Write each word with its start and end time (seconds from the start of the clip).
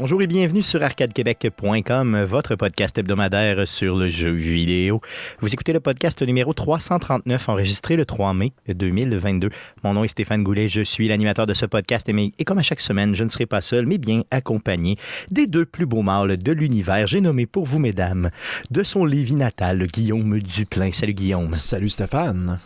Bonjour 0.00 0.22
et 0.22 0.28
bienvenue 0.28 0.62
sur 0.62 0.80
arcadequebec.com, 0.80 2.22
votre 2.22 2.54
podcast 2.54 2.96
hebdomadaire 2.96 3.66
sur 3.66 3.96
le 3.96 4.08
jeu 4.08 4.30
vidéo. 4.30 5.00
Vous 5.40 5.52
écoutez 5.52 5.72
le 5.72 5.80
podcast 5.80 6.22
numéro 6.22 6.54
339, 6.54 7.48
enregistré 7.48 7.96
le 7.96 8.06
3 8.06 8.32
mai 8.32 8.52
2022. 8.68 9.50
Mon 9.82 9.94
nom 9.94 10.04
est 10.04 10.08
Stéphane 10.08 10.44
Goulet, 10.44 10.68
je 10.68 10.82
suis 10.82 11.08
l'animateur 11.08 11.46
de 11.46 11.54
ce 11.54 11.66
podcast 11.66 12.08
et, 12.08 12.44
comme 12.44 12.58
à 12.58 12.62
chaque 12.62 12.78
semaine, 12.78 13.16
je 13.16 13.24
ne 13.24 13.28
serai 13.28 13.46
pas 13.46 13.60
seul, 13.60 13.86
mais 13.86 13.98
bien 13.98 14.22
accompagné 14.30 14.96
des 15.32 15.48
deux 15.48 15.66
plus 15.66 15.86
beaux 15.86 16.02
mâles 16.02 16.36
de 16.36 16.52
l'univers. 16.52 17.08
J'ai 17.08 17.20
nommé 17.20 17.46
pour 17.46 17.66
vous, 17.66 17.80
mesdames, 17.80 18.30
de 18.70 18.84
son 18.84 19.04
Lévis 19.04 19.34
natal, 19.34 19.84
Guillaume 19.88 20.38
Duplain. 20.38 20.92
Salut 20.92 21.14
Guillaume. 21.14 21.54
Salut 21.54 21.88
Stéphane. 21.88 22.60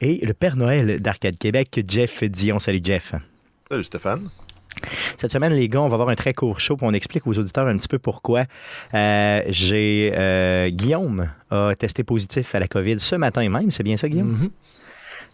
Et 0.00 0.24
le 0.24 0.32
Père 0.32 0.56
Noël 0.56 1.02
d'Arcade 1.02 1.38
Québec, 1.38 1.84
Jeff 1.86 2.24
Dion. 2.24 2.60
Salut 2.60 2.80
Jeff. 2.82 3.14
Salut 3.68 3.84
Stéphane. 3.84 4.30
Cette 5.16 5.32
semaine, 5.32 5.52
les 5.52 5.68
gars, 5.68 5.80
on 5.80 5.88
va 5.88 5.94
avoir 5.94 6.08
un 6.08 6.14
très 6.14 6.32
court 6.32 6.60
show, 6.60 6.76
pour 6.76 6.88
on 6.88 6.92
explique 6.92 7.26
aux 7.26 7.38
auditeurs 7.38 7.66
un 7.66 7.76
petit 7.76 7.88
peu 7.88 7.98
pourquoi. 7.98 8.44
Euh, 8.94 9.42
j'ai 9.48 10.12
euh, 10.14 10.68
Guillaume 10.70 11.30
a 11.50 11.74
testé 11.74 12.04
positif 12.04 12.54
à 12.54 12.60
la 12.60 12.68
COVID 12.68 12.98
ce 12.98 13.16
matin 13.16 13.48
même, 13.48 13.70
c'est 13.70 13.82
bien 13.82 13.96
ça, 13.96 14.08
Guillaume? 14.08 14.36
Mm-hmm. 14.36 14.50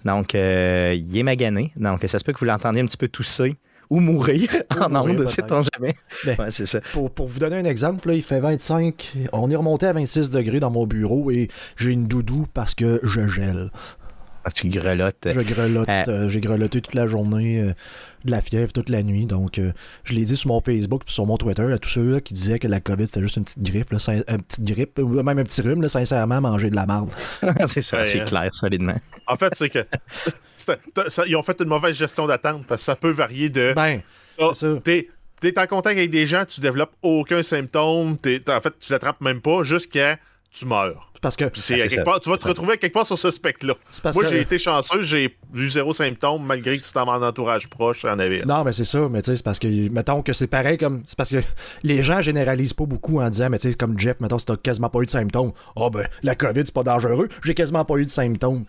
Donc, 0.04 0.34
euh, 0.34 0.96
il 0.96 1.16
est 1.16 1.22
magané. 1.22 1.72
Donc, 1.76 2.02
ça 2.06 2.18
se 2.18 2.24
peut 2.24 2.32
que 2.32 2.38
vous 2.38 2.44
l'entendiez 2.44 2.82
un 2.82 2.86
petit 2.86 2.96
peu 2.96 3.08
tousser 3.08 3.56
ou 3.90 4.00
mourir 4.00 4.48
en 4.80 4.94
ondes, 4.96 5.28
sait-on 5.28 5.62
jamais. 5.74 5.94
Ben, 6.24 6.36
ouais, 6.38 6.50
c'est 6.50 6.66
ça. 6.66 6.80
Pour, 6.92 7.10
pour, 7.10 7.26
vous 7.26 7.38
donner 7.38 7.56
un 7.56 7.64
exemple, 7.64 8.08
là, 8.08 8.14
il 8.14 8.22
fait 8.22 8.40
25. 8.40 9.12
On 9.32 9.50
est 9.50 9.56
remonté 9.56 9.86
à 9.86 9.92
26 9.92 10.30
degrés 10.30 10.60
dans 10.60 10.70
mon 10.70 10.86
bureau 10.86 11.30
et 11.30 11.48
j'ai 11.76 11.90
une 11.90 12.06
doudou 12.06 12.46
parce 12.54 12.74
que 12.74 13.00
je 13.02 13.26
gèle. 13.28 13.70
Ah, 14.44 14.50
tu 14.50 14.68
grelottes. 14.68 15.26
Je 15.26 15.40
grelotte. 15.40 15.88
j'ai 16.28 16.40
grelotté 16.40 16.80
toute 16.80 16.94
la 16.94 17.06
journée 17.06 17.74
de 18.24 18.30
la 18.30 18.40
fièvre 18.40 18.72
toute 18.72 18.88
la 18.88 19.02
nuit. 19.02 19.26
Donc, 19.26 19.58
euh, 19.58 19.72
je 20.04 20.14
l'ai 20.14 20.24
dit 20.24 20.36
sur 20.36 20.48
mon 20.48 20.60
Facebook 20.60 21.02
et 21.06 21.10
sur 21.10 21.26
mon 21.26 21.36
Twitter 21.36 21.70
à 21.72 21.78
tous 21.78 21.88
ceux 21.88 22.20
qui 22.20 22.34
disaient 22.34 22.58
que 22.58 22.68
la 22.68 22.80
COVID 22.80 23.06
c'était 23.06 23.20
juste 23.20 23.36
une 23.36 23.44
petite 23.44 23.62
grippe, 23.62 23.90
là, 23.90 23.98
une 24.28 24.42
petite 24.42 24.64
grippe, 24.64 24.98
ou 24.98 25.22
même 25.22 25.38
un 25.38 25.44
petit 25.44 25.60
rhume, 25.60 25.82
là, 25.82 25.88
sincèrement, 25.88 26.40
manger 26.40 26.70
de 26.70 26.76
la 26.76 26.86
marde. 26.86 27.10
c'est 27.68 27.82
ça, 27.82 28.06
c'est 28.06 28.24
clair, 28.24 28.52
solidement. 28.52 28.98
En 29.26 29.36
fait, 29.36 29.54
c'est 29.54 29.70
que 29.70 29.84
ils 31.26 31.36
ont 31.36 31.42
fait 31.42 31.60
une 31.60 31.68
mauvaise 31.68 31.96
gestion 31.96 32.26
d'attente 32.26 32.66
parce 32.66 32.82
que 32.82 32.84
ça 32.84 32.96
peut 32.96 33.10
varier 33.10 33.48
de. 33.48 33.72
Ben, 33.74 34.00
oh, 34.38 34.52
t'es, 34.84 35.08
t'es 35.40 35.58
en 35.58 35.66
contact 35.66 35.98
avec 35.98 36.10
des 36.10 36.26
gens, 36.26 36.44
tu 36.44 36.60
développes 36.60 36.94
aucun 37.02 37.42
symptôme, 37.42 38.16
en 38.48 38.60
fait, 38.60 38.78
tu 38.78 38.92
l'attrapes 38.92 39.20
même 39.20 39.40
pas 39.40 39.62
jusqu'à 39.62 40.18
tu 40.50 40.66
meurs. 40.66 41.11
Parce 41.22 41.36
que. 41.36 41.44
Ah, 41.44 42.18
tu 42.22 42.28
vas 42.30 42.36
te 42.36 42.48
retrouver 42.48 42.76
quelque 42.76 42.92
part 42.92 43.06
sur 43.06 43.16
ce 43.16 43.30
spectre-là. 43.30 43.74
Moi, 44.12 44.24
j'ai 44.28 44.40
été 44.40 44.58
chanceux, 44.58 45.00
j'ai 45.02 45.38
eu 45.54 45.70
zéro 45.70 45.92
symptôme, 45.92 46.44
malgré 46.44 46.78
que 46.78 46.84
c'était 46.84 46.98
dans 46.98 47.06
mon 47.06 47.26
entourage 47.26 47.68
proche, 47.68 48.04
en 48.04 48.18
avait. 48.18 48.42
Non, 48.44 48.64
mais 48.64 48.72
c'est 48.72 48.84
ça, 48.84 49.08
mais 49.10 49.22
tu 49.22 49.30
sais, 49.30 49.36
c'est 49.36 49.44
parce 49.44 49.58
que, 49.58 49.88
mettons 49.90 50.22
que 50.22 50.32
c'est 50.32 50.46
pareil 50.46 50.78
comme. 50.78 51.02
C'est 51.04 51.16
parce 51.16 51.30
que 51.30 51.42
les 51.82 52.02
gens 52.02 52.20
généralisent 52.20 52.74
pas 52.74 52.86
beaucoup 52.86 53.20
en 53.20 53.28
disant, 53.30 53.48
mais 53.50 53.58
tu 53.58 53.70
sais, 53.70 53.74
comme 53.74 53.98
Jeff, 53.98 54.20
mettons, 54.20 54.38
si 54.38 54.46
t'as 54.46 54.56
quasiment 54.56 54.88
pas 54.88 55.00
eu 55.00 55.06
de 55.06 55.10
symptômes, 55.10 55.52
oh 55.76 55.90
ben, 55.90 56.06
la 56.22 56.34
COVID, 56.34 56.62
c'est 56.64 56.74
pas 56.74 56.82
dangereux, 56.82 57.28
j'ai 57.44 57.54
quasiment 57.54 57.84
pas 57.84 57.96
eu 57.96 58.04
de 58.04 58.10
symptômes. 58.10 58.64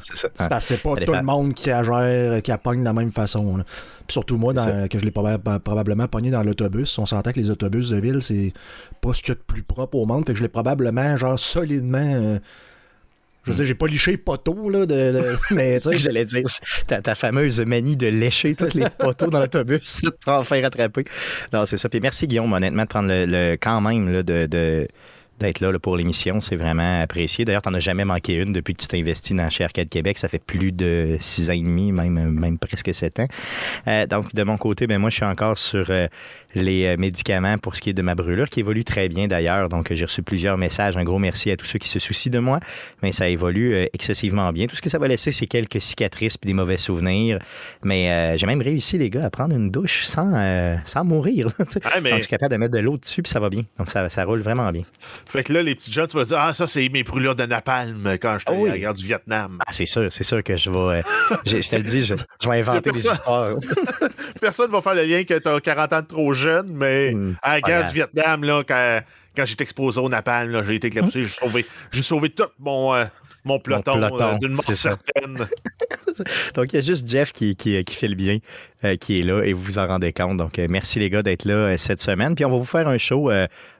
C'est 0.00 0.16
ça. 0.16 0.28
C'est 0.34 0.48
parce 0.48 0.66
que 0.66 0.74
c'est 0.74 0.82
pas 0.82 0.96
tout 0.96 1.12
le 1.12 1.22
monde 1.22 1.54
qui 1.54 1.70
agère, 1.70 2.42
qui 2.42 2.50
appogne 2.50 2.80
de 2.80 2.84
la 2.84 2.92
même 2.92 3.12
façon. 3.12 3.62
Puis 4.06 4.12
surtout 4.12 4.36
moi, 4.36 4.52
que 4.52 4.98
je 4.98 5.04
l'ai 5.04 5.10
probablement 5.12 6.08
pogné 6.08 6.30
dans 6.30 6.42
l'autobus. 6.42 6.98
On 6.98 7.06
s'entend 7.06 7.32
que 7.32 7.38
les 7.38 7.50
autobus 7.50 7.90
de 7.90 7.96
ville, 7.96 8.20
c'est 8.20 8.52
pas 9.00 9.14
ce 9.14 9.20
qu'il 9.20 9.28
y 9.28 9.32
a 9.32 9.34
de 9.36 9.40
plus 9.40 9.62
propre 9.62 9.96
au 9.96 10.06
monde. 10.06 10.26
Fait 10.26 10.32
que 10.32 10.38
je 10.38 10.42
l'ai 10.42 10.48
probablement, 10.48 11.16
genre, 11.16 11.38
solidement. 11.38 11.98
Euh, 11.98 12.38
je 13.44 13.50
veux 13.50 13.56
dire, 13.56 13.64
j'ai 13.66 13.74
pas 13.74 13.86
liché 13.86 14.12
les 14.12 14.16
poteaux, 14.16 14.68
là, 14.70 14.86
de, 14.86 15.36
mais 15.50 15.80
tu 15.80 15.90
sais. 15.90 15.98
J'allais 15.98 16.24
dire, 16.24 16.44
ta, 16.86 17.02
ta, 17.02 17.14
fameuse 17.14 17.60
manie 17.60 17.96
de 17.96 18.06
lécher 18.06 18.54
tous 18.54 18.74
les 18.74 18.86
poteaux 18.98 19.28
dans 19.28 19.40
l'autobus 19.40 20.00
pour 20.24 20.32
en 20.32 20.42
faire 20.42 20.64
attraper. 20.64 21.04
Non, 21.52 21.66
c'est 21.66 21.76
ça. 21.76 21.88
Puis 21.88 22.00
merci, 22.00 22.26
Guillaume, 22.26 22.52
honnêtement, 22.52 22.82
de 22.82 22.88
prendre 22.88 23.08
le, 23.10 23.56
quand 23.56 23.80
même 23.80 24.10
là, 24.10 24.22
de 24.22 24.88
d'être 25.40 25.60
là, 25.60 25.76
pour 25.78 25.96
l'émission. 25.96 26.40
C'est 26.40 26.56
vraiment 26.56 27.02
apprécié. 27.02 27.44
D'ailleurs, 27.44 27.62
tu 27.62 27.68
n'en 27.68 27.74
as 27.74 27.80
jamais 27.80 28.04
manqué 28.04 28.34
une 28.34 28.52
depuis 28.52 28.74
que 28.74 28.82
tu 28.82 28.88
t'es 28.88 28.98
investi 28.98 29.34
dans 29.34 29.50
chez 29.50 29.64
Arcade 29.64 29.88
Québec. 29.88 30.18
Ça 30.18 30.28
fait 30.28 30.42
plus 30.42 30.72
de 30.72 31.16
six 31.20 31.50
ans 31.50 31.54
et 31.54 31.62
demi, 31.62 31.92
même, 31.92 32.30
même 32.30 32.58
presque 32.58 32.94
sept 32.94 33.20
ans. 33.20 33.26
Euh, 33.88 34.06
donc, 34.06 34.34
de 34.34 34.42
mon 34.44 34.56
côté, 34.56 34.86
ben, 34.86 34.98
moi, 34.98 35.10
je 35.10 35.16
suis 35.16 35.24
encore 35.24 35.58
sur 35.58 35.90
euh, 35.90 36.06
les 36.54 36.86
euh, 36.86 36.96
médicaments 36.96 37.58
pour 37.58 37.76
ce 37.76 37.80
qui 37.80 37.90
est 37.90 37.94
de 37.94 38.02
ma 38.02 38.14
brûlure, 38.14 38.48
qui 38.48 38.60
évolue 38.60 38.84
très 38.84 39.08
bien 39.08 39.26
d'ailleurs. 39.26 39.68
Donc, 39.68 39.92
j'ai 39.92 40.04
reçu 40.04 40.22
plusieurs 40.22 40.58
messages. 40.58 40.96
Un 40.96 41.04
gros 41.04 41.18
merci 41.18 41.50
à 41.50 41.56
tous 41.56 41.66
ceux 41.66 41.78
qui 41.78 41.88
se 41.88 41.98
soucient 41.98 42.32
de 42.32 42.38
moi. 42.38 42.60
Mais 43.02 43.12
ça 43.12 43.28
évolue 43.28 43.76
excessivement 43.92 44.52
bien. 44.52 44.66
Tout 44.66 44.76
ce 44.76 44.82
que 44.82 44.90
ça 44.90 44.98
va 44.98 45.08
laisser, 45.08 45.32
c'est 45.32 45.46
quelques 45.46 45.80
cicatrices 45.80 46.36
et 46.42 46.46
des 46.46 46.54
mauvais 46.54 46.76
souvenirs. 46.78 47.38
Mais 47.82 48.36
j'ai 48.38 48.46
même 48.46 48.62
réussi, 48.62 48.98
les 48.98 49.10
gars, 49.10 49.24
à 49.24 49.30
prendre 49.30 49.54
une 49.54 49.70
douche 49.70 50.04
sans, 50.04 50.78
sans 50.84 51.04
mourir. 51.04 51.48
Ah, 51.84 52.00
donc, 52.00 52.12
je 52.12 52.18
suis 52.18 52.26
capable 52.28 52.52
de 52.52 52.58
mettre 52.58 52.74
de 52.74 52.78
l'eau 52.78 52.96
dessus, 52.96 53.22
puis 53.22 53.30
ça 53.30 53.40
va 53.40 53.50
bien. 53.50 53.62
Donc, 53.78 53.90
ça, 53.90 54.08
ça 54.08 54.24
roule 54.24 54.40
vraiment 54.40 54.70
bien. 54.70 54.82
Fait 55.28 55.42
que 55.42 55.52
là, 55.52 55.62
les 55.62 55.74
petits 55.74 55.92
gens, 55.92 56.06
tu 56.06 56.16
vas 56.16 56.24
dire 56.24 56.38
Ah, 56.38 56.54
ça, 56.54 56.66
c'est 56.66 56.88
mes 56.88 57.02
brûlures 57.02 57.34
de 57.34 57.44
napalm 57.44 58.16
quand 58.20 58.38
j'étais 58.38 58.56
oh 58.56 58.66
à 58.66 58.70
la 58.70 58.78
guerre 58.78 58.94
du 58.94 59.04
Vietnam. 59.04 59.58
Ah, 59.66 59.72
c'est 59.72 59.86
sûr, 59.86 60.10
c'est 60.10 60.24
sûr 60.24 60.42
que 60.42 60.56
je 60.56 60.70
vais. 60.70 60.76
Euh, 60.78 61.02
je, 61.46 61.68
te 61.68 61.76
le 61.76 61.82
dis, 61.82 62.02
je, 62.02 62.14
vais 62.14 62.60
inventer 62.60 62.90
des 62.90 63.04
histoires. 63.04 63.56
Personne 64.40 64.70
va 64.70 64.80
faire 64.80 64.94
le 64.94 65.04
lien 65.04 65.24
que 65.24 65.38
tu 65.38 65.48
as 65.48 65.60
40 65.60 65.92
ans 65.92 66.00
de 66.00 66.06
trop 66.06 66.32
jeune, 66.32 66.43
mais 66.72 67.12
hmm. 67.12 67.36
à 67.42 67.54
la 67.54 67.60
guerre 67.60 67.88
du 67.88 67.94
Vietnam, 67.94 68.44
là, 68.44 68.62
quand, 68.66 69.00
quand 69.36 69.46
j'étais 69.46 69.64
exposé 69.64 70.00
au 70.00 70.08
napalm, 70.08 70.64
j'ai 70.64 70.74
été 70.76 70.88
éclipsé, 70.88 71.22
j'ai 71.22 71.28
sauvé, 71.28 71.66
sauvé 71.92 72.30
tout 72.30 72.44
mon. 72.58 72.94
Euh, 72.94 73.04
mon 73.46 73.58
peloton, 73.58 74.02
euh, 74.02 74.38
d'une 74.38 74.52
mort 74.52 74.72
certaine. 74.72 75.36
Donc, 76.54 76.72
il 76.72 76.76
y 76.76 76.78
a 76.78 76.80
juste 76.80 77.06
Jeff 77.06 77.30
qui, 77.30 77.54
qui, 77.56 77.84
qui 77.84 77.94
fait 77.94 78.08
le 78.08 78.14
bien, 78.14 78.38
qui 78.98 79.18
est 79.18 79.22
là, 79.22 79.42
et 79.42 79.52
vous 79.52 79.62
vous 79.62 79.78
en 79.78 79.86
rendez 79.86 80.14
compte. 80.14 80.38
Donc, 80.38 80.56
merci 80.70 80.98
les 80.98 81.10
gars 81.10 81.22
d'être 81.22 81.44
là 81.44 81.76
cette 81.76 82.00
semaine. 82.00 82.34
Puis, 82.34 82.46
on 82.46 82.50
va 82.50 82.56
vous 82.56 82.64
faire 82.64 82.88
un 82.88 82.96
show 82.96 83.30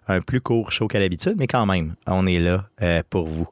un 0.09 0.21
plus 0.21 0.41
court 0.41 0.73
show 0.73 0.87
qu'à 0.87 1.01
l'habitude, 1.01 1.35
mais 1.39 1.47
quand 1.47 1.67
même, 1.67 1.95
on 2.07 2.27
est 2.27 2.39
là 2.39 2.67
euh, 2.83 3.03
pour 3.09 3.27
vous. 3.27 3.49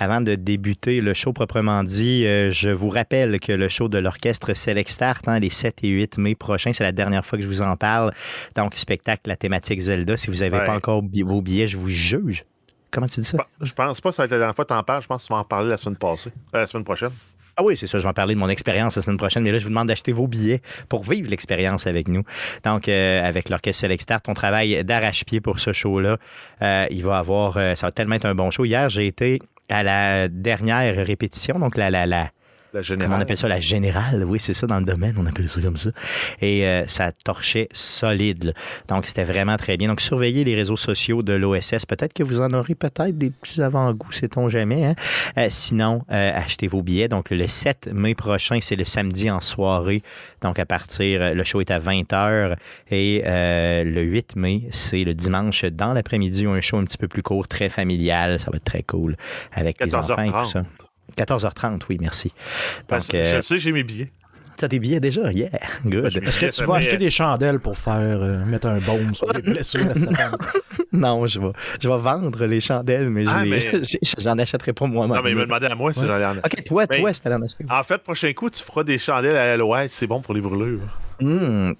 Euh, 0.00 0.04
avant 0.08 0.20
de 0.20 0.34
débuter 0.34 1.00
le 1.00 1.14
show 1.14 1.32
proprement 1.32 1.84
dit, 1.84 2.24
euh, 2.24 2.50
je 2.50 2.70
vous 2.70 2.88
rappelle 2.88 3.38
que 3.40 3.52
le 3.52 3.68
show 3.68 3.88
de 3.88 3.98
l'orchestre 3.98 4.54
Select 4.54 4.88
Start, 4.90 5.28
hein, 5.28 5.38
les 5.38 5.50
7 5.50 5.84
et 5.84 5.88
8 5.88 6.18
mai 6.18 6.34
prochains, 6.34 6.72
c'est 6.72 6.84
la 6.84 6.92
dernière 6.92 7.24
fois 7.24 7.38
que 7.38 7.44
je 7.44 7.48
vous 7.48 7.62
en 7.62 7.76
parle. 7.76 8.12
Donc, 8.56 8.74
spectacle, 8.76 9.22
la 9.26 9.36
thématique 9.36 9.80
Zelda. 9.80 10.16
Si 10.16 10.30
vous 10.30 10.38
n'avez 10.38 10.64
pas 10.64 10.74
encore 10.74 11.02
vos 11.02 11.42
billets, 11.42 11.68
je 11.68 11.76
vous 11.76 11.90
juge. 11.90 12.44
Comment 12.90 13.06
tu 13.06 13.20
dis 13.20 13.26
ça? 13.26 13.38
Je 13.60 13.72
pense 13.72 14.00
pas 14.00 14.10
que 14.10 14.14
ça 14.14 14.22
va 14.22 14.24
être 14.24 14.30
la 14.30 14.38
dernière 14.38 14.56
fois 14.56 14.64
que 14.64 14.72
tu 14.72 14.78
en 14.78 14.82
parles. 14.82 15.02
Je 15.02 15.08
pense 15.08 15.22
que 15.22 15.26
tu 15.26 15.32
vas 15.32 15.40
en 15.40 15.44
parler 15.44 15.68
la 15.68 15.76
semaine 15.76 15.96
passée, 15.96 16.30
la 16.54 16.66
semaine 16.66 16.84
prochaine. 16.84 17.10
Ah 17.58 17.64
oui, 17.64 17.76
c'est 17.76 17.88
ça. 17.88 17.98
Je 17.98 18.04
vais 18.04 18.08
en 18.08 18.14
parler 18.14 18.34
de 18.34 18.38
mon 18.38 18.48
expérience 18.48 18.94
la 18.94 19.02
semaine 19.02 19.18
prochaine. 19.18 19.42
Mais 19.42 19.50
là, 19.50 19.58
je 19.58 19.64
vous 19.64 19.70
demande 19.70 19.88
d'acheter 19.88 20.12
vos 20.12 20.28
billets 20.28 20.62
pour 20.88 21.02
vivre 21.02 21.28
l'expérience 21.28 21.88
avec 21.88 22.06
nous. 22.06 22.22
Donc, 22.64 22.88
euh, 22.88 23.22
avec 23.22 23.48
l'Orchestre 23.48 23.80
Select 23.80 24.02
Start, 24.02 24.24
on 24.28 24.34
travaille 24.34 24.84
d'arrache-pied 24.84 25.40
pour 25.40 25.58
ce 25.58 25.72
show-là. 25.72 26.18
Euh, 26.62 26.86
il 26.90 27.02
va 27.02 27.18
avoir... 27.18 27.56
Euh, 27.56 27.74
ça 27.74 27.88
va 27.88 27.90
tellement 27.90 28.14
être 28.14 28.26
un 28.26 28.36
bon 28.36 28.52
show. 28.52 28.64
Hier, 28.64 28.88
j'ai 28.88 29.08
été 29.08 29.40
à 29.68 29.82
la 29.82 30.28
dernière 30.28 31.04
répétition, 31.06 31.58
donc 31.58 31.76
la, 31.76 31.90
la, 31.90 32.06
la, 32.06 32.30
la 32.72 32.82
générale. 32.82 33.18
on 33.18 33.22
appelle 33.22 33.36
ça 33.36 33.48
la 33.48 33.60
générale, 33.60 34.24
oui, 34.24 34.38
c'est 34.38 34.54
ça 34.54 34.66
dans 34.66 34.78
le 34.78 34.84
domaine, 34.84 35.14
on 35.18 35.26
appelle 35.26 35.48
ça 35.48 35.60
comme 35.60 35.76
ça. 35.76 35.90
Et 36.40 36.66
euh, 36.66 36.86
ça 36.86 37.12
torchait 37.12 37.68
solide. 37.72 38.54
Donc, 38.88 39.06
c'était 39.06 39.24
vraiment 39.24 39.56
très 39.56 39.76
bien. 39.76 39.88
Donc, 39.88 40.00
surveillez 40.00 40.44
les 40.44 40.54
réseaux 40.54 40.76
sociaux 40.76 41.22
de 41.22 41.32
l'OSS. 41.32 41.86
Peut-être 41.86 42.12
que 42.12 42.22
vous 42.22 42.40
en 42.40 42.52
aurez 42.52 42.74
peut-être 42.74 43.16
des 43.16 43.30
petits 43.30 43.62
avant-goûts, 43.62 44.12
sait-on 44.12 44.48
jamais. 44.48 44.84
Hein? 44.84 44.94
Euh, 45.38 45.46
sinon, 45.50 46.02
euh, 46.10 46.32
achetez 46.34 46.68
vos 46.68 46.82
billets. 46.82 47.08
Donc, 47.08 47.30
le 47.30 47.46
7 47.46 47.90
mai 47.92 48.14
prochain, 48.14 48.58
c'est 48.60 48.76
le 48.76 48.84
samedi 48.84 49.30
en 49.30 49.40
soirée. 49.40 50.02
Donc, 50.42 50.58
à 50.58 50.66
partir, 50.66 51.34
le 51.34 51.44
show 51.44 51.60
est 51.60 51.70
à 51.70 51.78
20h. 51.78 52.56
Et 52.90 53.22
le 53.24 54.02
8 54.02 54.36
mai, 54.36 54.62
c'est 54.70 55.04
le 55.04 55.14
dimanche 55.14 55.64
dans 55.64 55.92
l'après-midi, 55.92 56.46
un 56.46 56.60
show 56.60 56.76
un 56.76 56.84
petit 56.84 56.98
peu 56.98 57.08
plus 57.08 57.22
court, 57.22 57.48
très 57.48 57.68
familial. 57.68 58.38
Ça 58.38 58.50
va 58.50 58.56
être 58.56 58.64
très 58.64 58.82
cool 58.82 59.16
avec 59.52 59.84
les 59.84 59.94
enfants 59.94 60.22
et 60.22 60.30
tout 60.30 60.50
ça. 60.50 60.64
14h30, 61.18 61.82
oui, 61.88 61.98
merci. 62.00 62.32
Donc, 62.88 63.14
euh, 63.14 63.36
je 63.36 63.40
sais, 63.40 63.58
j'ai 63.58 63.72
mes 63.72 63.82
billets. 63.82 64.12
Tu 64.56 64.64
as 64.64 64.68
tes 64.68 64.78
billets 64.80 64.98
déjà? 64.98 65.30
Yeah, 65.32 65.50
good. 65.84 66.06
Est-ce 66.06 66.40
que 66.40 66.50
tu 66.50 66.64
vas 66.64 66.76
acheter 66.76 66.96
des 66.96 67.10
chandelles 67.10 67.60
pour 67.60 67.78
faire 67.78 68.20
euh, 68.20 68.44
mettre 68.44 68.66
un 68.66 68.78
baume 68.78 69.14
sur 69.14 69.32
les 69.32 69.42
blessures? 69.42 69.80
non, 70.92 71.26
je 71.26 71.38
vais, 71.38 71.52
je 71.80 71.88
vais 71.88 71.98
vendre 71.98 72.44
les 72.44 72.60
chandelles, 72.60 73.08
mais, 73.08 73.24
ah, 73.28 73.44
j'en 74.18 74.36
achèterai 74.36 74.72
pas 74.72 74.86
moi-même. 74.86 75.16
Non, 75.16 75.22
mais 75.22 75.30
il 75.30 75.36
me 75.36 75.44
demandait 75.44 75.70
à 75.70 75.76
moi 75.76 75.92
si 75.92 76.04
j'allais 76.04 76.24
en 76.24 76.30
acheter. 76.30 76.40
OK, 76.44 76.64
toi, 76.64 76.86
toi, 76.88 77.14
c'était 77.14 77.32
en 77.32 77.42
acheter. 77.42 77.64
En 77.70 77.82
fait, 77.84 77.98
prochain 77.98 78.32
coup, 78.32 78.50
tu 78.50 78.62
feras 78.62 78.82
des 78.82 78.98
chandelles 78.98 79.36
à 79.36 79.56
l'OS, 79.56 79.90
c'est 79.90 80.08
bon 80.08 80.20
pour 80.20 80.34
les 80.34 80.40
brûlures. 80.40 80.80
Mmh, 81.20 81.72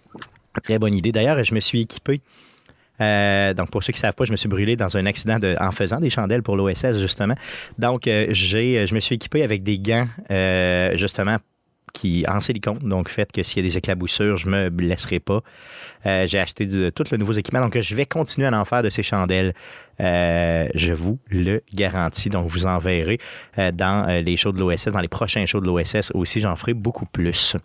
très 0.63 0.79
bonne 0.79 0.95
idée. 0.95 1.11
D'ailleurs, 1.11 1.43
je 1.43 1.55
me 1.55 1.61
suis 1.61 1.81
équipé 1.81 2.21
euh, 3.01 3.55
donc, 3.55 3.71
pour 3.71 3.83
ceux 3.83 3.93
qui 3.93 3.99
ne 3.99 4.03
savent 4.03 4.15
pas, 4.15 4.25
je 4.25 4.33
me 4.33 4.37
suis 4.37 4.49
brûlé 4.49 4.77
dans 4.77 4.97
un 4.97 5.07
accident 5.07 5.39
de, 5.39 5.55
en 5.61 5.73
faisant 5.73 6.01
des 6.01 6.11
chandelles 6.11 6.43
pour 6.43 6.57
l'OSS, 6.57 6.99
justement. 6.99 7.35
Donc, 7.79 8.07
euh, 8.07 8.27
j'ai, 8.31 8.87
je 8.87 8.95
me 8.95 9.01
suis 9.01 9.15
équipé 9.15 9.43
avec 9.43 9.63
des 9.63 9.79
gants, 9.79 10.07
euh, 10.31 10.97
justement, 10.97 11.37
qui 11.99 12.25
en 12.29 12.41
silicone, 12.41 12.79
donc 12.83 13.09
fait 13.09 13.31
que 13.33 13.43
s'il 13.43 13.65
y 13.65 13.67
a 13.67 13.69
des 13.69 13.77
éclaboussures, 13.77 14.37
je 14.37 14.49
me 14.49 14.71
blesserai 14.71 15.19
pas. 15.19 15.43
j'ai 16.05 16.39
acheté 16.39 16.67
de, 16.67 16.91
tout 16.91 17.05
le 17.11 17.17
nouveau 17.17 17.33
équipement, 17.33 17.61
donc 17.61 17.79
je 17.79 17.95
vais 17.95 18.07
continuer 18.07 18.47
à 18.47 18.61
en 18.61 18.65
faire 18.65 18.83
de 18.83 18.89
ces 18.89 19.03
chandelles. 19.03 19.53
je 19.99 20.93
vous 20.93 21.19
le 21.29 21.63
garantis. 21.75 22.29
Donc, 22.29 22.49
vous 22.49 22.67
en 22.67 22.79
verrez 22.79 23.19
dans 23.57 24.23
les 24.25 24.37
shows 24.37 24.53
de 24.53 24.61
l'OSS, 24.61 24.89
dans 24.89 25.01
les 25.01 25.09
prochains 25.09 25.45
shows 25.47 25.61
de 25.61 25.67
l'OSS 25.67 26.13
aussi, 26.15 26.41
j'en 26.41 26.55
ferai 26.55 26.75
beaucoup 26.75 27.07
plus. 27.07 27.57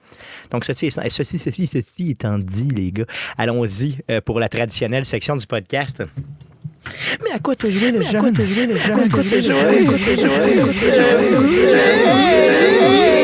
Donc, 0.49 0.65
ceci, 0.65 0.89
ceci, 0.91 1.37
ceci, 1.37 1.67
ceci 1.67 2.09
étant 2.09 2.39
dit, 2.39 2.69
les 2.69 2.91
gars, 2.91 3.05
allons-y 3.37 3.97
pour 4.25 4.39
la 4.39 4.49
traditionnelle 4.49 5.05
section 5.05 5.35
du 5.35 5.45
podcast. 5.45 6.03
Mais 7.23 7.31
à 7.31 7.39
quoi 7.39 7.55
te 7.55 7.69
jouer 7.69 7.91
le 7.91 8.01
jeune? 8.01 8.15
À 8.17 8.19
quoi 8.19 8.31
te 8.31 8.45
jouer 8.45 8.67
le 8.67 8.77
jeune? 8.77 8.99
À 8.99 9.09
quoi 9.09 9.23
te 9.23 9.41
jouer? 13.07 13.22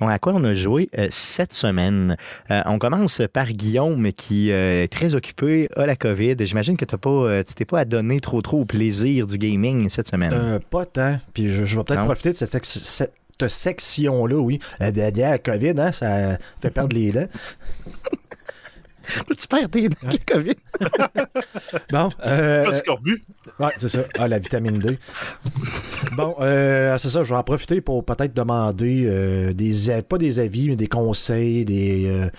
Donc, 0.00 0.10
à 0.10 0.18
quoi 0.18 0.32
on 0.34 0.42
a 0.44 0.54
joué 0.54 0.88
euh, 0.98 1.06
cette 1.10 1.52
semaine? 1.52 2.16
Euh, 2.50 2.60
on 2.66 2.78
commence 2.78 3.22
par 3.32 3.46
Guillaume 3.52 4.12
qui 4.12 4.50
euh, 4.50 4.82
est 4.82 4.88
très 4.88 5.14
occupé 5.14 5.68
à 5.76 5.86
la 5.86 5.94
COVID. 5.94 6.34
J'imagine 6.40 6.76
que 6.76 6.84
pas, 6.84 7.44
tu 7.44 7.54
t'es 7.54 7.64
pas 7.64 7.80
adonné 7.80 8.20
trop 8.20 8.42
trop 8.42 8.60
au 8.60 8.64
plaisir 8.64 9.26
du 9.26 9.38
gaming 9.38 9.88
cette 9.88 10.08
semaine. 10.08 10.58
pas 10.70 10.84
tant. 10.84 11.18
Puis 11.32 11.48
je, 11.48 11.62
vais 11.76 11.84
peut-être 11.84 12.04
profiter 12.04 12.30
de 12.30 12.34
cette, 12.34 12.64
cette 12.64 13.12
section-là, 13.48 14.36
oui. 14.36 14.58
La 14.80 15.38
COVID, 15.38 15.74
hein, 15.78 15.92
ça 15.92 16.38
fait 16.60 16.70
perdre 16.70 16.94
les 16.94 17.12
dents. 17.12 17.28
Tu 19.36 19.48
perds 19.48 19.70
tes 19.70 19.88
COVID? 20.26 20.54
bon. 21.90 22.08
Euh, 22.24 22.64
Pas 22.64 22.74
scorbut. 22.74 23.24
Ouais, 23.58 23.70
c'est 23.78 23.88
ça. 23.88 24.00
Ah, 24.18 24.28
la 24.28 24.38
vitamine 24.38 24.78
D. 24.78 24.98
bon, 26.16 26.34
euh, 26.40 26.96
c'est 26.98 27.10
ça. 27.10 27.22
Je 27.22 27.30
vais 27.30 27.38
en 27.38 27.42
profiter 27.42 27.80
pour 27.80 28.04
peut-être 28.04 28.34
demander 28.34 29.04
euh, 29.06 29.52
des 29.52 30.02
pas 30.02 30.18
des 30.18 30.38
avis, 30.38 30.68
mais 30.70 30.76
des 30.76 30.88
conseils, 30.88 31.64
des 31.64 32.06
euh, 32.06 32.30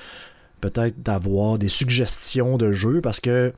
peut-être 0.62 1.02
d'avoir 1.02 1.58
des 1.58 1.68
suggestions 1.68 2.58
de 2.58 2.72
jeux 2.72 3.02
parce 3.02 3.20
que 3.20 3.54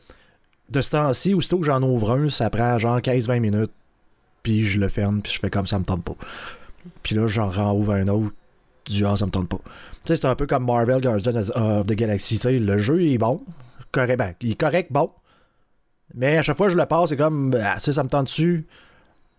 de 0.69 0.81
ce 0.81 0.91
temps-ci, 0.91 1.33
aussitôt 1.33 1.59
que 1.59 1.65
j'en 1.65 1.81
ouvre 1.81 2.11
un, 2.11 2.29
ça 2.29 2.49
prend 2.49 2.77
genre 2.77 2.99
15-20 2.99 3.39
minutes, 3.39 3.71
puis 4.43 4.63
je 4.63 4.79
le 4.79 4.89
ferme, 4.89 5.21
puis 5.21 5.31
je 5.31 5.39
fais 5.39 5.49
comme 5.49 5.67
ça 5.67 5.79
me 5.79 5.85
tente 5.85 6.03
pas. 6.03 6.15
Puis 7.03 7.15
là, 7.15 7.27
j'en 7.27 7.73
ouvre 7.73 7.93
un 7.93 8.07
autre, 8.09 8.33
du 8.89 9.05
ah, 9.05 9.17
ça 9.17 9.25
me 9.25 9.31
tente 9.31 9.49
pas. 9.49 9.57
Tu 9.57 9.63
sais, 10.05 10.15
c'est 10.15 10.27
un 10.27 10.35
peu 10.35 10.45
comme 10.45 10.65
Marvel 10.65 11.01
Guardians 11.01 11.49
of 11.55 11.87
the 11.87 11.93
Galaxy. 11.93 12.35
Tu 12.35 12.41
sais, 12.41 12.57
le 12.57 12.77
jeu 12.77 13.01
est 13.03 13.17
bon, 13.17 13.41
correct, 13.91 14.17
ben, 14.17 14.33
il 14.41 14.51
est 14.51 14.55
correct, 14.55 14.91
bon. 14.91 15.11
Mais 16.13 16.37
à 16.37 16.41
chaque 16.41 16.57
fois 16.57 16.67
que 16.67 16.73
je 16.73 16.77
le 16.77 16.85
passe, 16.85 17.09
c'est 17.09 17.17
comme, 17.17 17.55
ah, 17.61 17.79
ça 17.79 18.03
me 18.03 18.09
tente 18.09 18.25
dessus 18.25 18.65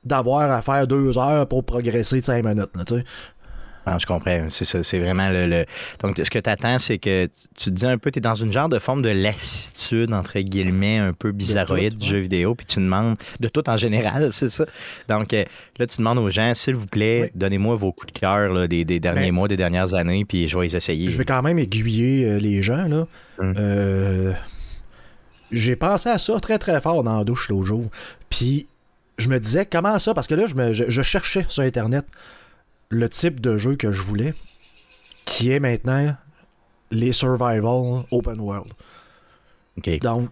d'avoir 0.04 0.50
à 0.50 0.62
faire 0.62 0.86
deux 0.86 1.18
heures 1.18 1.46
pour 1.48 1.64
progresser 1.64 2.20
cinq 2.20 2.44
minutes. 2.44 2.70
Je 3.98 4.06
comprends. 4.06 4.46
C'est 4.50 4.64
ça. 4.64 4.82
C'est 4.82 4.98
vraiment 4.98 5.30
le, 5.30 5.64
Donc, 6.02 6.20
ce 6.22 6.30
que 6.30 6.38
tu 6.38 6.50
attends, 6.50 6.78
c'est 6.78 6.98
que 6.98 7.28
tu 7.56 7.64
te 7.66 7.70
dis 7.70 7.86
un 7.86 7.96
peu, 7.96 8.10
tu 8.10 8.18
es 8.18 8.20
dans 8.20 8.34
une 8.34 8.52
genre 8.52 8.68
de 8.68 8.78
forme 8.78 9.02
de 9.02 9.08
lassitude, 9.08 10.12
entre 10.12 10.38
guillemets, 10.40 10.98
un 10.98 11.12
peu 11.12 11.32
bizarroïde 11.32 11.96
du 11.96 12.06
jeu 12.06 12.18
vidéo, 12.18 12.54
puis 12.54 12.66
tu 12.66 12.80
demandes, 12.80 13.16
de 13.40 13.48
tout 13.48 13.68
en 13.70 13.76
général, 13.76 14.28
c'est 14.32 14.50
ça. 14.50 14.66
Donc, 15.08 15.32
euh, 15.32 15.44
là, 15.78 15.86
tu 15.86 15.98
demandes 15.98 16.18
aux 16.18 16.30
gens, 16.30 16.52
s'il 16.54 16.74
vous 16.74 16.86
plaît, 16.86 17.30
donnez-moi 17.34 17.74
vos 17.76 17.92
coups 17.92 18.12
de 18.12 18.18
cœur 18.18 18.68
des, 18.68 18.84
derniers 18.84 19.20
ben, 19.28 19.32
mois, 19.32 19.48
des 19.48 19.56
dernières 19.56 19.94
années, 19.94 20.24
puis 20.24 20.48
je 20.48 20.58
vais 20.58 20.66
les 20.66 20.76
essayer. 20.76 21.08
Je 21.08 21.16
vais 21.16 21.24
quand 21.24 21.42
même 21.42 21.58
aiguiller 21.58 22.24
euh, 22.24 22.38
les 22.38 22.62
gens, 22.62 22.88
là. 22.88 23.06
Hum. 23.38 23.54
Euh, 23.56 24.32
j'ai 25.50 25.76
pensé 25.76 26.10
à 26.10 26.18
ça 26.18 26.38
très, 26.40 26.58
très 26.58 26.80
fort 26.80 27.02
dans 27.02 27.18
la 27.18 27.24
douche 27.24 27.48
l'autre 27.48 27.64
jour. 27.64 27.86
Puis, 28.28 28.66
je 29.16 29.28
me 29.28 29.38
disais, 29.40 29.64
comment 29.64 29.98
ça? 29.98 30.12
Parce 30.12 30.26
que 30.26 30.34
là, 30.34 30.44
je 30.46 31.02
cherchais 31.02 31.46
sur 31.48 31.62
Internet 31.62 32.04
le 32.90 33.08
type 33.08 33.40
de 33.40 33.58
jeu 33.58 33.76
que 33.76 33.92
je 33.92 34.02
voulais, 34.02 34.34
qui 35.24 35.50
est 35.50 35.60
maintenant 35.60 36.16
les 36.90 37.12
survival 37.12 38.04
open 38.10 38.40
world. 38.40 38.72
Donc, 40.02 40.30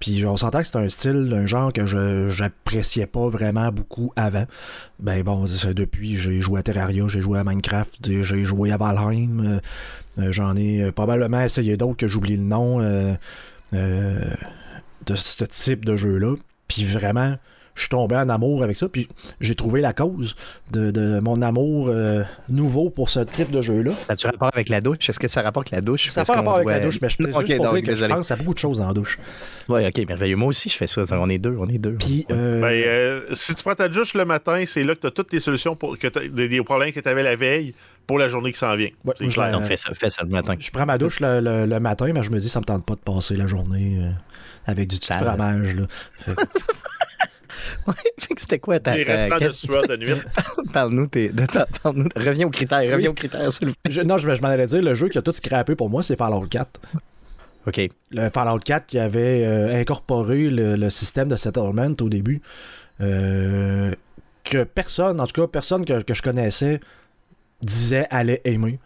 puis 0.00 0.24
on 0.24 0.38
s'entend 0.38 0.60
que 0.60 0.66
c'est 0.66 0.78
un 0.78 0.88
style, 0.88 1.30
un 1.36 1.44
genre 1.44 1.74
que 1.74 1.84
je 1.84 2.28
j'appréciais 2.30 3.06
pas 3.06 3.28
vraiment 3.28 3.70
beaucoup 3.70 4.12
avant. 4.16 4.46
Ben 4.98 5.22
bon, 5.22 5.44
depuis 5.74 6.16
j'ai 6.16 6.40
joué 6.40 6.60
à 6.60 6.62
Terraria, 6.62 7.06
j'ai 7.06 7.20
joué 7.20 7.38
à 7.38 7.44
Minecraft, 7.44 7.98
j'ai 8.02 8.42
joué 8.42 8.72
à 8.72 8.78
Valheim, 8.78 9.40
euh, 9.40 9.60
euh, 10.18 10.32
j'en 10.32 10.56
ai 10.56 10.82
euh, 10.82 10.90
probablement 10.90 11.42
essayé 11.42 11.76
d'autres 11.76 11.98
que 11.98 12.06
j'oublie 12.06 12.38
le 12.38 12.44
nom 12.44 12.78
de 13.72 15.14
ce 15.14 15.44
type 15.44 15.84
de 15.84 15.96
jeu-là. 15.96 16.34
Puis 16.66 16.86
vraiment, 16.86 17.36
je 17.74 17.82
suis 17.82 17.88
tombé 17.88 18.16
en 18.16 18.28
amour 18.28 18.62
avec 18.62 18.76
ça, 18.76 18.88
puis 18.88 19.08
j'ai 19.40 19.54
trouvé 19.54 19.80
la 19.80 19.92
cause 19.92 20.36
de, 20.70 21.20
mon 21.20 21.40
amour 21.42 21.88
euh, 21.88 22.22
nouveau 22.48 22.90
pour 22.90 23.10
ce 23.10 23.20
type 23.20 23.50
de 23.50 23.62
jeu-là. 23.62 23.92
Ça 24.06 24.12
a-tu 24.12 24.26
rapport 24.26 24.50
avec 24.52 24.68
la 24.68 24.80
douche? 24.80 25.08
Est-ce 25.08 25.18
que 25.18 25.28
ça 25.28 25.42
rapporte 25.42 25.72
avec 25.72 25.82
la 25.82 25.86
douche? 25.86 26.10
Ça 26.10 26.20
n'a 26.20 26.24
pas 26.24 26.34
rapport 26.34 26.56
avec 26.56 26.68
la 26.68 26.80
douche, 26.80 27.00
mais 27.00 27.08
je 27.08 27.16
peux 27.16 27.30
juste 27.46 27.46
dire 27.46 27.82
que 27.82 27.96
je 27.96 28.04
pense 28.06 28.30
à 28.30 28.36
beaucoup 28.36 28.54
de 28.54 28.58
choses 28.58 28.78
dans 28.78 28.88
la 28.88 28.94
douche. 28.94 29.18
Oui, 29.68 29.86
ok, 29.86 30.08
merveilleux. 30.08 30.36
Moi 30.36 30.48
aussi, 30.48 30.68
je 30.68 30.76
fais 30.76 30.86
ça. 30.86 31.02
On 31.12 31.28
est 31.28 31.38
deux, 31.38 31.56
on 31.58 31.66
est 31.68 31.78
deux. 31.78 31.94
Puis, 31.94 32.26
euh, 32.30 32.60
ben, 32.60 32.68
euh, 32.70 33.34
si 33.34 33.54
tu 33.54 33.62
prends 33.62 33.74
ta 33.74 33.88
douche 33.88 34.14
le 34.14 34.24
matin, 34.24 34.62
c'est 34.66 34.84
là 34.84 34.94
que 34.94 35.00
tu 35.00 35.06
as 35.06 35.10
toutes 35.10 35.28
tes 35.28 35.40
solutions 35.40 35.76
pour 35.76 35.98
que 35.98 36.08
des 36.28 36.62
problèmes 36.62 36.92
que 36.92 37.00
tu 37.00 37.08
avais 37.08 37.22
la 37.22 37.36
veille 37.36 37.74
pour 38.06 38.18
la 38.18 38.28
journée 38.28 38.52
qui 38.52 38.58
s'en 38.58 38.74
vient. 38.76 38.90
Donc, 39.04 39.64
fais 39.64 39.76
ça, 39.76 39.90
fais 39.94 40.10
ça 40.10 40.22
le 40.22 40.30
matin. 40.30 40.54
Je 40.58 40.70
prends 40.70 40.86
ma 40.86 40.98
douche 40.98 41.20
le, 41.20 41.78
matin, 41.78 42.10
mais 42.12 42.22
je 42.22 42.30
me 42.30 42.38
dis, 42.38 42.48
ça 42.48 42.60
me 42.60 42.64
tente 42.64 42.84
pas 42.84 42.94
de 42.94 43.00
passer 43.00 43.36
la 43.36 43.46
journée 43.46 44.00
avec 44.66 44.88
du 44.88 44.98
petit 44.98 45.12
fromage. 45.12 45.76
Là. 45.76 45.86
c'était 48.36 48.58
quoi 48.58 48.80
ta. 48.80 48.96
Les 48.96 49.04
restants 49.04 49.38
de 49.38 49.48
sueur 49.48 49.86
de 49.86 49.96
nuit. 49.96 50.14
Parle-nous, 50.72 51.08
reviens 52.16 52.46
aux 52.46 52.50
critères, 52.50 52.92
reviens 52.92 53.10
aux 53.10 53.14
critères, 53.14 53.52
s'il 53.52 53.68
vous 53.68 53.74
plaît. 53.82 54.04
non, 54.04 54.18
je, 54.18 54.28
m'en 54.28 54.48
allais 54.48 54.66
dire, 54.66 54.82
le 54.82 54.94
jeu 54.94 55.08
qui 55.08 55.18
a 55.18 55.22
tout 55.22 55.32
scrappé 55.32 55.74
pour 55.74 55.90
moi, 55.90 56.02
c'est 56.02 56.16
Fallout 56.16 56.46
4. 56.46 56.80
OK. 57.66 57.80
Le 58.10 58.30
Fallout 58.30 58.58
4 58.58 58.86
qui 58.86 58.98
avait 58.98 59.44
euh, 59.44 59.80
incorporé 59.80 60.48
le, 60.50 60.90
système 60.90 61.28
de 61.28 61.36
settlement 61.36 61.92
au 62.00 62.08
début. 62.08 62.40
Euh, 63.00 63.92
que 64.44 64.64
personne, 64.64 65.20
en 65.20 65.26
tout 65.26 65.40
cas, 65.40 65.46
personne 65.46 65.84
que, 65.84 66.02
je 66.12 66.22
connaissais 66.22 66.80
disait 67.62 68.06
allait 68.10 68.40
aimer. 68.44 68.78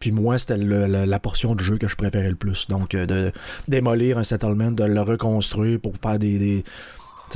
Puis 0.00 0.10
moi, 0.10 0.38
c'était 0.38 0.56
la 0.56 1.18
portion 1.18 1.54
du 1.54 1.64
jeu 1.64 1.78
que 1.78 1.88
je 1.88 1.96
préférais 1.96 2.28
le 2.28 2.36
plus. 2.36 2.68
Donc, 2.68 2.94
euh, 2.94 3.06
de 3.06 3.32
démolir 3.68 4.18
un 4.18 4.24
settlement, 4.24 4.70
de 4.70 4.84
le 4.84 5.00
reconstruire 5.00 5.80
pour 5.80 5.96
faire 5.96 6.18
des, 6.18 6.64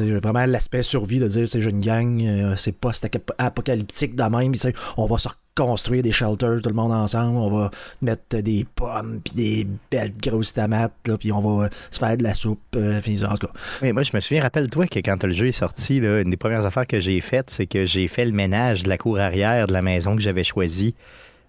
vraiment 0.05 0.47
l'aspect 0.47 0.83
survie 0.83 1.19
de 1.19 1.29
dire 1.29 1.49
c'est 1.49 1.61
une 1.61 1.81
gang, 1.81 2.23
euh, 2.23 2.55
c'est 2.57 2.77
pas 2.77 2.93
apocalyptique 3.39 4.15
de 4.15 4.23
même, 4.23 4.53
on 4.97 5.07
va 5.07 5.19
se 5.19 5.29
reconstruire 5.29 6.03
des 6.03 6.13
shelters 6.13 6.63
tout 6.63 6.69
le 6.69 6.75
monde 6.75 6.93
ensemble, 6.93 7.37
on 7.37 7.51
va 7.51 7.71
mettre 8.03 8.39
des 8.39 8.67
pommes 8.75 9.21
puis 9.25 9.35
des 9.35 9.67
belles 9.91 10.15
grosses 10.17 10.53
tomates 10.53 10.93
puis 11.19 11.33
on 11.33 11.41
va 11.41 11.69
se 11.91 11.99
faire 11.99 12.17
de 12.17 12.23
la 12.23 12.35
soupe 12.35 12.61
euh, 12.77 13.01
en 13.29 13.37
tout 13.37 13.47
cas. 13.47 13.93
Moi 13.93 14.03
je 14.03 14.11
me 14.15 14.21
souviens, 14.21 14.43
rappelle-toi 14.43 14.87
que 14.87 15.01
quand 15.01 15.23
le 15.25 15.33
jeu 15.33 15.49
est 15.49 15.53
sorti, 15.53 15.99
une 15.99 16.31
des 16.31 16.37
premières 16.37 16.67
affaires 16.67 16.87
que 16.87 17.01
j'ai 17.01 17.21
faites, 17.21 17.51
c'est 17.51 17.67
que 17.67 17.85
j'ai 17.87 18.09
fait 18.09 18.25
le 18.25 18.33
ménage 18.33 18.85
de 18.85 18.89
la 18.89 18.99
cour 18.99 19.19
arrière 19.19 19.67
de 19.67 19.73
la 19.73 19.83
maison 19.83 20.17
que 20.17 20.23
j'avais 20.23 20.45
choisie 20.45 20.95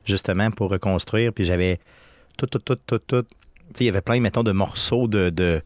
justement 0.06 0.50
pour 0.52 0.72
reconstruire, 0.72 1.34
puis 1.34 1.46
j'avais 1.46 1.80
tout, 2.38 2.48
tout, 2.48 2.60
tout, 2.60 2.78
tout, 2.88 3.00
tout. 3.00 3.26
il 3.80 3.86
y 3.86 3.90
avait 3.90 4.02
plein, 4.02 4.20
mettons, 4.20 4.44
de 4.44 4.52
morceaux 4.52 5.08
de 5.08 5.62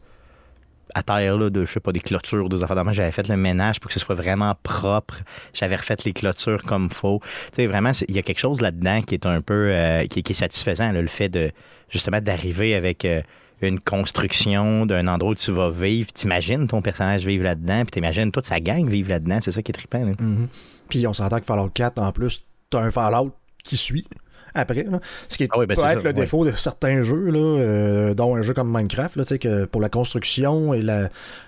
à 0.94 1.02
terre, 1.02 1.36
là, 1.36 1.50
de, 1.50 1.64
je 1.64 1.72
sais 1.72 1.80
pas, 1.80 1.92
des 1.92 2.00
clôtures, 2.00 2.48
des 2.48 2.62
affaires 2.62 2.92
J'avais 2.92 3.10
fait 3.10 3.28
le 3.28 3.36
ménage 3.36 3.80
pour 3.80 3.88
que 3.88 3.94
ce 3.94 4.00
soit 4.00 4.14
vraiment 4.14 4.54
propre. 4.62 5.18
J'avais 5.52 5.76
refait 5.76 5.96
les 6.04 6.12
clôtures 6.12 6.62
comme 6.62 6.90
faut. 6.90 7.20
Tu 7.46 7.56
sais, 7.56 7.66
vraiment, 7.66 7.92
il 8.08 8.14
y 8.14 8.18
a 8.18 8.22
quelque 8.22 8.38
chose 8.38 8.60
là-dedans 8.60 9.02
qui 9.02 9.14
est 9.14 9.26
un 9.26 9.40
peu, 9.40 9.68
euh, 9.70 10.06
qui, 10.06 10.20
est 10.20 10.32
satisfaisant, 10.32 10.92
le 10.92 11.06
fait 11.06 11.28
de, 11.28 11.50
justement, 11.88 12.20
d'arriver 12.20 12.74
avec 12.74 13.04
euh, 13.04 13.22
une 13.62 13.80
construction 13.80 14.86
d'un 14.86 15.06
endroit 15.08 15.32
où 15.32 15.34
tu 15.34 15.52
vas 15.52 15.70
vivre. 15.70 16.12
T'imagines 16.12 16.66
ton 16.66 16.82
personnage 16.82 17.26
vivre 17.26 17.44
là-dedans, 17.44 17.82
puis 17.82 17.92
t'imagines 17.92 18.30
toute 18.30 18.46
sa 18.46 18.60
gang 18.60 18.88
vivre 18.88 19.10
là-dedans. 19.10 19.38
C'est 19.40 19.52
ça 19.52 19.62
qui 19.62 19.70
est 19.70 19.74
trippant. 19.74 20.04
Mm-hmm. 20.04 20.48
Puis 20.88 21.06
on 21.06 21.12
s'entend 21.12 21.40
que 21.40 21.46
Fallout 21.46 21.70
4, 21.70 21.98
en 21.98 22.12
plus, 22.12 22.44
t'as 22.70 22.80
un 22.80 22.90
Fallout 22.90 23.32
qui 23.62 23.76
suit 23.76 24.06
après. 24.54 24.86
Ce 25.28 25.36
qui 25.36 25.44
est, 25.44 25.48
ah 25.52 25.58
ben, 25.64 25.76
peut 25.76 25.84
être 25.84 26.04
le 26.04 26.12
défaut 26.12 26.44
de 26.44 26.52
certains 26.52 27.02
jeux, 27.02 27.30
là, 27.30 27.38
euh, 27.38 28.14
dont 28.14 28.36
un 28.36 28.42
jeu 28.42 28.54
comme 28.54 28.74
Minecraft, 28.74 29.16
là, 29.16 29.38
que 29.38 29.64
pour 29.64 29.80
la 29.80 29.88
construction 29.88 30.74
et 30.74 30.82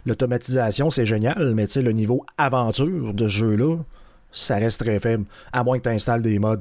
l'automatisation, 0.05 0.91
c'est 0.91 1.07
génial, 1.07 1.55
mais 1.55 1.67
le 1.77 1.93
niveau 1.93 2.25
aventure 2.39 3.15
de 3.15 3.29
ce 3.29 3.37
jeu-là, 3.37 3.77
ça 4.33 4.57
reste 4.57 4.81
très 4.81 5.01
faible, 5.01 5.25
à 5.53 5.65
moins 5.65 5.79
que 5.79 5.85
tu 5.85 5.89
installes 5.89 6.23
des 6.23 6.39
mods. 6.39 6.57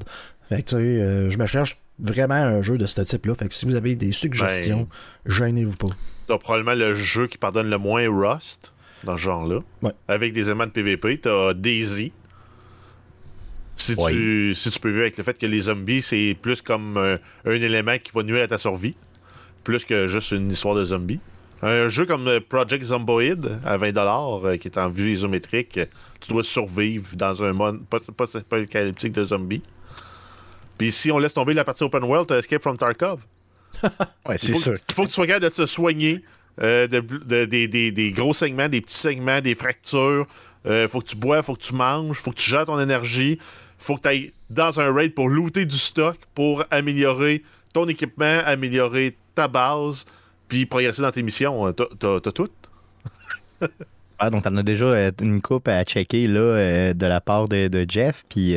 Fait 0.50 0.62
que, 0.62 0.76
euh, 0.76 1.30
je 1.30 1.38
me 1.38 1.46
cherche 1.46 1.82
vraiment 2.00 2.36
un 2.36 2.62
jeu 2.62 2.78
de 2.78 2.86
ce 2.86 3.02
type-là. 3.02 3.36
Fait 3.36 3.48
que 3.48 3.54
si 3.54 3.66
vous 3.66 3.76
avez 3.76 3.96
des 3.96 4.12
suggestions, 4.12 4.88
ben, 5.26 5.32
gênez-vous 5.32 5.78
pas. 5.78 5.96
T'as 6.28 6.38
probablement 6.38 6.76
le 6.76 6.94
jeu 6.94 7.28
qui 7.28 7.38
pardonne 7.38 7.70
le 7.70 7.78
moins 7.78 8.08
Rust 8.10 8.74
dans 9.04 9.16
ce 9.16 9.22
genre-là. 9.22 9.60
Avec 10.08 10.34
des 10.34 10.48
éléments 10.48 10.66
de 10.66 10.72
PvP. 10.72 11.20
T'as 11.20 11.54
Daisy, 11.54 12.12
si, 13.76 13.96
tu, 13.96 14.56
si 14.56 14.72
tu 14.72 14.80
peux 14.80 14.90
vivre 14.90 15.02
avec 15.02 15.18
le 15.18 15.24
fait 15.24 15.38
que 15.38 15.46
les 15.46 15.62
zombies, 15.62 16.02
c'est 16.02 16.36
plus 16.42 16.62
comme 16.62 16.98
euh, 16.98 17.18
un 17.46 17.54
élément 17.54 17.98
qui 17.98 18.12
va 18.14 18.24
nuire 18.24 18.44
à 18.44 18.48
ta 18.48 18.58
survie, 18.58 18.96
plus 19.64 19.86
que 19.86 20.08
juste 20.08 20.32
une 20.32 20.52
histoire 20.52 20.76
de 20.76 20.86
zombies. 20.86 21.20
Un 21.62 21.88
jeu 21.88 22.06
comme 22.06 22.30
Project 22.48 22.84
Zomboid 22.84 23.60
à 23.66 23.78
20$, 23.78 24.60
qui 24.60 24.68
est 24.68 24.78
en 24.78 24.90
vue 24.90 25.14
isométrique, 25.14 25.80
tu 26.20 26.32
dois 26.32 26.44
survivre 26.44 27.16
dans 27.16 27.44
un 27.44 27.54
monde 27.54 27.82
post-apocalyptique 27.90 29.14
de 29.14 29.24
zombies. 29.24 29.64
Puis 30.78 30.92
si 30.92 31.12
on 31.12 31.18
laisse 31.18 31.34
tomber 31.34 31.54
la 31.54 31.64
partie 31.64 31.84
open 31.84 32.04
world, 32.04 32.28
tu 32.28 32.34
Escape 32.34 32.62
from 32.62 32.78
Tarkov. 32.78 33.22
ouais, 34.28 34.38
c'est 34.38 34.56
sûr. 34.56 34.78
Il 34.90 34.94
faut 34.94 35.04
que 35.04 35.08
tu 35.08 35.14
sois 35.14 35.28
capable 35.28 35.46
de 35.46 35.50
te 35.50 35.66
soigner 35.66 36.22
euh, 36.62 36.88
de, 36.88 37.46
des, 37.46 38.12
gros 38.12 38.34
segments, 38.34 38.70
des 38.70 38.82
petits 38.82 38.98
segments, 38.98 39.42
des 39.42 39.56
fractures. 39.56 40.28
Euh, 40.66 40.88
faut 40.88 41.00
que 41.00 41.08
tu 41.08 41.16
bois, 41.16 41.44
faut 41.44 41.56
que 41.56 41.62
tu 41.62 41.74
manges, 41.74 42.18
faut 42.18 42.32
que 42.32 42.38
tu 42.38 42.50
gères 42.50 42.66
ton 42.66 42.80
énergie. 42.80 43.40
Faut 43.78 43.98
que 43.98 44.02
tu 44.02 44.08
ailles 44.08 44.34
dans 44.50 44.80
un 44.80 44.94
raid 44.94 45.14
pour 45.14 45.30
looter 45.30 45.66
du 45.66 45.78
stock, 45.78 46.18
pour 46.34 46.64
améliorer 46.72 47.44
ton 47.74 47.88
équipement, 47.88 48.40
améliorer 48.46 49.18
ta 49.34 49.48
base, 49.48 50.06
puis 50.48 50.66
progresser 50.66 51.02
dans 51.02 51.12
tes 51.12 51.24
missions. 51.24 51.74
T'as 51.74 52.20
tout? 52.32 52.50
ah, 54.20 54.30
donc 54.30 54.44
t'en 54.44 54.56
as 54.58 54.64
déjà 54.64 54.86
euh, 54.86 55.12
une 55.22 55.42
coupe 55.42 55.68
à 55.68 55.84
checker 55.84 56.28
là, 56.28 56.94
de 56.94 57.06
la 57.06 57.22
part 57.22 57.48
de, 57.48 57.86
Jeff, 57.88 58.24
puis 58.30 58.56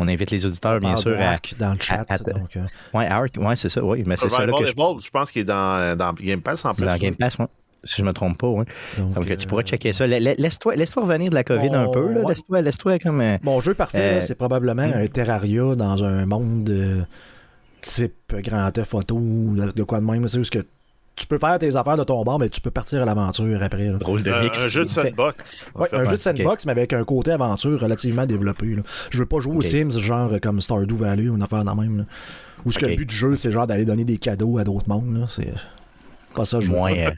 on 0.00 0.08
invite 0.08 0.30
les 0.30 0.46
auditeurs, 0.46 0.80
bien 0.80 0.96
sûr, 0.96 1.14
à, 1.20 1.38
dans 1.58 1.74
le 1.74 1.78
chat. 1.78 2.06
donc, 2.26 2.56
euh. 2.56 2.64
Ouais, 2.94 3.06
Arc, 3.06 3.36
ouais, 3.36 3.54
c'est 3.54 3.68
ça. 3.68 3.84
Oui, 3.84 4.02
mais 4.06 4.16
c'est 4.16 4.30
ça 4.30 4.46
là 4.46 4.52
que 4.58 4.64
je... 4.64 4.72
je 4.72 5.10
pense 5.10 5.30
qu'il 5.30 5.42
est 5.42 5.44
dans, 5.44 5.96
dans, 5.96 6.14
Game 6.14 6.40
Pass 6.40 6.64
en 6.64 6.74
plus. 6.74 6.86
Dans 6.86 6.96
Game 6.96 7.14
Pass, 7.14 7.36
oui. 7.38 7.44
Si 7.82 7.96
je 7.96 8.02
ne 8.02 8.08
me 8.08 8.12
trompe 8.12 8.38
pas, 8.38 8.48
oui. 8.48 8.64
Donc, 8.98 9.38
tu 9.38 9.46
pourras 9.46 9.62
euh, 9.62 9.64
checker 9.64 9.92
ça. 9.92 10.06
Laisse-toi 10.06 10.76
laisse 10.76 10.92
revenir 10.94 11.30
de 11.30 11.34
la 11.34 11.44
COVID 11.44 11.74
un 11.74 11.88
peu. 11.88 12.22
Laisse-toi 12.26 12.62
laisse 12.62 12.76
comme. 13.02 13.20
Euh, 13.20 13.38
Mon 13.42 13.60
jeu 13.60 13.74
parfait, 13.74 14.20
c'est 14.22 14.34
probablement 14.34 14.86
hmm. 14.86 15.02
un 15.02 15.06
Terraria 15.06 15.74
dans 15.74 16.04
un 16.04 16.26
monde 16.26 17.06
type 17.80 18.34
Grand 18.42 18.70
Auto 18.92 19.16
ou 19.16 19.56
de 19.74 19.82
quoi 19.82 20.00
de 20.00 20.04
même. 20.04 20.28
C'est 20.28 20.38
juste 20.38 20.52
que 20.52 20.64
tu 21.16 21.26
peux 21.26 21.38
faire 21.38 21.58
tes 21.58 21.76
affaires 21.76 21.96
de 21.96 22.04
ton 22.04 22.22
bord, 22.22 22.38
mais 22.38 22.48
tu 22.48 22.60
peux 22.60 22.70
partir 22.70 23.02
à 23.02 23.04
l'aventure 23.04 23.62
après. 23.62 23.88
un 23.88 24.68
jeu 24.68 24.84
de 24.84 24.88
sandbox. 24.88 25.44
Oui, 25.74 25.88
un 25.92 26.04
jeu 26.04 26.12
de 26.12 26.16
sandbox, 26.16 26.66
mais 26.66 26.72
avec 26.72 26.92
un 26.92 27.04
côté 27.04 27.32
aventure 27.32 27.80
relativement 27.80 28.26
développé. 28.26 28.76
Je 29.10 29.18
veux 29.18 29.26
pas 29.26 29.40
jouer 29.40 29.56
aux 29.56 29.62
Sims, 29.62 29.98
genre 29.98 30.32
comme 30.42 30.60
Stardew 30.60 30.94
Valley 30.94 31.28
ou 31.28 31.36
une 31.36 31.42
affaire 31.42 31.64
dans 31.64 31.74
même. 31.74 32.06
Où 32.64 32.70
ce 32.70 32.78
que 32.78 32.86
le 32.86 32.96
but 32.96 33.06
du 33.06 33.14
jeu, 33.14 33.36
c'est 33.36 33.52
genre 33.52 33.66
d'aller 33.66 33.84
donner 33.84 34.04
des 34.04 34.18
cadeaux 34.18 34.58
à 34.58 34.64
d'autres 34.64 34.88
mondes. 34.88 35.26
C'est 35.28 35.52
pas 36.34 36.44
ça, 36.44 36.60
je 36.60 36.70
Moins. 36.70 36.94
Euh, 36.94 37.10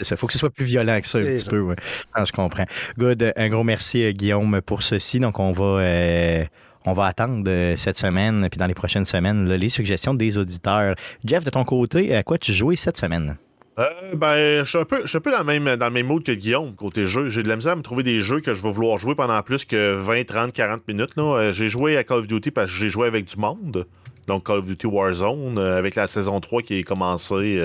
ça. 0.00 0.16
Faut 0.16 0.26
que 0.26 0.32
ce 0.32 0.38
soit 0.38 0.50
plus 0.50 0.64
violent 0.64 1.00
que 1.00 1.06
ça, 1.06 1.18
un 1.18 1.22
petit 1.22 1.48
peu. 1.48 1.60
Ouais. 1.60 1.76
je 2.16 2.32
comprends. 2.32 2.64
Good. 2.98 3.32
Un 3.36 3.48
gros 3.48 3.64
merci, 3.64 4.02
euh, 4.02 4.12
Guillaume, 4.12 4.60
pour 4.62 4.82
ceci. 4.82 5.20
Donc, 5.20 5.38
on 5.38 5.52
va. 5.52 5.80
Euh, 5.80 6.44
on 6.84 6.92
va 6.92 7.06
attendre 7.06 7.44
euh, 7.48 7.76
cette 7.76 7.96
semaine, 7.96 8.48
puis 8.50 8.58
dans 8.58 8.66
les 8.66 8.74
prochaines 8.74 9.04
semaines, 9.04 9.48
les 9.52 9.68
suggestions 9.68 10.14
des 10.14 10.38
auditeurs. 10.38 10.94
Jeff, 11.24 11.44
de 11.44 11.50
ton 11.50 11.64
côté, 11.64 12.14
à 12.14 12.22
quoi 12.22 12.38
tu 12.38 12.52
jouais 12.52 12.76
cette 12.76 12.96
semaine? 12.96 13.36
Euh, 13.78 14.14
ben, 14.14 14.64
je 14.64 14.68
suis 14.68 14.78
un 14.78 14.84
peu, 14.84 15.02
peu 15.04 15.30
dans, 15.30 15.38
le 15.38 15.44
même, 15.44 15.76
dans 15.76 15.86
le 15.86 15.92
même 15.92 16.06
mode 16.06 16.24
que 16.24 16.32
Guillaume, 16.32 16.74
côté 16.74 17.06
jeu. 17.06 17.28
J'ai 17.28 17.42
de 17.42 17.48
la 17.48 17.56
misère 17.56 17.72
à 17.72 17.76
me 17.76 17.82
trouver 17.82 18.02
des 18.02 18.20
jeux 18.20 18.40
que 18.40 18.54
je 18.54 18.62
vais 18.62 18.70
vouloir 18.70 18.98
jouer 18.98 19.14
pendant 19.14 19.40
plus 19.42 19.64
que 19.64 19.94
20, 19.94 20.24
30, 20.26 20.52
40 20.52 20.88
minutes. 20.88 21.12
Euh, 21.16 21.52
j'ai 21.52 21.68
joué 21.68 21.96
à 21.96 22.04
Call 22.04 22.18
of 22.18 22.26
Duty 22.26 22.50
parce 22.50 22.70
que 22.70 22.76
j'ai 22.76 22.88
joué 22.88 23.06
avec 23.06 23.24
du 23.24 23.36
monde. 23.36 23.86
Donc, 24.26 24.46
Call 24.46 24.58
of 24.58 24.66
Duty 24.66 24.86
Warzone, 24.86 25.58
avec 25.58 25.94
la 25.94 26.06
saison 26.06 26.40
3 26.40 26.62
qui 26.62 26.80
est 26.80 26.82
commencée 26.82 27.58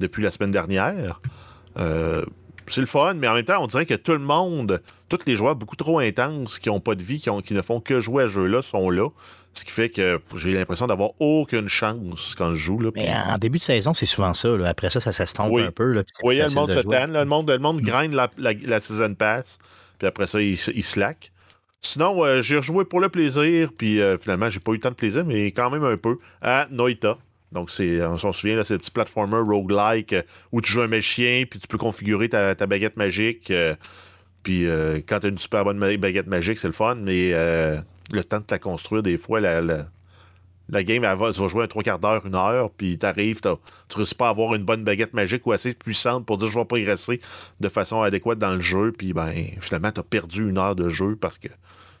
depuis 0.00 0.22
la 0.22 0.30
semaine 0.30 0.50
dernière 0.50 1.20
c'est 2.70 2.80
le 2.80 2.86
fun, 2.86 3.14
mais 3.14 3.28
en 3.28 3.34
même 3.34 3.44
temps, 3.44 3.62
on 3.62 3.66
dirait 3.66 3.86
que 3.86 3.94
tout 3.94 4.12
le 4.12 4.18
monde, 4.18 4.80
tous 5.08 5.18
les 5.26 5.34
joueurs 5.34 5.56
beaucoup 5.56 5.76
trop 5.76 5.98
intenses, 5.98 6.58
qui 6.58 6.68
n'ont 6.68 6.80
pas 6.80 6.94
de 6.94 7.02
vie, 7.02 7.20
qui, 7.20 7.54
ne 7.54 7.62
font 7.62 7.80
que 7.80 8.00
jouer 8.00 8.24
à 8.24 8.26
ce 8.26 8.32
jeu-là, 8.32 8.62
sont 8.62 8.90
là. 8.90 9.08
Ce 9.52 9.64
qui 9.64 9.72
fait 9.72 9.90
que 9.90 10.20
j'ai 10.36 10.52
l'impression 10.52 10.86
d'avoir 10.86 11.10
aucune 11.20 11.68
chance 11.68 12.36
quand 12.36 12.52
je 12.52 12.58
joue. 12.58 12.78
Là, 12.78 12.90
mais 12.94 13.12
en 13.12 13.36
début 13.36 13.58
de 13.58 13.64
saison, 13.64 13.94
c'est 13.94 14.06
souvent 14.06 14.32
ça. 14.32 14.48
Après 14.64 14.90
ça, 14.90 15.00
ça 15.00 15.12
s'estompe 15.12 15.58
un 15.58 15.72
peu. 15.72 15.92
Là, 15.92 16.04
oui, 16.22 16.38
le 16.38 16.54
monde 16.54 16.70
se 16.70 16.78
tanne. 16.80 17.12
Le 17.12 17.24
monde, 17.24 17.50
le 17.50 17.58
monde 17.58 17.80
grind 17.80 18.14
la, 18.14 18.30
la, 18.38 18.80
season 18.80 19.14
pass. 19.14 19.58
Puis 19.98 20.06
après 20.06 20.28
ça, 20.28 20.40
il, 20.40 20.52
il 20.52 20.84
slack. 20.84 21.32
Sinon, 21.80 22.24
euh, 22.24 22.42
j'ai 22.42 22.58
rejoué 22.58 22.84
pour 22.84 23.00
le 23.00 23.08
plaisir. 23.08 23.70
Puis 23.76 24.00
euh, 24.00 24.16
finalement, 24.18 24.48
j'ai 24.48 24.60
pas 24.60 24.72
eu 24.72 24.78
tant 24.78 24.90
de 24.90 24.94
plaisir, 24.94 25.24
mais 25.24 25.46
quand 25.46 25.68
même 25.68 25.84
un 25.84 25.96
peu, 25.96 26.18
à 26.40 26.68
Noita. 26.70 27.18
Donc, 27.52 27.70
c'est, 27.70 28.04
on 28.04 28.16
s'en 28.16 28.32
souvient, 28.32 28.62
c'est 28.64 28.74
le 28.74 28.78
petit 28.78 28.90
platformer 28.90 29.38
roguelike 29.38 30.12
euh, 30.12 30.22
où 30.52 30.60
tu 30.60 30.70
joues 30.70 30.82
un 30.82 30.88
méchien, 30.88 31.44
puis 31.50 31.58
tu 31.58 31.66
peux 31.66 31.78
configurer 31.78 32.28
ta, 32.28 32.54
baguette 32.54 32.96
magique. 32.96 33.50
Euh, 33.50 33.74
puis 34.42 34.66
euh, 34.66 35.00
quand 35.06 35.20
tu 35.20 35.26
as 35.26 35.28
une 35.30 35.38
super 35.38 35.64
bonne 35.64 35.78
baguette 35.78 36.28
magique, 36.28 36.58
c'est 36.58 36.68
le 36.68 36.72
fun, 36.72 36.94
mais 36.94 37.32
le 37.32 38.24
temps 38.24 38.38
de 38.38 38.44
la 38.50 38.58
construire, 38.58 39.02
des 39.02 39.16
fois, 39.16 39.40
la, 39.40 39.60
la, 39.60 40.84
game, 40.84 41.04
elle 41.04 41.18
va, 41.18 41.32
jouer 41.32 41.64
un 41.64 41.66
trois 41.66 41.82
quarts 41.82 41.98
d'heure, 41.98 42.24
une 42.24 42.36
heure, 42.36 42.70
puis 42.70 42.96
t'arrives, 42.98 43.40
tu 43.40 43.96
réussis 43.96 44.14
pas 44.14 44.28
à 44.28 44.30
avoir 44.30 44.54
une 44.54 44.64
bonne 44.64 44.84
baguette 44.84 45.12
magique 45.12 45.46
ou 45.46 45.52
assez 45.52 45.74
puissante 45.74 46.24
pour 46.24 46.38
dire 46.38 46.48
je 46.50 46.58
vais 46.58 46.64
progresser 46.64 47.20
de 47.58 47.68
façon 47.68 48.02
adéquate 48.02 48.38
dans 48.38 48.54
le 48.54 48.60
jeu, 48.60 48.92
puis 48.96 49.12
ben, 49.12 49.32
finalement, 49.60 49.90
tu 49.90 50.00
as 50.00 50.04
perdu 50.04 50.48
une 50.48 50.58
heure 50.58 50.76
de 50.76 50.88
jeu 50.88 51.16
parce 51.20 51.36
que 51.36 51.48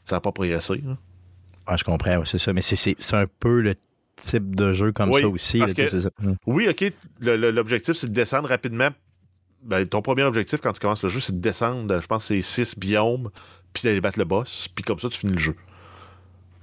ça 0.04 0.16
n'a 0.16 0.20
pas 0.20 0.32
progressé. 0.32 0.82
Ah, 1.66 1.76
je 1.76 1.84
comprends, 1.84 2.24
c'est 2.24 2.38
ça, 2.38 2.52
mais 2.52 2.62
c'est 2.62 2.96
un 3.12 3.26
peu 3.38 3.60
le 3.60 3.74
type 4.20 4.54
de 4.54 4.72
jeu 4.72 4.92
comme 4.92 5.12
ça 5.12 5.28
aussi. 5.28 5.60
Mm. 5.60 6.32
Oui, 6.46 6.68
OK, 6.68 6.92
l'objectif, 7.20 7.94
c'est 7.94 8.08
de 8.08 8.14
descendre 8.14 8.48
rapidement. 8.48 8.90
Ben, 9.62 9.86
ton 9.86 10.00
premier 10.00 10.22
objectif 10.22 10.60
quand 10.60 10.72
tu 10.72 10.80
commences 10.80 11.02
le 11.02 11.08
jeu, 11.08 11.20
c'est 11.20 11.34
de 11.34 11.40
descendre, 11.40 12.00
je 12.00 12.06
pense, 12.06 12.24
c'est 12.24 12.40
6 12.40 12.78
biomes, 12.78 13.30
puis 13.72 13.82
d'aller 13.84 14.00
battre 14.00 14.18
le 14.18 14.24
boss, 14.24 14.68
puis 14.74 14.82
comme 14.82 14.98
ça, 14.98 15.08
tu 15.08 15.18
finis 15.18 15.34
le 15.34 15.38
jeu. 15.38 15.56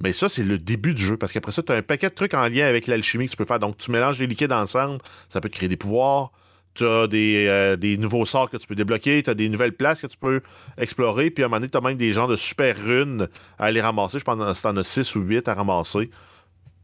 Mais 0.01 0.13
ça, 0.13 0.29
c'est 0.29 0.43
le 0.43 0.57
début 0.57 0.93
du 0.93 1.03
jeu, 1.03 1.17
parce 1.17 1.31
qu'après 1.31 1.51
ça, 1.51 1.63
tu 1.63 1.71
as 1.71 1.75
un 1.75 1.81
paquet 1.81 2.09
de 2.09 2.15
trucs 2.15 2.33
en 2.33 2.47
lien 2.47 2.65
avec 2.65 2.87
l'alchimie 2.87 3.25
que 3.25 3.31
tu 3.31 3.37
peux 3.37 3.45
faire. 3.45 3.59
Donc, 3.59 3.77
tu 3.77 3.91
mélanges 3.91 4.19
les 4.19 4.27
liquides 4.27 4.51
ensemble, 4.51 4.99
ça 5.29 5.41
peut 5.41 5.49
te 5.49 5.55
créer 5.55 5.69
des 5.69 5.77
pouvoirs. 5.77 6.31
Tu 6.73 6.85
as 6.85 7.07
des, 7.07 7.47
euh, 7.47 7.75
des 7.75 7.97
nouveaux 7.97 8.25
sorts 8.25 8.51
que 8.51 8.57
tu 8.57 8.67
peux 8.67 8.75
débloquer, 8.75 9.23
tu 9.23 9.31
as 9.31 9.33
des 9.33 9.49
nouvelles 9.49 9.73
places 9.73 10.01
que 10.01 10.07
tu 10.07 10.17
peux 10.17 10.41
explorer, 10.77 11.31
puis 11.31 11.43
à 11.43 11.47
un 11.47 11.49
moment 11.49 11.59
donné, 11.59 11.71
tu 11.71 11.77
as 11.77 11.81
même 11.81 11.97
des 11.97 12.13
genres 12.13 12.27
de 12.27 12.35
super 12.35 12.77
runes 12.77 13.27
à 13.57 13.65
aller 13.65 13.81
ramasser. 13.81 14.19
Je 14.19 14.23
pense 14.23 14.35
que 14.35 14.61
tu 14.61 14.67
en 14.67 14.77
as 14.77 14.83
6 14.83 15.15
ou 15.15 15.21
8 15.21 15.47
à 15.47 15.55
ramasser 15.55 16.11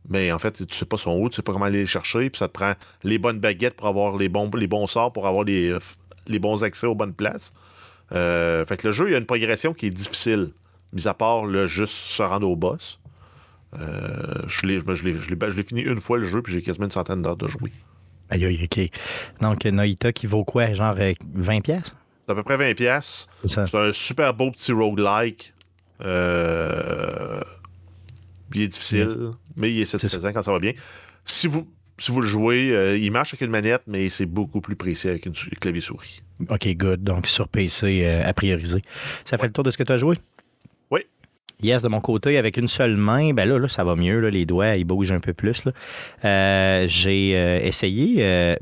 mais 0.09 0.31
en 0.31 0.39
fait, 0.39 0.65
tu 0.65 0.75
sais 0.75 0.85
pas 0.85 0.97
son 0.97 1.17
où, 1.17 1.29
tu 1.29 1.35
sais 1.35 1.41
pas 1.41 1.53
comment 1.53 1.65
aller 1.65 1.79
les 1.79 1.85
chercher, 1.85 2.29
puis 2.29 2.37
ça 2.37 2.47
te 2.47 2.53
prend 2.53 2.73
les 3.03 3.17
bonnes 3.17 3.39
baguettes 3.39 3.75
pour 3.75 3.87
avoir 3.87 4.17
les 4.17 4.29
bons, 4.29 4.49
les 4.55 4.67
bons 4.67 4.87
sorts, 4.87 5.13
pour 5.13 5.27
avoir 5.27 5.43
les, 5.43 5.75
les 6.27 6.39
bons 6.39 6.63
accès 6.63 6.87
aux 6.87 6.95
bonnes 6.95 7.13
places. 7.13 7.53
Euh, 8.11 8.65
fait 8.65 8.77
que 8.77 8.87
le 8.87 8.93
jeu, 8.93 9.09
il 9.09 9.11
y 9.13 9.15
a 9.15 9.17
une 9.17 9.25
progression 9.25 9.73
qui 9.73 9.87
est 9.87 9.91
difficile, 9.91 10.51
mis 10.91 11.07
à 11.07 11.13
part 11.13 11.45
le 11.45 11.67
juste 11.67 11.93
se 11.93 12.21
rendre 12.21 12.49
au 12.49 12.55
boss. 12.55 12.99
Euh, 13.79 14.41
je 14.47 14.67
l'ai 14.67 15.63
fini 15.63 15.81
une 15.81 15.99
fois 15.99 16.17
le 16.17 16.27
jeu, 16.27 16.41
puis 16.41 16.53
j'ai 16.53 16.61
quasiment 16.61 16.85
une 16.85 16.91
centaine 16.91 17.21
d'heures 17.21 17.37
de 17.37 17.47
jouer. 17.47 17.71
Aïe, 18.29 18.45
aïe, 18.45 18.63
ok. 18.63 18.89
Donc, 19.41 19.65
Noita 19.65 20.11
qui 20.11 20.27
vaut 20.27 20.43
quoi? 20.43 20.73
Genre 20.73 20.95
20$? 20.95 21.71
Euh, 21.71 21.79
C'est 22.25 22.31
à 22.31 22.35
peu 22.35 22.43
près 22.43 22.57
20$. 22.57 23.27
C'est 23.45 23.75
un 23.75 23.91
super 23.91 24.33
beau 24.33 24.51
petit 24.51 24.73
roguelike. 24.73 25.53
Euh 26.01 27.41
il 28.53 28.61
est 28.61 28.67
difficile, 28.67 29.31
mais 29.57 29.71
il 29.71 29.81
est 29.81 29.85
satisfaisant 29.85 30.31
quand 30.33 30.43
ça 30.43 30.51
va 30.51 30.59
bien. 30.59 30.73
Si 31.25 31.47
vous, 31.47 31.67
si 31.97 32.11
vous 32.11 32.21
le 32.21 32.27
jouez, 32.27 32.71
euh, 32.71 32.97
il 32.97 33.11
marche 33.11 33.33
avec 33.33 33.41
une 33.41 33.51
manette, 33.51 33.83
mais 33.87 34.09
c'est 34.09 34.25
beaucoup 34.25 34.61
plus 34.61 34.75
précis 34.75 35.09
avec 35.09 35.25
une 35.25 35.33
clavier 35.33 35.81
souris. 35.81 36.21
OK, 36.49 36.67
good. 36.75 37.03
Donc 37.03 37.27
sur 37.27 37.47
PC 37.47 38.03
euh, 38.03 38.27
à 38.27 38.33
prioriser. 38.33 38.81
Ça 39.25 39.37
fait 39.37 39.47
le 39.47 39.53
tour 39.53 39.63
de 39.63 39.71
ce 39.71 39.77
que 39.77 39.83
tu 39.83 39.91
as 39.91 39.97
joué? 39.97 40.17
Oui. 40.91 41.01
Yes, 41.61 41.81
de 41.81 41.87
mon 41.87 42.01
côté, 42.01 42.37
avec 42.37 42.57
une 42.57 42.67
seule 42.67 42.97
main, 42.97 43.33
ben 43.33 43.47
là, 43.47 43.57
là 43.57 43.69
ça 43.69 43.83
va 43.83 43.95
mieux. 43.95 44.19
Là, 44.19 44.29
les 44.29 44.45
doigts, 44.45 44.75
ils 44.75 44.85
bougent 44.85 45.11
un 45.11 45.19
peu 45.19 45.33
plus. 45.33 45.63
Euh, 46.25 46.85
j'ai 46.87 47.31
essayé 47.65 48.57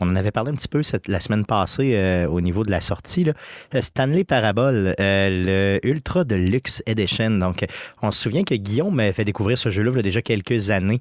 on 0.00 0.08
en 0.08 0.16
avait 0.16 0.30
parlé 0.30 0.50
un 0.50 0.54
petit 0.54 0.68
peu 0.68 0.80
la 1.08 1.20
semaine 1.20 1.44
passée 1.44 1.92
euh, 1.94 2.26
au 2.26 2.40
niveau 2.40 2.62
de 2.62 2.70
la 2.70 2.80
sortie. 2.80 3.24
Là. 3.24 3.32
Euh, 3.74 3.80
Stanley 3.80 4.24
Parabole, 4.24 4.94
euh, 4.98 5.78
le 5.80 5.86
Ultra 5.86 6.24
Deluxe 6.24 6.82
Edition. 6.86 7.30
Donc, 7.30 7.66
on 8.02 8.10
se 8.10 8.20
souvient 8.20 8.44
que 8.44 8.54
Guillaume 8.54 8.94
m'avait 8.94 9.12
fait 9.12 9.24
découvrir 9.24 9.58
ce 9.58 9.70
jeu-là 9.70 9.90
il 9.92 9.96
y 9.96 10.00
a 10.00 10.02
déjà 10.02 10.22
quelques 10.22 10.70
années. 10.70 11.00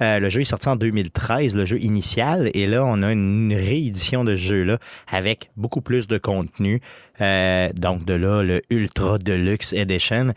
le 0.00 0.28
jeu 0.28 0.40
est 0.40 0.44
sorti 0.44 0.68
en 0.68 0.76
2013, 0.76 1.56
le 1.56 1.64
jeu 1.64 1.80
initial, 1.80 2.50
et 2.54 2.66
là, 2.66 2.84
on 2.84 3.02
a 3.02 3.12
une 3.12 3.52
réédition 3.54 4.24
de 4.24 4.36
ce 4.36 4.42
jeu-là 4.42 4.78
avec 5.10 5.50
beaucoup 5.56 5.80
plus 5.80 6.06
de 6.06 6.18
contenu. 6.18 6.80
donc, 7.20 8.04
de 8.04 8.14
là, 8.14 8.42
le 8.42 8.62
Ultra 8.70 9.18
Deluxe 9.18 9.72
Edition. 9.72 10.32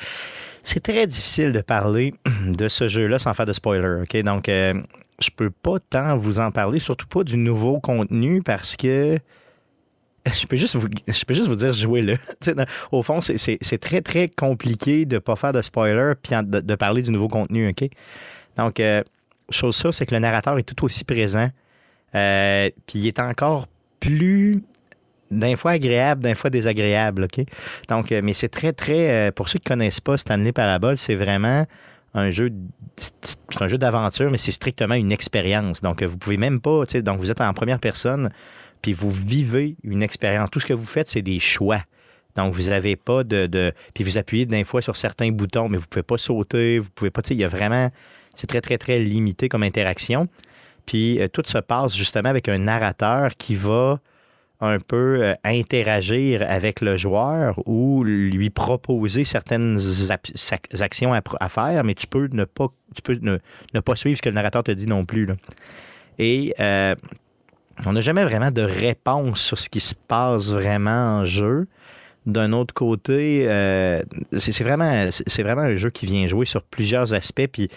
C'est 0.67 0.83
très 0.83 1.07
difficile 1.07 1.53
de 1.53 1.61
parler 1.61 2.13
de 2.45 2.67
ce 2.67 2.89
jeu-là 2.89 3.19
sans 3.19 3.33
faire 3.33 3.45
de 3.45 3.53
spoiler, 3.53 4.01
OK? 4.01 4.17
Donc, 4.23 4.47
je 4.47 5.29
peux 5.33 5.49
pas 5.49 5.79
tant 5.79 6.17
vous 6.17 6.39
en 6.39 6.51
parler, 6.51 6.79
surtout 6.79 7.07
pas 7.07 7.23
du 7.23 7.37
nouveau 7.37 7.79
contenu 7.79 8.43
parce 8.43 8.75
que 8.75 9.17
je 10.25 10.45
peux 10.45 10.57
juste 10.57 10.75
vous, 10.75 10.89
je 11.07 11.23
peux 11.23 11.33
juste 11.33 11.47
vous 11.47 11.55
dire 11.55 11.71
jouez-le. 11.71 12.17
Au 12.91 13.01
fond, 13.01 13.21
c'est 13.21 13.77
très, 13.79 14.01
très 14.01 14.27
compliqué 14.27 15.05
de 15.05 15.15
ne 15.15 15.19
pas 15.19 15.37
faire 15.37 15.53
de 15.53 15.61
spoiler 15.61 16.13
puis 16.21 16.33
de, 16.43 16.75
parler 16.75 17.01
du 17.01 17.11
nouveau 17.11 17.29
contenu, 17.29 17.69
OK? 17.69 17.89
Donc, 18.57 18.81
euh, 18.81 19.03
chose 19.49 19.77
ça, 19.77 19.93
c'est 19.93 20.05
que 20.05 20.13
le 20.13 20.19
narrateur 20.19 20.57
est 20.57 20.63
tout 20.63 20.83
aussi 20.83 21.05
présent. 21.05 21.49
Euh, 22.13 22.69
puis 22.87 22.99
il 22.99 23.07
est 23.07 23.21
encore 23.21 23.67
plus 24.01 24.63
d'un 25.31 25.55
fois 25.55 25.71
agréable, 25.71 26.23
d'un 26.23 26.35
fois 26.35 26.49
désagréable, 26.49 27.25
OK? 27.25 27.45
Donc, 27.89 28.11
euh, 28.11 28.21
mais 28.23 28.33
c'est 28.33 28.49
très, 28.49 28.73
très. 28.73 29.31
pour 29.31 29.49
ceux 29.49 29.59
qui 29.59 29.71
ne 29.71 29.75
connaissent 29.75 30.01
pas 30.01 30.17
Stanley 30.17 30.51
Parabole, 30.51 30.97
c'est 30.97 31.15
vraiment 31.15 31.65
un 32.13 32.31
jeu, 32.31 32.51
jeu 33.67 33.77
d'aventure, 33.77 34.31
mais 34.31 34.37
c'est 34.37 34.51
strictement 34.51 34.95
une 34.95 35.11
expérience. 35.11 35.81
Donc, 35.81 36.01
vous 36.03 36.17
pouvez 36.17 36.37
même 36.37 36.61
pas, 36.61 36.83
donc 37.03 37.19
vous 37.19 37.29
êtes 37.29 37.41
en 37.41 37.53
première 37.53 37.79
personne, 37.79 38.31
puis 38.81 38.93
vous 38.93 39.11
vivez 39.11 39.75
une 39.83 40.01
expérience. 40.01 40.49
Tout 40.49 40.59
ce 40.59 40.65
que 40.65 40.73
vous 40.73 40.85
faites, 40.85 41.07
c'est 41.07 41.21
des 41.21 41.39
choix. 41.39 41.81
Donc, 42.35 42.53
vous 42.53 42.69
n'avez 42.69 42.95
pas 42.95 43.23
de, 43.23 43.73
Puis 43.93 44.03
vous 44.03 44.17
appuyez 44.17 44.45
d'un 44.45 44.63
fois 44.63 44.81
sur 44.81 44.95
certains 44.95 45.31
boutons, 45.31 45.69
mais 45.69 45.77
vous 45.77 45.83
ne 45.83 45.87
pouvez 45.87 46.03
pas 46.03 46.17
sauter, 46.17 46.79
vous 46.79 46.89
pouvez 46.93 47.09
pas. 47.09 47.21
Il 47.29 47.37
y 47.37 47.43
a 47.43 47.47
vraiment. 47.47 47.91
C'est 48.35 48.47
très, 48.47 48.61
très, 48.61 48.77
très 48.77 48.99
limité 48.99 49.49
comme 49.49 49.63
interaction. 49.63 50.27
Puis 50.85 51.19
euh, 51.19 51.27
tout 51.27 51.43
se 51.45 51.57
passe 51.57 51.95
justement 51.95 52.29
avec 52.29 52.47
un 52.47 52.59
narrateur 52.59 53.35
qui 53.35 53.55
va 53.55 53.99
un 54.59 54.79
peu 54.79 55.21
euh, 55.21 55.33
interagir 55.43 56.43
avec 56.47 56.81
le 56.81 56.97
joueur 56.97 57.61
ou 57.67 58.03
lui 58.03 58.49
proposer 58.49 59.23
certaines 59.23 59.79
actions 60.79 61.13
à, 61.13 61.49
faire, 61.49 61.83
mais 61.83 61.93
tu 61.93 62.07
peux 62.07 62.27
ne 62.31 62.45
pas, 62.45 62.67
tu 62.95 63.01
peux 63.01 63.19
ne, 63.21 63.79
pas 63.79 63.95
suivre 63.95 64.17
ce 64.17 64.21
que 64.21 64.29
le 64.29 64.35
narrateur 64.35 64.63
te 64.63 64.71
dit 64.71 64.87
non 64.87 65.05
plus. 65.05 65.27
Et 66.17 66.55
euh, 66.59 66.95
on 67.85 67.93
n'a 67.93 68.01
jamais 68.01 68.23
vraiment 68.23 68.49
de 68.49 68.61
réponse 68.61 69.41
sur 69.41 69.59
ce 69.59 69.69
qui 69.69 69.79
se 69.79 69.93
passe 69.93 70.51
vraiment 70.51 71.19
en 71.19 71.25
jeu. 71.25 71.67
D'un 72.25 72.51
autre 72.51 72.73
côté, 72.73 73.45
euh, 73.47 74.01
c'est 74.33 74.63
vraiment, 74.63 75.07
vraiment 75.39 75.61
un 75.61 75.75
jeu 75.75 75.91
qui 75.91 76.07
vient 76.07 76.27
jouer 76.27 76.45
sur 76.45 76.63
plusieurs 76.63 77.13
aspects. 77.13 77.47
Puis 77.47 77.69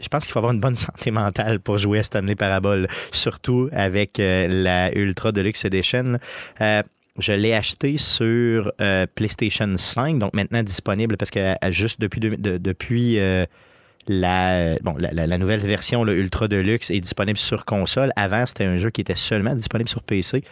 je 0.00 0.08
pense 0.08 0.24
qu'il 0.24 0.32
faut 0.32 0.38
avoir 0.38 0.52
une 0.52 0.60
bonne 0.60 0.76
santé 0.76 1.10
mentale 1.10 1.60
pour 1.60 1.78
jouer 1.78 2.00
à 2.00 2.02
Stanley 2.02 2.34
Parable, 2.34 2.88
surtout 3.12 3.68
avec 3.72 4.18
euh, 4.18 4.46
la 4.48 4.92
Ultra 4.96 5.32
Deluxe 5.32 5.64
Edition. 5.64 6.18
Euh, 6.60 6.82
je 7.18 7.32
l'ai 7.32 7.54
acheté 7.54 7.96
sur 7.96 8.72
euh, 8.80 9.06
PlayStation 9.14 9.72
5, 9.76 10.18
donc 10.18 10.34
maintenant 10.34 10.62
disponible 10.64 11.16
parce 11.16 11.30
que 11.30 11.54
juste 11.70 12.00
depuis, 12.00 12.18
depuis 12.20 13.18
la, 14.08 14.76
bon, 14.82 14.96
la, 14.98 15.38
nouvelle 15.38 15.60
version, 15.60 16.04
le 16.04 16.16
Ultra 16.16 16.48
Deluxe, 16.48 16.90
est 16.90 17.00
disponible 17.00 17.38
sur 17.38 17.64
console. 17.64 18.12
Avant, 18.16 18.44
c'était 18.46 18.64
un 18.64 18.76
jeu 18.76 18.90
qui 18.90 19.00
était 19.00 19.14
seulement 19.14 19.54
disponible 19.54 19.88
sur 19.88 20.02
PC. 20.02 20.44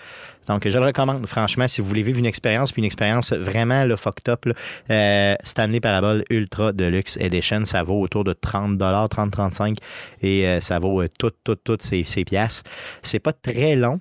Donc, 0.49 0.67
je 0.67 0.77
le 0.77 0.85
recommande, 0.85 1.27
franchement, 1.27 1.69
si 1.69 1.81
vous 1.81 1.87
voulez 1.87 2.03
vivre 2.03 2.19
une 2.19 2.27
expérience, 2.27 2.73
puis 2.73 2.81
une 2.81 2.87
expérience 2.87 3.33
vraiment 3.33 3.85
le 3.85 3.95
fucked 3.95 4.29
up, 4.29 4.47
euh, 4.91 5.35
Stanley 5.45 5.81
Parable 5.81 6.25
Ultra 6.31 6.73
Deluxe 6.73 7.17
Edition, 7.19 7.65
ça 7.65 7.83
vaut 7.85 8.01
autour 8.01 8.25
de 8.25 8.33
30 8.33 8.77
30-35 8.79 9.77
et 10.23 10.47
euh, 10.47 10.61
ça 10.61 10.79
vaut 10.81 11.07
toutes, 11.19 11.37
toutes, 11.45 11.63
toutes 11.63 11.83
ces, 11.83 12.03
ces 12.03 12.25
pièces. 12.25 12.65
C'est 13.03 13.21
pas 13.21 13.33
très 13.33 13.77
long, 13.77 14.01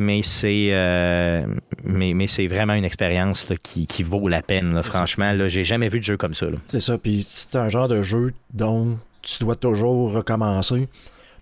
mais 0.00 0.22
c'est 0.22 0.70
euh, 0.72 1.46
mais, 1.84 2.14
mais 2.14 2.26
c'est 2.26 2.46
vraiment 2.46 2.72
une 2.72 2.84
expérience 2.84 3.52
qui, 3.62 3.86
qui, 3.86 4.02
vaut 4.02 4.28
la 4.28 4.42
peine. 4.42 4.82
franchement, 4.82 5.32
là, 5.32 5.48
j'ai 5.48 5.62
jamais 5.62 5.88
vu 5.88 6.00
de 6.00 6.04
jeu 6.04 6.16
comme 6.16 6.34
ça. 6.34 6.46
C'est 6.68 6.80
ça. 6.80 6.98
Puis 6.98 7.24
c'est 7.28 7.56
un 7.56 7.68
genre 7.68 7.86
de 7.86 8.02
jeu 8.02 8.32
dont 8.52 8.98
tu 9.22 9.38
dois 9.40 9.56
toujours 9.56 10.12
recommencer. 10.12 10.88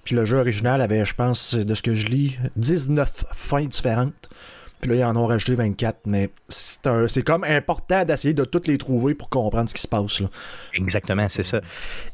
Puis 0.05 0.17
le 0.17 0.25
jeu 0.25 0.39
original 0.39 0.81
avait, 0.81 1.05
je 1.05 1.15
pense, 1.15 1.55
de 1.55 1.75
ce 1.75 1.83
que 1.83 1.95
je 1.95 2.09
lis, 2.09 2.37
19 2.57 3.27
fins 3.33 3.65
différentes. 3.65 4.29
Puis 4.81 4.91
là, 4.91 4.97
ils 4.97 5.05
en 5.05 5.17
ont 5.17 5.27
rajouté 5.27 5.55
24. 5.55 6.01
Mais 6.07 6.31
c'est 6.49 7.23
comme 7.23 7.45
important 7.45 8.05
d'essayer 8.05 8.35
de 8.35 8.45
toutes 8.45 8.67
les 8.67 8.79
trouver 8.79 9.15
pour 9.15 9.29
comprendre 9.29 9.69
ce 9.69 9.75
qui 9.75 9.83
se 9.83 9.89
passe. 9.89 10.21
Là. 10.21 10.29
Exactement, 10.75 11.29
c'est 11.29 11.43
ça. 11.43 11.61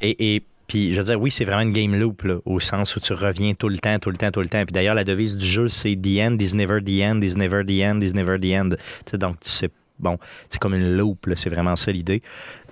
Et, 0.01 0.35
et 0.35 0.45
je 0.75 0.99
veux 0.99 1.04
dire, 1.04 1.21
oui, 1.21 1.31
c'est 1.31 1.45
vraiment 1.45 1.62
une 1.62 1.73
game 1.73 1.95
loop, 1.95 2.26
au 2.45 2.61
sens 2.61 2.97
où 2.97 3.00
tu 3.00 3.12
reviens 3.12 3.54
tout 3.54 3.69
le 3.69 3.78
temps, 3.78 3.99
tout 3.99 4.11
le 4.11 4.16
temps, 4.16 4.31
tout 4.31 4.40
le 4.40 4.49
temps. 4.49 4.64
Puis 4.64 4.73
d'ailleurs, 4.73 4.95
la 4.95 5.04
devise 5.04 5.37
du 5.37 5.47
jeu, 5.47 5.69
c'est 5.69 5.97
The 5.97 6.21
end 6.21 6.37
is 6.40 6.54
never 6.54 6.81
the 6.83 7.02
end, 7.02 7.21
is 7.23 7.37
never 7.37 7.64
the 7.64 7.83
end, 7.83 8.00
is 8.00 8.12
never 8.12 8.38
the 8.38 8.54
end. 8.54 8.71
donc, 9.19 9.37
c'est 9.43 9.71
bon, 9.99 10.19
c'est 10.49 10.59
comme 10.59 10.75
une 10.75 10.97
loop, 10.97 11.28
c'est 11.37 11.50
vraiment 11.50 11.76
ça 11.76 11.93
l'idée. 11.93 12.23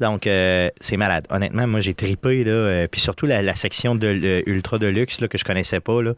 Donc, 0.00 0.26
euh, 0.26 0.68
c'est 0.80 0.96
malade. 0.96 1.26
Honnêtement, 1.30 1.66
moi, 1.66 1.80
j'ai 1.80 1.94
tripé, 1.94 2.44
là, 2.44 2.52
euh, 2.52 2.88
puis 2.90 3.00
surtout 3.00 3.26
la, 3.26 3.54
section 3.54 3.94
de 3.94 4.42
Ultra 4.46 4.78
Deluxe 4.78 5.20
là, 5.20 5.28
que 5.28 5.38
je 5.38 5.44
connaissais 5.44 5.80
pas, 5.80 6.02
là. 6.02 6.14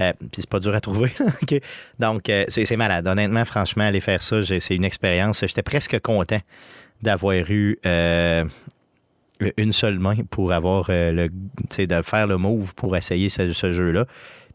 Euh, 0.00 0.12
puis 0.18 0.42
c'est 0.42 0.48
pas 0.48 0.58
dur 0.60 0.74
à 0.74 0.80
trouver. 0.80 1.12
Donc, 1.98 2.30
c'est 2.48 2.76
malade. 2.76 3.06
Honnêtement, 3.06 3.44
franchement, 3.44 3.84
aller 3.84 4.00
faire 4.00 4.22
ça, 4.22 4.42
c'est 4.44 4.74
une 4.74 4.84
expérience. 4.84 5.40
J'étais 5.46 5.62
presque 5.62 6.00
content 6.00 6.40
d'avoir 7.02 7.34
eu 7.48 7.78
une 9.56 9.72
seule 9.72 9.98
main 9.98 10.16
pour 10.30 10.52
avoir 10.52 10.86
euh, 10.90 11.12
le, 11.12 11.86
de 11.86 12.02
faire 12.02 12.26
le 12.26 12.36
move 12.36 12.74
pour 12.74 12.96
essayer 12.96 13.28
ce, 13.28 13.52
jeu-là. 13.52 14.06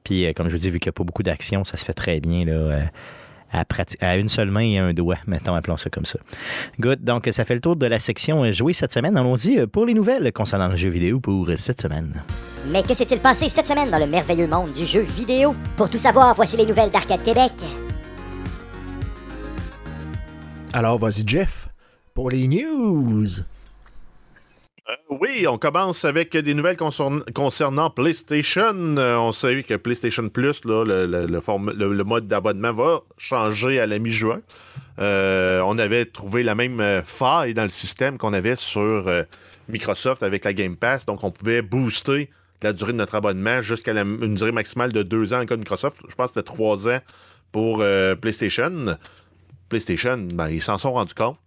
Puis, 0.04 0.26
euh, 0.26 0.34
comme 0.34 0.48
je 0.48 0.54
vous 0.54 0.62
dis, 0.62 0.70
vu 0.70 0.80
qu'il 0.80 0.90
n'y 0.90 0.94
a 0.94 0.98
pas 0.98 1.04
beaucoup 1.04 1.24
d'action, 1.24 1.64
ça 1.64 1.78
se 1.78 1.86
fait 1.86 1.94
très 1.94 2.20
bien 2.20 2.46
là, 2.46 2.54
euh, 2.54 2.84
à, 3.52 3.66
à, 4.02 4.18
une 4.18 4.30
seule 4.30 4.52
main 4.52 4.62
et 4.62 4.78
un 4.78 4.94
doigt, 4.94 5.18
mettons, 5.28 5.56
appelons 5.56 5.78
ça 5.78 5.90
comme 5.90 6.06
ça. 6.06 6.20
Good. 6.80 7.04
Donc, 7.04 7.28
ça 7.32 7.44
fait 7.44 7.56
le 7.56 7.62
tour 7.62 7.76
de 7.76 7.86
la 7.86 8.00
section 8.00 8.50
jouer 8.52 8.74
cette 8.74 8.94
semaine. 8.94 9.18
Allons-y 9.18 9.68
pour 9.68 9.86
les 9.86 9.94
nouvelles 9.94 10.32
concernant 10.32 10.70
le 10.70 10.78
jeu 10.78 10.90
vidéo 10.90 11.20
pour 11.20 11.50
cette 11.58 11.82
semaine. 11.82 12.24
Mais 12.72 12.84
que 12.84 12.94
s'est-il 12.94 13.20
passé 13.20 13.50
cette 13.50 13.68
semaine 13.68 13.90
dans 13.90 14.00
le 14.00 14.08
merveilleux 14.08 14.48
monde 14.48 14.72
du 14.74 14.86
jeu 14.86 15.02
vidéo? 15.02 15.56
Pour 15.76 15.90
tout 15.90 15.98
savoir, 15.98 16.36
voici 16.36 16.56
les 16.56 16.66
nouvelles 16.66 16.92
d'Arcade 16.92 17.24
Québec. 17.24 17.52
Alors, 20.72 21.00
vas-y, 21.00 21.28
Jeff, 21.28 21.68
pour 22.14 22.30
les 22.30 22.48
news. 22.48 23.26
Euh, 24.90 24.94
oui, 25.10 25.46
on 25.48 25.58
commence 25.58 26.04
avec 26.06 26.36
des 26.36 26.54
nouvelles 26.54 26.78
concernant 26.78 27.90
PlayStation. 27.90 28.98
Euh, 28.98 29.18
on 29.18 29.32
sait 29.32 29.64
que 29.64 29.76
PlayStation 29.76 30.30
Plus, 30.30 30.62
le, 30.66 32.04
mode 32.04 32.28
d'abonnement 32.28 32.74
va 32.74 33.02
changer 33.18 33.80
à 33.80 33.86
la 33.86 34.00
mi-juin. 34.00 34.42
Euh, 35.00 35.62
on 35.66 35.78
avait 35.78 36.06
trouvé 36.06 36.44
la 36.44 36.56
même 36.56 37.04
faille 37.04 37.54
dans 37.54 37.64
le 37.64 37.70
système 37.70 38.18
qu'on 38.18 38.34
avait 38.34 38.56
sur 38.56 39.10
Microsoft 39.68 40.24
avec 40.24 40.46
la 40.46 40.54
Game 40.54 40.76
Pass. 40.76 41.06
Donc, 41.06 41.24
on 41.24 41.32
pouvait 41.32 41.62
booster 41.62 42.30
la 42.62 42.74
durée 42.74 42.92
de 42.92 42.98
notre 42.98 43.16
abonnement 43.16 43.62
jusqu'à 43.62 43.94
une 43.94 44.36
durée 44.36 44.52
maximale 44.52 44.92
de 44.92 45.04
deux 45.04 45.34
ans 45.34 45.42
en 45.42 45.46
cas 45.46 45.56
de 45.56 45.62
Microsoft. 45.62 46.02
Je 46.10 46.16
pense 46.16 46.32
que 46.32 46.34
c'était 46.36 46.46
trois 46.46 46.90
ans 46.90 47.00
pour 47.52 47.84
PlayStation. 48.22 48.98
PlayStation, 49.70 50.18
ben, 50.34 50.50
ils 50.50 50.62
s'en 50.62 50.78
sont 50.78 50.94
rendus 50.94 51.14
compte. 51.14 51.38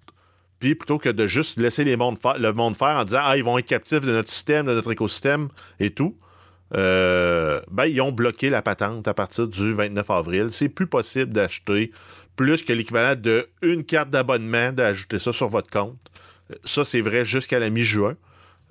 Puis 0.63 0.77
plutôt 0.77 0.99
que 0.99 1.09
de 1.09 1.27
juste 1.27 1.59
laisser 1.59 1.83
les 1.83 1.97
mondes 1.97 2.19
le 2.39 2.53
monde 2.53 2.77
faire 2.77 2.97
en 2.97 3.03
disant 3.03 3.19
Ah, 3.21 3.37
ils 3.37 3.43
vont 3.43 3.59
être 3.59 3.67
captifs 3.67 4.03
de 4.03 4.13
notre 4.13 4.31
système, 4.31 4.65
de 4.65 4.73
notre 4.73 4.93
écosystème 4.93 5.49
et 5.81 5.91
tout, 5.91 6.17
euh, 6.77 7.61
ben, 7.69 7.87
ils 7.87 8.01
ont 8.01 8.13
bloqué 8.13 8.49
la 8.49 8.63
patente 8.63 9.09
à 9.09 9.13
partir 9.13 9.49
du 9.49 9.73
29 9.73 10.09
avril. 10.09 10.49
C'est 10.53 10.69
plus 10.69 10.87
possible 10.87 11.33
d'acheter 11.33 11.91
plus 12.37 12.63
que 12.65 12.73
l'équivalent 12.73 13.21
d'une 13.61 13.83
carte 13.83 14.11
d'abonnement, 14.11 14.71
d'ajouter 14.71 15.19
ça 15.19 15.33
sur 15.33 15.49
votre 15.49 15.69
compte. 15.69 15.99
Ça, 16.63 16.85
c'est 16.85 17.01
vrai 17.01 17.25
jusqu'à 17.25 17.59
la 17.59 17.69
mi-juin. 17.69 18.15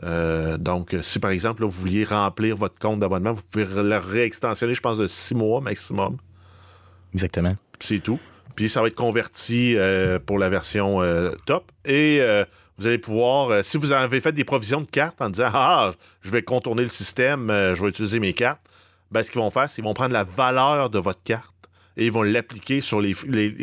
Euh, 0.04 0.56
donc, 0.56 0.96
si 1.02 1.20
par 1.20 1.32
exemple, 1.32 1.66
vous 1.66 1.72
vouliez 1.72 2.06
remplir 2.06 2.56
votre 2.56 2.80
compte 2.80 3.02
d'abonnement, 3.02 3.34
vous 3.34 3.44
pouvez 3.52 3.66
le 3.66 3.98
réextensionner, 3.98 4.76
je 4.76 4.82
pense, 4.82 4.98
de 4.98 5.08
six 5.08 5.36
mois 5.36 5.60
maximum. 5.60 6.16
Exactement. 7.14 7.52
C'est 7.82 8.00
tout. 8.00 8.18
Puis 8.56 8.70
ça 8.70 8.82
va 8.82 8.88
être 8.88 8.96
converti 8.96 9.76
euh, 9.76 10.20
pour 10.20 10.40
la 10.40 10.50
version 10.50 11.02
euh, 11.02 11.32
top. 11.46 11.72
Et 11.86 12.20
euh, 12.22 12.46
vous 12.78 12.88
allez 12.88 12.98
pouvoir, 12.98 13.64
si 13.64 13.78
vous 13.78 13.92
avez 13.92 14.22
fait 14.22 14.32
des 14.32 14.44
provisions 14.44 14.82
de 14.82 14.90
cartes 14.90 15.22
en 15.22 15.30
disant 15.30 15.50
Ah, 15.54 15.94
je 16.22 16.32
vais 16.32 16.44
contourner 16.44 16.84
le 16.84 16.90
système, 16.90 17.48
je 17.50 17.82
vais 17.82 17.90
utiliser 17.90 18.20
mes 18.20 18.34
cartes, 18.34 18.62
ben, 19.12 19.24
ce 19.24 19.32
qu'ils 19.32 19.42
vont 19.42 19.52
faire, 19.52 19.70
c'est 19.70 19.76
qu'ils 19.76 19.84
vont 19.84 19.94
prendre 19.94 20.14
la 20.14 20.24
valeur 20.24 20.90
de 20.90 21.00
votre 21.00 21.22
carte 21.24 21.52
et 21.98 22.06
ils 22.06 22.12
vont 22.12 22.24
l'appliquer 22.24 22.82
sur 22.82 23.02
les, 23.02 23.14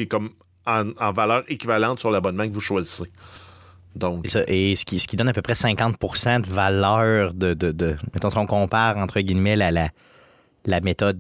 comme 0.07 0.31
en, 0.67 1.13
valeur 1.13 1.45
équivalente 1.49 1.99
sur 1.99 2.11
l'abonnement 2.11 2.47
que 2.47 2.53
vous 2.53 2.61
choisissez. 2.61 3.11
Donc, 3.97 4.27
et, 4.47 4.77
ce, 4.77 4.85
qui, 4.85 4.99
ce 4.99 5.09
qui 5.09 5.17
donne 5.17 5.29
à 5.29 5.33
peu 5.33 5.43
près 5.43 5.55
50% 5.55 6.43
de 6.43 6.47
valeur 6.47 7.35
de, 7.35 7.55
de, 7.55 7.73
de, 7.73 7.97
Mettons, 8.15 8.31
si 8.31 8.39
on 8.39 8.47
compare 8.47 8.97
entre 8.99 9.21
guillemets 9.21 9.57
la, 9.57 9.89
la 10.67 10.81
méthode. 10.81 11.19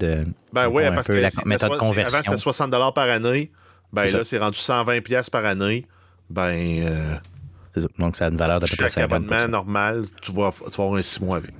Ben 0.52 0.68
oui, 0.68 0.82
parce 0.94 1.06
que 1.06 1.12
la 1.12 1.30
méthode 1.44 1.78
conversion. 1.78 2.18
Avant, 2.18 2.24
c'était 2.24 2.42
60 2.42 2.94
par 2.94 3.08
année. 3.08 3.50
Ben 3.92 4.06
là, 4.06 4.24
c'est 4.24 4.38
rendu 4.38 4.58
120 4.58 5.00
pièces 5.00 5.30
par 5.30 5.44
année. 5.44 5.86
Ben. 6.30 6.54
Euh, 6.54 7.16
donc, 7.98 8.16
ça 8.16 8.26
a 8.26 8.28
une 8.30 8.36
valeur 8.36 8.60
d'à 8.60 8.66
peu 8.66 8.76
près 8.76 8.90
50 8.90 9.12
abonnement 9.12 9.48
normal, 9.48 10.06
tu 10.20 10.32
vas, 10.32 10.50
tu 10.50 10.76
vas 10.76 10.84
avoir 10.84 10.94
un 10.94 11.02
6 11.02 11.20
mois 11.22 11.36
avec. 11.36 11.52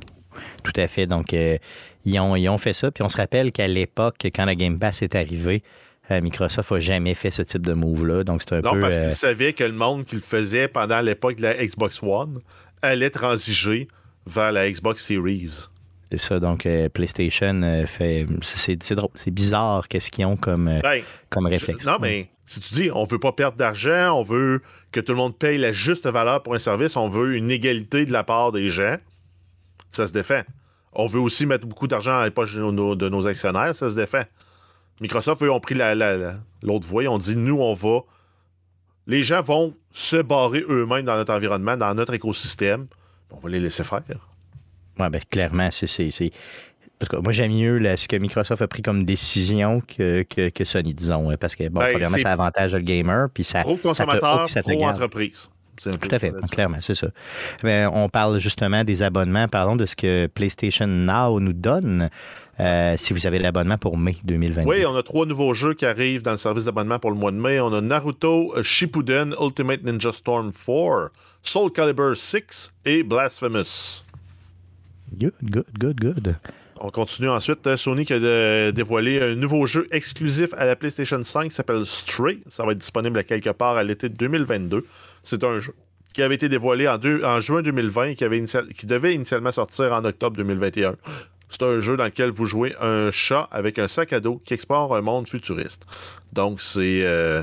Tout 0.63 0.73
à 0.77 0.87
fait. 0.89 1.07
Donc, 1.07 1.33
euh, 1.33 1.59
ils, 2.05 2.19
ont, 2.19 2.37
ils 2.37 2.49
ont 2.49 2.59
fait 2.59 2.73
ça. 2.73 2.91
Puis 2.91 3.03
on 3.03 3.09
se 3.09 3.17
rappelle 3.17 3.53
qu'à 3.53 3.69
l'époque, 3.69 4.17
quand 4.35 4.45
la 4.45 4.55
Game 4.55 4.79
Pass 4.79 5.03
est 5.03 5.15
arrivé, 5.15 5.63
euh, 6.11 6.21
Microsoft 6.21 6.71
n'a 6.71 6.81
jamais 6.81 7.15
fait 7.15 7.31
ce 7.31 7.43
type 7.43 7.65
de 7.65 7.73
move-là. 7.73 8.25
Donc, 8.25 8.43
c'est 8.43 8.55
un 8.55 8.61
non, 8.61 8.71
peu. 8.71 8.77
Non, 8.77 8.83
parce 8.83 8.99
qu'ils 8.99 9.15
savaient 9.15 9.53
que 9.53 9.65
le 9.65 9.73
monde 9.73 10.05
qui 10.05 10.17
le 10.17 10.21
faisait 10.21 10.69
pendant 10.69 11.01
l'époque 11.01 11.37
de 11.37 11.43
la 11.43 11.55
Xbox 11.65 12.03
One 12.03 12.41
allait 12.83 13.11
transiger 13.11 13.89
vers 14.27 14.53
la 14.53 14.71
Xbox 14.71 15.05
Series. 15.05 15.69
C'est 16.11 16.19
ça, 16.19 16.41
donc 16.41 16.67
PlayStation 16.95 17.85
fait. 17.87 18.27
C'est 18.43 18.95
drôle, 18.95 19.11
c'est 19.15 19.31
bizarre 19.31 19.89
qu'est-ce 19.89 20.11
qu'ils 20.11 20.25
ont 20.25 20.37
comme, 20.37 20.81
ben, 20.83 21.03
comme 21.29 21.47
réflexe. 21.47 21.85
non, 21.85 21.99
mais 22.01 22.31
si 22.47 22.61
tu 22.61 22.75
dis 22.75 22.91
on 22.91 23.05
veut 23.05 23.19
pas 23.19 23.33
perdre 23.33 23.59
d'argent, 23.59 24.19
on 24.19 24.23
veut 24.23 24.63
que 24.91 25.01
tout 25.01 25.13
le 25.13 25.19
monde 25.19 25.37
paye 25.37 25.59
la 25.59 25.73
juste 25.73 26.07
valeur 26.07 26.43
pour 26.43 26.55
un 26.55 26.59
service, 26.59 26.97
on 26.97 27.09
veut 27.09 27.37
une 27.37 27.51
égalité 27.51 28.07
de 28.07 28.13
la 28.13 28.25
part 28.25 28.53
des 28.53 28.71
gens, 28.71 28.97
ça 29.93 30.07
se 30.07 30.13
défait. 30.13 30.45
On 30.93 31.07
veut 31.07 31.21
aussi 31.21 31.45
mettre 31.45 31.67
beaucoup 31.67 31.87
d'argent 31.87 32.13
dans 32.19 32.25
les 32.25 32.31
poches 32.31 32.55
de 32.55 33.09
nos, 33.09 33.27
actionnaires, 33.27 33.75
ça 33.75 33.91
se 33.91 33.95
défait. 33.95 34.27
Microsoft, 35.01 35.43
eux, 35.43 35.51
ont 35.51 35.61
pris 35.61 35.75
l'autre 35.75 36.89
voie, 36.89 37.03
ils 37.03 37.09
ont 37.09 37.19
dit 37.19 37.37
nous, 37.37 37.61
on 37.61 37.75
va. 37.75 38.01
Les 39.07 39.23
gens 39.23 39.43
vont 39.43 39.75
se 39.93 40.17
barrer 40.17 40.65
eux-mêmes 40.69 41.05
dans 41.05 41.17
notre 41.17 41.33
environnement, 41.33 41.77
dans 41.77 41.95
notre 41.95 42.15
écosystème. 42.15 42.87
On 43.31 43.39
va 43.39 43.49
les 43.51 43.61
laisser 43.61 43.85
faire. 43.85 44.03
Oui, 44.99 45.11
bien, 45.11 45.21
clairement, 45.31 45.69
c'est 45.71 45.87
moi, 47.23 47.33
j'aime 47.33 47.53
mieux 47.53 47.97
ce 47.97 48.09
que 48.09 48.17
Microsoft 48.17 48.63
a 48.63 48.67
pris 48.67 48.83
comme 48.83 49.05
décision 49.05 49.81
que, 49.81 50.23
que, 50.23 50.65
Sony, 50.65 50.95
disons. 50.95 51.33
Parce 51.39 51.55
que, 51.55 51.69
bon, 51.69 51.81
ben, 51.81 51.93
premièrement, 51.93 52.19
ça 52.19 52.33
avantage 52.33 52.73
le 52.73 52.81
gamer. 52.81 53.29
Puis 53.33 53.45
ça. 53.45 53.61
Pro 53.61 53.77
consommateur, 53.77 54.47
pro 54.63 54.85
entreprise. 54.85 55.49
Tout 55.81 56.09
à 56.11 56.19
fait, 56.19 56.33
clairement, 56.51 56.79
c'est 56.81 56.97
ça. 56.97 57.07
Ben, 57.63 57.89
on 57.93 58.09
parle 58.09 58.41
justement 58.41 58.83
des 58.83 59.05
abonnements. 59.05 59.47
Parlons 59.47 59.77
de 59.77 59.87
ce 59.87 59.95
que 59.95 60.27
PlayStation 60.27 60.87
Now 60.87 61.39
nous 61.41 61.53
donne. 61.53 62.11
Euh, 62.61 62.97
si 62.97 63.13
vous 63.13 63.25
avez 63.25 63.39
l'abonnement 63.39 63.79
pour 63.79 63.97
mai 63.97 64.17
2022. 64.25 64.69
Oui, 64.69 64.85
on 64.85 64.97
a 64.97 65.05
trois 65.05 65.27
nouveaux 65.27 65.55
jeux 65.55 65.75
qui 65.75 65.87
arrivent 65.87 66.23
dans 66.23 66.33
le 66.33 66.39
service 66.39 66.65
d'abonnement 66.65 66.99
pour 66.99 67.13
le 67.13 67.17
mois 67.17 67.31
de 67.31 67.37
mai. 67.37 67.61
On 67.61 67.73
a 67.73 67.81
Naruto 67.81 68.53
Shippuden 68.65 69.33
Ultimate 69.41 69.85
Ninja 69.85 70.11
Storm 70.11 70.51
4, 70.51 71.13
Soul 71.45 71.71
Calibur 71.71 72.17
6 72.17 72.73
et 72.85 73.05
Blasphemous. 73.05 74.03
Good, 75.17 75.33
good, 75.43 75.67
good, 75.79 76.01
good. 76.01 76.37
On 76.81 76.91
continue 76.91 77.29
ensuite. 77.29 77.67
Euh, 77.67 77.77
Sony 77.77 78.05
qui 78.05 78.13
a 78.13 78.73
dévoilé 78.73 79.21
un 79.21 79.35
nouveau 79.35 79.67
jeu 79.67 79.87
exclusif 79.91 80.53
à 80.57 80.65
la 80.65 80.77
PlayStation 80.77 81.23
5 81.23 81.49
qui 81.49 81.55
s'appelle 81.55 81.85
Stray. 81.87 82.41
Ça 82.49 82.65
va 82.65 82.73
être 82.73 82.79
disponible 82.79 83.19
à 83.19 83.25
quelque 83.25 83.51
part 83.51 83.77
à 83.77 83.83
l'été 83.83 84.09
2022. 84.09 84.85
C'est 85.23 85.43
un 85.45 85.59
jeu 85.59 85.75
qui 86.15 86.23
avait 86.23 86.37
été 86.37 86.49
dévoilé 86.49 86.89
en, 86.89 86.99
en 87.25 87.41
juin 87.41 87.63
2020 87.63 88.05
et 88.05 88.17
qui, 88.17 88.25
avait 88.25 88.43
qui 88.77 88.87
devait 88.87 89.15
initialement 89.15 89.53
sortir 89.53 89.93
en 89.93 90.05
octobre 90.05 90.37
2021. 90.37 90.97
C'est 91.49 91.63
un 91.63 91.81
jeu 91.81 91.97
dans 91.97 92.05
lequel 92.05 92.31
vous 92.31 92.45
jouez 92.45 92.75
un 92.81 93.11
chat 93.11 93.49
avec 93.51 93.79
un 93.79 93.89
sac 93.89 94.13
à 94.13 94.21
dos 94.21 94.41
qui 94.45 94.55
explore 94.55 94.95
un 94.95 95.01
monde 95.01 95.29
futuriste. 95.29 95.87
Donc, 96.33 96.61
c'est 96.61 97.03
euh, 97.05 97.43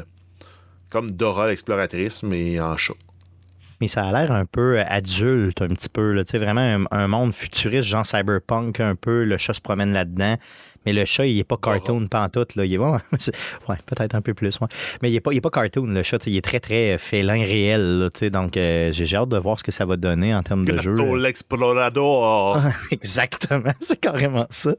comme 0.90 1.12
Dora 1.12 1.48
l'exploratrice, 1.48 2.22
mais 2.22 2.60
en 2.60 2.78
chat. 2.78 2.94
Mais 3.86 3.90
ça 3.90 4.04
a 4.04 4.12
l'air 4.12 4.32
un 4.32 4.46
peu 4.46 4.80
adulte, 4.80 5.62
un 5.62 5.68
petit 5.68 5.90
peu. 5.90 6.12
Là. 6.14 6.24
Vraiment 6.34 6.88
un, 6.90 7.08
monde 7.08 7.36
futuriste, 7.36 7.88
genre 7.88 8.04
cyberpunk, 8.04 8.80
un 8.80 8.96
peu. 8.96 9.24
Le 9.24 9.38
chat 9.38 9.54
se 9.54 9.62
promène 9.62 9.94
là-dedans. 9.94 10.38
Mais 10.88 10.94
le 10.94 11.06
chat, 11.06 11.28
il 11.28 11.38
n'est 11.38 11.44
pas 11.44 11.58
cartoon 11.58 12.08
pantoute. 12.08 12.56
Là. 12.56 12.66
Il 12.66 12.74
est 12.74 12.78
ouais, 12.80 12.98
peut-être 13.86 14.16
un 14.16 14.22
peu 14.22 14.34
plus. 14.34 14.58
Mais 15.04 15.12
il 15.12 15.14
n'est 15.14 15.20
pas, 15.20 15.30
pas 15.40 15.50
cartoon, 15.52 15.86
le 15.86 16.02
chat. 16.02 16.26
Il 16.26 16.36
est 16.36 16.42
très, 16.42 16.60
très 16.60 16.98
félin 16.98 17.44
réel. 17.44 18.10
donc, 18.34 18.58
euh, 18.58 18.92
j'ai 18.92 19.16
hâte 19.16 19.30
de 19.30 19.38
voir 19.38 19.60
ce 19.60 19.64
que 19.64 19.72
ça 19.72 19.86
va 19.86 19.98
donner 19.98 20.34
en 20.34 20.42
termes 20.42 20.66
de 20.66 20.76
jeu. 20.82 20.96
l'explorador. 21.16 22.58
Exactement. 22.92 23.72
C'est 23.82 24.00
carrément 24.00 24.48
ça. 24.50 24.74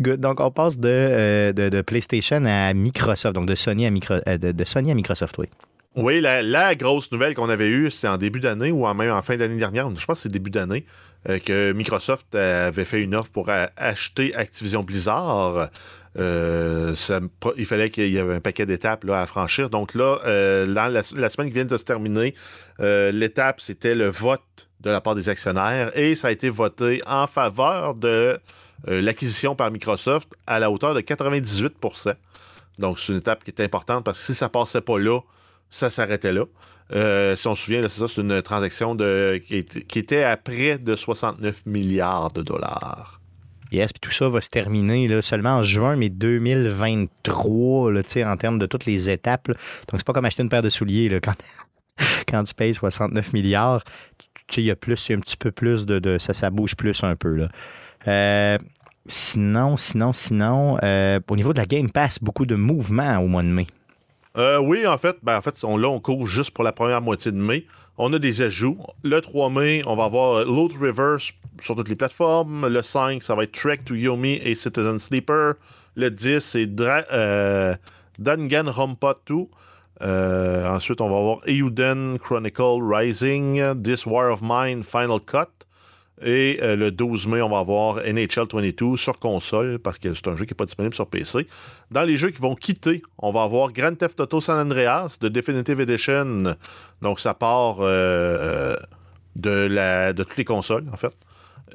Good. 0.00 0.20
Donc, 0.20 0.40
on 0.40 0.50
passe 0.50 0.78
de, 0.78 0.88
euh, 0.88 1.52
de, 1.52 1.82
PlayStation 1.82 2.42
à 2.46 2.72
Microsoft. 2.72 3.34
Donc, 3.34 3.44
de 3.44 3.54
Sony 3.54 3.84
à, 3.84 3.90
Micro, 3.90 4.14
euh, 4.26 4.38
de, 4.38 4.64
Sony 4.64 4.92
à 4.92 4.94
Microsoft, 4.94 5.36
oui. 5.36 5.48
Oui, 5.96 6.20
la, 6.20 6.74
grosse 6.76 7.10
nouvelle 7.10 7.34
qu'on 7.34 7.48
avait 7.48 7.68
eue, 7.68 7.90
c'est 7.90 8.06
en 8.06 8.16
début 8.16 8.38
d'année 8.38 8.70
ou 8.70 8.86
même 8.94 9.10
en 9.10 9.22
fin 9.22 9.36
d'année 9.36 9.56
dernière. 9.56 9.90
Je 9.96 10.06
pense 10.06 10.18
que 10.18 10.22
c'est 10.22 10.28
début 10.28 10.50
d'année. 10.50 10.84
Euh, 11.28 11.38
que 11.38 11.72
Microsoft 11.72 12.34
avait 12.34 12.84
fait 12.84 13.02
une 13.02 13.14
offre 13.14 13.30
pour 13.30 13.50
acheter 13.76 14.34
Activision 14.34 14.82
Blizzard. 14.82 15.68
Euh, 16.16 16.94
il 17.56 17.66
fallait 17.66 17.90
qu'il 17.90 18.10
y 18.10 18.18
avait 18.18 18.34
un 18.34 18.40
paquet 18.40 18.66
d'étapes 18.66 19.04
à 19.10 19.26
franchir. 19.26 19.68
Donc 19.68 19.94
là, 19.94 20.20
euh, 20.24 20.64
la, 20.64 21.02
semaine 21.02 21.48
qui 21.48 21.54
vient 21.54 21.64
de 21.64 21.76
se 21.76 21.84
terminer, 21.84 22.34
l'étape, 22.78 23.60
c'était 23.60 23.96
le 23.96 24.08
vote 24.08 24.68
de 24.80 24.90
la 24.90 25.00
part 25.00 25.16
des 25.16 25.28
actionnaires 25.28 25.90
et 25.98 26.14
ça 26.14 26.28
a 26.28 26.30
été 26.30 26.48
voté 26.48 27.02
en 27.06 27.26
faveur 27.26 27.94
de 27.94 28.38
l'acquisition 28.86 29.54
par 29.54 29.70
Microsoft 29.70 30.34
à 30.46 30.58
la 30.58 30.70
hauteur 30.70 30.94
de 30.94 31.02
98% 31.02 32.14
Donc 32.78 32.98
c'est 32.98 33.12
une 33.12 33.18
étape 33.18 33.44
qui 33.44 33.50
est 33.50 33.60
importante 33.60 34.04
parce 34.04 34.18
que 34.20 34.24
si 34.24 34.34
ça 34.34 34.48
passait 34.48 34.80
pas 34.80 34.98
là, 34.98 35.20
ça 35.70 35.90
s'arrêtait 35.90 36.32
là. 36.32 36.44
Euh, 36.92 37.36
si 37.36 37.46
on 37.46 37.54
se 37.54 37.64
souvient, 37.64 37.82
c'est 37.82 38.00
ça, 38.00 38.08
c'est 38.08 38.20
une 38.20 38.42
transaction 38.42 38.96
qui, 38.96 39.98
était 39.98 40.24
à 40.24 40.36
près 40.36 40.78
de 40.78 40.96
69 40.96 41.66
milliards 41.66 42.32
de 42.32 42.42
dollars. 42.42 43.20
Yes, 43.72 43.92
puis 43.92 44.00
tout 44.00 44.10
ça 44.10 44.28
va 44.28 44.40
se 44.40 44.48
terminer 44.48 45.22
seulement 45.22 45.58
en 45.58 45.62
juin, 45.62 45.94
mais 45.94 46.08
2023, 46.08 47.92
là, 47.92 48.02
en 48.26 48.36
termes 48.36 48.58
de 48.58 48.66
toutes 48.66 48.86
les 48.86 49.10
étapes. 49.10 49.46
Donc, 49.46 49.56
c'est 49.98 50.04
pas 50.04 50.12
comme 50.12 50.24
acheter 50.24 50.42
une 50.42 50.48
paire 50.48 50.62
de 50.62 50.70
souliers 50.70 51.08
là, 51.08 51.20
quand, 51.22 51.36
quand 52.26 52.42
tu 52.42 52.54
payes 52.54 52.74
69 52.74 53.32
milliards. 53.32 53.84
Il 54.56 54.64
y 54.64 54.70
a 54.72 54.76
plus, 54.76 55.12
un 55.12 55.20
petit 55.20 55.36
peu 55.36 55.52
plus 55.52 55.86
de. 55.86 56.18
ça, 56.18 56.34
ça 56.34 56.50
bouge 56.50 56.74
plus 56.74 57.04
un 57.04 57.14
peu. 57.14 57.36
Là. 57.36 57.48
Euh, 58.08 58.58
sinon, 59.06 59.76
sinon, 59.76 60.12
sinon, 60.12 60.76
euh, 60.82 61.20
au 61.28 61.36
niveau 61.36 61.52
de 61.52 61.58
la 61.58 61.66
Game 61.66 61.90
Pass, 61.90 62.18
beaucoup 62.20 62.46
de 62.46 62.56
mouvements 62.56 63.18
au 63.18 63.28
mois 63.28 63.44
de 63.44 63.48
mai. 63.48 63.68
Euh, 64.36 64.58
oui, 64.58 64.86
en 64.86 64.96
fait, 64.96 65.16
ben, 65.22 65.38
en 65.38 65.42
fait 65.42 65.56
on, 65.64 65.76
là, 65.76 65.88
on 65.88 66.00
court 66.00 66.26
juste 66.26 66.52
pour 66.52 66.64
la 66.64 66.72
première 66.72 67.00
moitié 67.00 67.32
de 67.32 67.36
mai. 67.36 67.66
On 67.98 68.12
a 68.12 68.18
des 68.18 68.42
ajouts. 68.42 68.78
Le 69.02 69.20
3 69.20 69.50
mai, 69.50 69.82
on 69.86 69.96
va 69.96 70.04
avoir 70.04 70.44
Load 70.44 70.72
Reverse 70.80 71.32
sur 71.60 71.76
toutes 71.76 71.88
les 71.88 71.96
plateformes. 71.96 72.66
Le 72.66 72.80
5, 72.80 73.22
ça 73.22 73.34
va 73.34 73.42
être 73.42 73.52
Trek 73.52 73.78
to 73.84 73.94
Yomi 73.94 74.40
et 74.42 74.54
Citizen 74.54 74.98
Sleeper. 74.98 75.54
Le 75.96 76.10
10, 76.10 76.40
c'est 76.40 76.68
euh, 76.80 77.74
Danganronpa 78.18 79.16
2. 79.26 79.34
Euh, 80.02 80.66
ensuite, 80.68 81.00
on 81.00 81.10
va 81.10 81.16
avoir 81.16 81.40
Euden 81.46 82.18
Chronicle 82.18 82.80
Rising, 82.80 83.82
This 83.82 84.06
War 84.06 84.32
of 84.32 84.40
Mine 84.42 84.82
Final 84.82 85.20
Cut. 85.20 85.59
Et 86.22 86.60
euh, 86.62 86.76
le 86.76 86.90
12 86.90 87.26
mai, 87.26 87.40
on 87.40 87.48
va 87.48 87.58
avoir 87.58 87.96
NHL 87.96 88.46
22 88.52 88.96
sur 88.96 89.18
console 89.18 89.78
parce 89.78 89.98
que 89.98 90.12
c'est 90.12 90.28
un 90.28 90.36
jeu 90.36 90.44
qui 90.44 90.52
n'est 90.52 90.56
pas 90.56 90.66
disponible 90.66 90.94
sur 90.94 91.06
PC. 91.06 91.46
Dans 91.90 92.02
les 92.02 92.16
jeux 92.16 92.30
qui 92.30 92.42
vont 92.42 92.54
quitter, 92.54 93.02
on 93.18 93.32
va 93.32 93.42
avoir 93.42 93.72
Grand 93.72 93.94
Theft 93.94 94.20
Auto 94.20 94.40
San 94.40 94.58
Andreas 94.58 95.16
de 95.20 95.28
Definitive 95.28 95.80
Edition. 95.80 96.56
Donc 97.00 97.20
ça 97.20 97.32
part 97.32 97.80
euh, 97.80 97.86
euh, 97.88 98.76
de, 99.36 99.50
la, 99.50 100.12
de 100.12 100.22
toutes 100.22 100.36
les 100.36 100.44
consoles, 100.44 100.84
en 100.92 100.96
fait. 100.96 101.16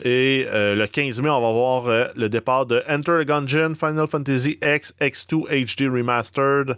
Et 0.03 0.45
le 0.51 0.85
15 0.87 1.21
mai, 1.21 1.29
on 1.29 1.39
va 1.39 1.51
voir 1.53 2.09
le 2.17 2.27
départ 2.27 2.65
de 2.65 2.83
Enter 2.89 3.23
the 3.23 3.27
Gungeon, 3.27 3.75
Final 3.75 4.07
Fantasy 4.07 4.59
X, 4.61 4.93
X2 4.99 5.47
HD 5.47 5.87
Remastered, 5.89 6.75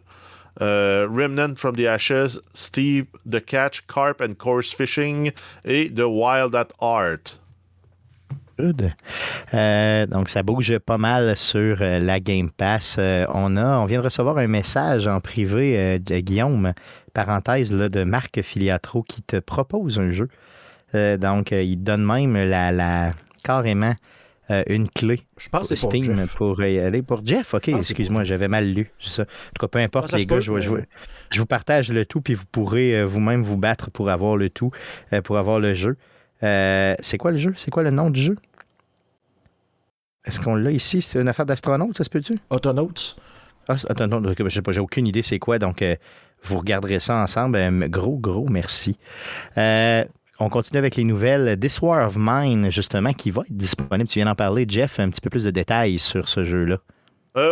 Remnant 0.60 1.56
from 1.56 1.76
the 1.76 1.88
Ashes, 1.88 2.40
Steve 2.54 3.08
the 3.26 3.44
Catch, 3.44 3.88
Carp 3.88 4.22
and 4.22 4.38
Course 4.38 4.72
Fishing 4.72 5.32
et 5.66 5.96
The 5.96 6.08
Wild 6.08 6.54
at 6.54 6.74
Art. 6.80 7.40
Euh, 9.54 10.06
donc, 10.06 10.30
ça 10.30 10.44
bouge 10.44 10.78
pas 10.80 10.98
mal 10.98 11.36
sur 11.38 11.82
euh, 11.82 12.00
la 12.00 12.20
Game 12.20 12.50
Pass. 12.52 12.98
Euh, 13.00 13.26
on, 13.34 13.56
a, 13.58 13.78
on 13.78 13.86
vient 13.86 14.00
de 14.00 14.06
recevoir 14.06 14.38
un 14.38 14.48
message 14.48 15.08
en 15.08 15.20
privé 15.20 16.00
de 16.00 16.20
Guillaume, 16.20 16.74
parenthèse 17.14 17.74
là, 17.74 17.90
de 17.90 18.04
Marc 18.04 18.42
Filiatro, 18.42 19.04
qui 19.04 19.22
te 19.22 19.38
propose 19.38 20.00
un 20.00 20.12
jeu. 20.12 20.30
donc, 20.94 21.52
il 21.52 21.78
donne 21.78 22.06
même 22.06 22.36
la, 22.36 22.72
la 22.72 23.14
carrément 23.44 23.94
une 24.68 24.88
clé 24.88 25.20
je 25.38 25.50
pense 25.50 25.68
pour 25.68 25.78
Steam 25.78 26.26
pour, 26.38 26.64
y 26.64 26.80
aller. 26.80 27.02
Pour 27.02 27.22
Jeff, 27.26 27.54
ok, 27.54 27.68
excuse-moi, 27.68 28.24
j'avais 28.24 28.48
mal 28.48 28.72
lu. 28.72 28.90
Ça. 29.00 29.24
En 29.24 29.26
tout 29.26 29.60
cas, 29.60 29.68
peu 29.68 29.80
importe, 29.80 30.14
les 30.14 30.26
gars, 30.26 30.40
je, 30.40 30.52
je, 31.32 31.40
vous 31.40 31.46
partage 31.46 31.92
le 31.92 32.06
tout, 32.06 32.22
puis 32.22 32.34
vous 32.34 32.46
pourrez 32.50 33.04
vous-même 33.04 33.44
vous 33.44 33.58
battre 33.58 33.92
pour 33.92 34.10
avoir 34.10 34.38
le 34.38 34.50
tout, 34.50 34.72
pour 35.26 35.38
avoir 35.38 35.60
le 35.60 35.74
jeu. 35.74 35.98
c'est 36.42 37.18
quoi 37.18 37.32
le 37.32 37.38
jeu? 37.38 37.54
C'est 37.58 37.72
quoi 37.72 37.84
le 37.84 37.92
nom 37.92 38.10
du 38.10 38.22
jeu? 38.22 38.36
Est-ce 40.28 40.42
qu'on 40.42 40.56
l'a 40.56 40.72
ici? 40.72 41.02
C'est 41.02 41.20
une 41.22 41.30
affaire 41.30 41.46
d'astronaute, 41.46 41.98
ça 41.98 42.04
se 42.04 42.10
peut-tu? 42.10 42.38
Autonautes. 42.50 43.16
Ah, 43.70 43.76
Autonautes, 43.90 44.36
je 44.38 44.50
sais 44.50 44.62
pas, 44.62 44.74
j'ai 44.74 44.80
aucune 44.80 45.08
idée 45.08 45.22
c'est 45.22 45.40
quoi, 45.40 45.58
donc 45.58 45.82
euh, 45.82 45.96
vous 46.44 46.58
regarderez 46.58 47.00
ça 47.00 47.16
ensemble. 47.16 47.58
Euh, 47.58 47.88
gros, 47.88 48.18
gros 48.18 48.48
merci. 48.48 48.98
Euh, 49.58 50.04
on 50.40 50.50
continue 50.50 50.78
avec 50.78 50.98
les 50.98 51.06
nouvelles. 51.06 51.58
This 51.60 51.82
War 51.82 52.06
of 52.06 52.16
Mine, 52.18 52.70
justement, 52.70 53.14
qui 53.14 53.32
va 53.32 53.42
être 53.42 53.56
disponible. 53.56 54.08
Tu 54.08 54.20
viens 54.20 54.26
d'en 54.26 54.36
parler, 54.36 54.66
Jeff, 54.68 55.00
un 55.00 55.10
petit 55.10 55.22
peu 55.22 55.30
plus 55.30 55.46
de 55.46 55.52
détails 55.52 55.98
sur 55.98 56.28
ce 56.28 56.44
jeu-là. 56.44 56.78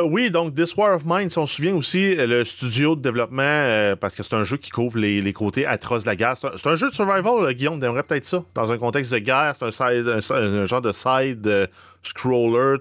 Oui, 0.05 0.31
donc 0.31 0.55
This 0.55 0.75
War 0.75 0.95
of 0.95 1.03
Mine, 1.05 1.29
si 1.29 1.37
on 1.37 1.45
se 1.45 1.55
souvient 1.55 1.75
aussi, 1.75 2.15
le 2.15 2.43
studio 2.43 2.95
de 2.95 3.01
développement, 3.01 3.95
parce 3.99 4.15
que 4.15 4.23
c'est 4.23 4.33
un 4.33 4.43
jeu 4.43 4.57
qui 4.57 4.71
couvre 4.71 4.97
les, 4.97 5.33
côtés 5.33 5.65
atroces 5.65 6.03
de 6.03 6.09
la 6.09 6.15
guerre. 6.15 6.35
C'est 6.37 6.67
un, 6.67 6.75
jeu 6.75 6.89
de 6.89 6.95
survival, 6.95 7.53
Guillaume, 7.53 7.79
t'aimerais 7.79 8.03
peut-être 8.03 8.25
ça. 8.25 8.43
Dans 8.53 8.71
un 8.71 8.77
contexte 8.77 9.11
de 9.11 9.19
guerre, 9.19 9.55
c'est 9.59 9.81
un, 9.81 10.37
un, 10.37 10.65
genre 10.65 10.81
de 10.81 10.91
side 10.91 11.69
scroller, 12.03 12.77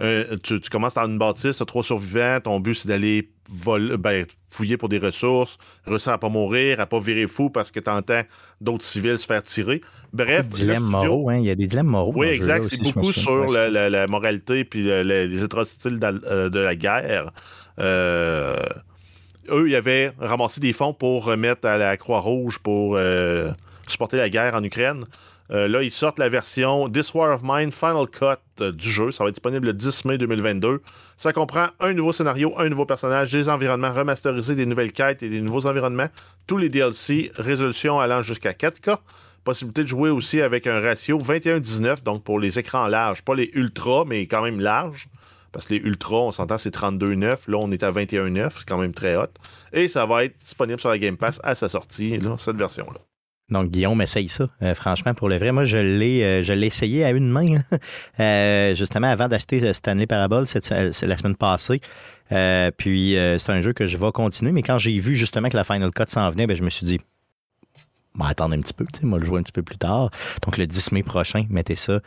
euh, 0.00 0.36
tu, 0.42 0.58
commences 0.70 0.94
dans 0.94 1.06
une 1.06 1.18
bâtisse, 1.18 1.56
tu 1.56 1.62
as 1.62 1.66
trois 1.66 1.82
survivants, 1.82 2.38
ton 2.42 2.60
but 2.60 2.74
c'est 2.74 2.88
d'aller 2.88 3.30
ben, 3.98 4.24
fouiller 4.50 4.78
pour 4.78 4.88
des 4.88 4.98
ressources, 4.98 5.58
réussir 5.86 6.12
à 6.12 6.18
pas 6.18 6.30
mourir, 6.30 6.80
à 6.80 6.86
pas 6.86 6.98
virer 6.98 7.26
fou 7.26 7.50
parce 7.50 7.70
que 7.70 7.78
tu 7.78 7.90
entends 7.90 8.22
d'autres 8.60 8.84
civils 8.84 9.18
se 9.18 9.26
faire 9.26 9.42
tirer. 9.42 9.82
Bref, 10.12 10.46
hein, 11.28 11.38
il 11.38 11.44
y 11.44 11.50
a 11.50 11.54
des 11.54 11.66
dilemmes 11.66 11.88
moraux. 11.88 12.12
Oui, 12.16 12.28
exact. 12.28 12.64
C'est 12.70 12.82
beaucoup 12.82 13.12
sur 13.12 13.44
la, 13.46 14.06
moralité 14.06 14.64
puis 14.64 14.82
les 14.82 15.42
atrocités 15.42 15.90
euh, 15.90 16.48
de, 16.48 16.58
la 16.58 16.74
guerre. 16.74 17.30
Euh, 17.78 18.56
eux, 19.50 19.68
ils 19.68 19.76
avaient 19.76 20.12
ramassé 20.18 20.60
des 20.60 20.72
fonds 20.72 20.94
pour 20.94 21.26
remettre 21.26 21.66
à 21.66 21.76
la 21.76 21.98
Croix-Rouge 21.98 22.58
pour 22.60 22.98
supporter 23.86 24.16
la 24.16 24.30
guerre 24.30 24.54
en 24.54 24.64
Ukraine. 24.64 25.04
Euh, 25.52 25.68
là, 25.68 25.82
ils 25.82 25.90
sortent 25.90 26.18
la 26.18 26.28
version 26.28 26.88
This 26.88 27.12
War 27.12 27.34
of 27.34 27.42
Mine 27.44 27.72
Final 27.72 28.06
Cut 28.06 28.40
euh, 28.60 28.72
du 28.72 28.90
jeu. 28.90 29.10
Ça 29.10 29.22
va 29.22 29.28
être 29.28 29.34
disponible 29.34 29.66
le 29.66 29.72
10 29.74 30.06
mai 30.06 30.16
2022. 30.16 30.80
Ça 31.16 31.32
comprend 31.32 31.66
un 31.78 31.92
nouveau 31.92 32.12
scénario, 32.12 32.54
un 32.58 32.68
nouveau 32.68 32.86
personnage, 32.86 33.30
des 33.32 33.48
environnements 33.48 33.92
remasterisés, 33.92 34.54
des 34.54 34.64
nouvelles 34.64 34.92
quêtes 34.92 35.22
et 35.22 35.28
des 35.28 35.40
nouveaux 35.40 35.66
environnements. 35.66 36.08
Tous 36.46 36.56
les 36.56 36.70
DLC, 36.70 37.30
résolution 37.36 38.00
allant 38.00 38.22
jusqu'à 38.22 38.52
4K. 38.52 38.96
Possibilité 39.44 39.82
de 39.82 39.88
jouer 39.88 40.08
aussi 40.08 40.40
avec 40.40 40.66
un 40.66 40.80
ratio 40.80 41.18
21-19, 41.18 42.02
donc 42.04 42.22
pour 42.22 42.38
les 42.38 42.58
écrans 42.58 42.86
larges, 42.86 43.22
pas 43.22 43.34
les 43.34 43.50
ultra, 43.54 44.04
mais 44.06 44.26
quand 44.26 44.42
même 44.42 44.60
larges. 44.60 45.08
Parce 45.50 45.66
que 45.66 45.74
les 45.74 45.80
ultra, 45.80 46.16
on 46.16 46.32
s'entend, 46.32 46.56
c'est 46.56 46.74
32-9. 46.74 47.50
Là, 47.50 47.58
on 47.60 47.70
est 47.72 47.82
à 47.82 47.92
21-9, 47.92 48.50
c'est 48.58 48.64
quand 48.66 48.78
même 48.78 48.94
très 48.94 49.16
hot. 49.16 49.26
Et 49.72 49.88
ça 49.88 50.06
va 50.06 50.24
être 50.24 50.38
disponible 50.42 50.80
sur 50.80 50.88
la 50.88 50.98
Game 50.98 51.18
Pass 51.18 51.40
à 51.42 51.54
sa 51.54 51.68
sortie, 51.68 52.18
cette 52.38 52.56
version-là. 52.56 53.00
Donc, 53.52 53.70
Guillaume, 53.70 54.00
essaye 54.00 54.28
ça. 54.28 54.48
Euh, 54.62 54.74
franchement, 54.74 55.14
pour 55.14 55.28
le 55.28 55.36
vrai, 55.36 55.52
moi, 55.52 55.64
je 55.64 55.76
l'ai, 55.76 56.22
euh, 56.22 56.60
essayé 56.62 57.04
à 57.04 57.10
une 57.10 57.28
main, 57.28 57.46
euh, 58.20 58.74
justement, 58.74 59.08
avant 59.08 59.28
d'acheter 59.28 59.72
Stanley 59.72 60.06
Parable, 60.06 60.46
la 60.70 60.92
semaine 61.16 61.36
passée. 61.36 61.80
puis, 62.76 63.16
c'est 63.38 63.50
un 63.50 63.60
jeu 63.60 63.72
que 63.72 63.86
je 63.86 63.96
vais 63.96 64.10
continuer. 64.12 64.52
Mais 64.52 64.62
quand 64.62 64.78
j'ai 64.78 64.98
vu 64.98 65.16
justement 65.16 65.48
que 65.48 65.56
la 65.56 65.64
Final 65.64 65.92
Cut 65.92 66.04
s'en 66.08 66.30
venait, 66.30 66.46
ben, 66.46 66.56
je 66.56 66.62
me 66.62 66.70
suis 66.70 66.86
dit, 66.86 66.98
bon, 68.14 68.24
attendre 68.24 68.54
un 68.54 68.60
petit 68.60 68.74
peu, 68.74 68.86
moi, 69.02 69.18
le 69.18 69.24
jouer 69.24 69.40
un 69.40 69.42
petit 69.42 69.52
peu 69.52 69.62
plus 69.62 69.78
tard. 69.78 70.10
Donc, 70.44 70.56
le 70.56 70.66
10 70.66 70.92
mai 70.92 71.02
prochain, 71.02 71.44
mettez 71.50 71.74
ça. 71.74 72.00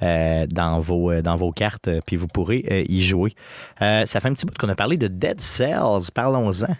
dans, 0.00 0.80
vos, 0.80 1.22
dans 1.22 1.36
vos 1.36 1.52
cartes, 1.52 1.88
puis 2.06 2.16
vous 2.16 2.26
pourrez 2.28 2.84
y 2.88 3.04
jouer. 3.04 3.34
ça 3.78 4.06
fait 4.06 4.26
un 4.26 4.34
petit 4.34 4.46
bout 4.46 4.58
qu'on 4.58 4.68
a 4.68 4.74
parlé 4.74 4.96
de 4.96 5.06
Dead 5.06 5.40
Cells. 5.40 6.10
Parlons-en. 6.12 6.74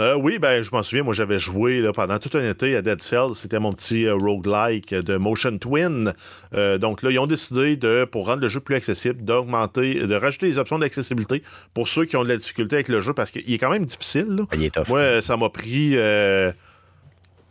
Euh, 0.00 0.14
oui, 0.14 0.38
ben, 0.38 0.62
je 0.62 0.70
m'en 0.72 0.82
souviens, 0.82 1.04
moi 1.04 1.12
j'avais 1.12 1.38
joué 1.38 1.80
là, 1.80 1.92
pendant 1.92 2.18
tout 2.18 2.30
un 2.36 2.42
été 2.42 2.74
à 2.74 2.80
Dead 2.80 3.02
Cells. 3.02 3.34
C'était 3.34 3.58
mon 3.58 3.70
petit 3.70 4.06
euh, 4.06 4.14
roguelike 4.14 4.94
de 4.94 5.18
Motion 5.18 5.58
Twin. 5.58 6.14
Euh, 6.54 6.78
donc 6.78 7.02
là, 7.02 7.10
ils 7.10 7.18
ont 7.18 7.26
décidé 7.26 7.76
de, 7.76 8.06
pour 8.10 8.26
rendre 8.26 8.40
le 8.40 8.48
jeu 8.48 8.60
plus 8.60 8.76
accessible, 8.76 9.22
d'augmenter, 9.22 10.06
de 10.06 10.14
rajouter 10.14 10.46
les 10.46 10.58
options 10.58 10.78
d'accessibilité 10.78 11.42
pour 11.74 11.86
ceux 11.86 12.06
qui 12.06 12.16
ont 12.16 12.24
de 12.24 12.30
la 12.30 12.38
difficulté 12.38 12.76
avec 12.76 12.88
le 12.88 13.02
jeu 13.02 13.12
parce 13.12 13.30
qu'il 13.30 13.52
est 13.52 13.58
quand 13.58 13.70
même 13.70 13.84
difficile. 13.84 14.44
Il 14.54 14.64
est 14.64 14.74
tough. 14.74 14.88
Moi, 14.88 15.20
ça 15.20 15.36
m'a 15.36 15.50
pris 15.50 15.96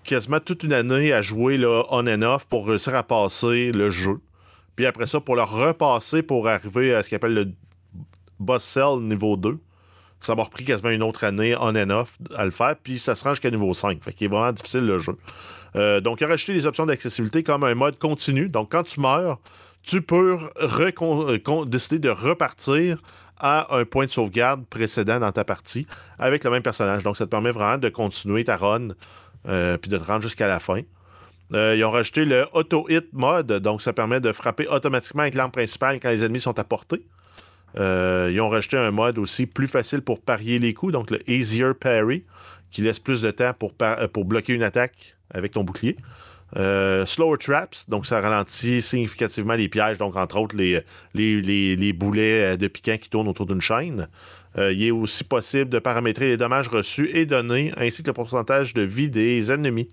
quasiment 0.04 0.40
toute 0.40 0.64
une 0.64 0.74
année 0.74 1.14
à 1.14 1.22
jouer 1.22 1.58
là, 1.58 1.84
on 1.92 2.08
and 2.08 2.24
off 2.24 2.48
pour 2.48 2.68
réussir 2.68 2.96
à 2.96 3.04
passer 3.04 3.72
le 3.72 3.92
jeu. 3.92 4.20
Puis 4.76 4.88
après 4.88 5.06
ça, 5.06 5.20
pour 5.20 5.36
le 5.36 5.44
repasser 5.44 6.24
pour 6.24 6.48
arriver 6.48 6.96
à 6.96 7.04
ce 7.04 7.10
qu'on 7.10 7.18
appelle 7.18 7.34
le 7.36 7.52
boss 8.40 8.64
cell 8.64 9.02
niveau 9.02 9.38
2 9.38 9.60
ça 10.22 10.36
m'a 10.36 10.44
repris 10.44 10.66
quasiment 10.66 10.90
une 10.90 11.04
autre 11.04 11.24
année 11.24 11.56
on 11.56 11.76
and 11.76 11.90
off 11.90 12.18
à 12.36 12.46
le 12.46 12.52
faire, 12.52 12.76
puis 12.82 13.00
ça 13.00 13.16
se 13.16 13.24
range 13.24 13.36
jusqu'à 13.36 13.52
niveau 13.52 13.74
5. 13.74 14.04
Fait 14.04 14.14
qu'il 14.14 14.26
est 14.26 14.30
vraiment 14.30 14.52
difficile 14.52 14.86
le 14.86 15.00
jeu. 15.00 15.18
Euh, 15.76 16.02
donc, 16.02 16.22
il 16.22 16.26
a 16.26 16.28
rajouté 16.28 16.54
des 16.54 16.68
options 16.68 16.86
d'accessibilité 16.86 17.44
comme 17.44 17.64
un 17.64 17.76
mode 17.76 17.98
continu. 17.98 18.48
Donc, 18.48 18.72
quand 18.72 18.84
tu 18.84 19.00
meurs, 19.00 19.40
tu 19.84 20.02
peux 20.02 20.38
euh, 20.62 21.66
décider 21.66 22.00
de 22.00 22.10
repartir 22.10 22.98
à 23.40 23.76
un 23.76 23.86
point 23.86 24.06
de 24.06 24.12
sauvegarde 24.12 24.66
précédent 24.66 25.20
dans 25.20 25.32
ta 25.32 25.46
partie 25.46 25.88
avec 26.18 26.44
le 26.44 26.50
même 26.50 26.64
personnage. 26.64 27.04
Donc, 27.04 27.18
ça 27.18 27.26
te 27.26 27.30
permet 27.30 27.52
vraiment 27.52 27.78
de 27.78 27.90
continuer 27.90 28.44
ta 28.44 28.58
run 28.58 28.90
euh, 29.48 29.78
puis 29.78 29.90
de 29.90 29.98
te 29.98 30.04
rendre 30.04 30.22
jusqu'à 30.22 30.48
la 30.48 30.60
fin. 30.60 30.82
ils 31.52 31.84
ont 31.84 31.92
rajouté 31.92 32.26
le 32.26 32.46
auto-hit 32.54 33.14
mode, 33.14 33.52
donc 33.54 33.82
ça 33.82 33.94
permet 33.94 34.20
de 34.20 34.32
frapper 34.34 34.68
automatiquement 34.68 35.22
avec 35.22 35.36
l'arme 35.36 35.52
principale 35.52 36.00
quand 36.02 36.10
les 36.10 36.26
ennemis 36.26 36.42
sont 36.42 36.60
à 36.60 36.64
portée. 36.66 37.06
Euh, 37.78 38.30
ils 38.32 38.42
ont 38.42 38.50
rajouté 38.50 38.78
un 38.78 38.92
mode 38.92 39.18
aussi 39.18 39.46
plus 39.46 39.68
facile 39.68 40.02
pour 40.02 40.22
parier 40.22 40.60
les 40.60 40.74
coups, 40.74 40.94
donc 40.94 41.12
le 41.12 41.20
Easier 41.30 41.74
Parry, 41.80 42.24
qui 42.72 42.82
laisse 42.82 43.00
plus 43.00 43.22
de 43.22 43.32
temps 43.32 43.54
pour, 43.54 43.74
euh, 43.82 44.08
bloquer 44.18 44.54
une 44.54 44.64
attaque 44.64 45.16
avec 45.32 45.52
ton 45.52 45.64
bouclier. 45.64 45.98
Euh, 46.58 47.06
slower 47.06 47.38
Traps, 47.38 47.88
donc 47.90 48.08
ça 48.08 48.22
ralentit 48.22 48.82
significativement 48.82 49.54
les 49.54 49.70
pièges, 49.70 50.00
donc 50.00 50.16
entre 50.16 50.40
autres 50.40 50.56
les 50.58 51.94
boulets 51.94 52.58
de 52.58 52.68
piquant 52.68 52.98
qui 52.98 53.10
tournent 53.10 53.28
autour 53.28 53.46
d'une 53.46 53.62
chaîne. 53.62 54.08
Euh, 54.60 54.74
il 54.74 54.84
est 54.84 54.92
aussi 54.92 55.24
possible 55.24 55.70
de 55.70 55.80
paramétrer 55.80 56.28
les 56.28 56.38
dommages 56.38 56.68
reçus 56.68 57.10
et 57.14 57.26
donnés, 57.26 57.72
ainsi 57.78 58.04
que 58.04 58.08
le 58.08 58.14
pourcentage 58.14 58.74
de 58.74 58.82
vie 58.82 59.10
des 59.10 59.52
ennemis. 59.52 59.88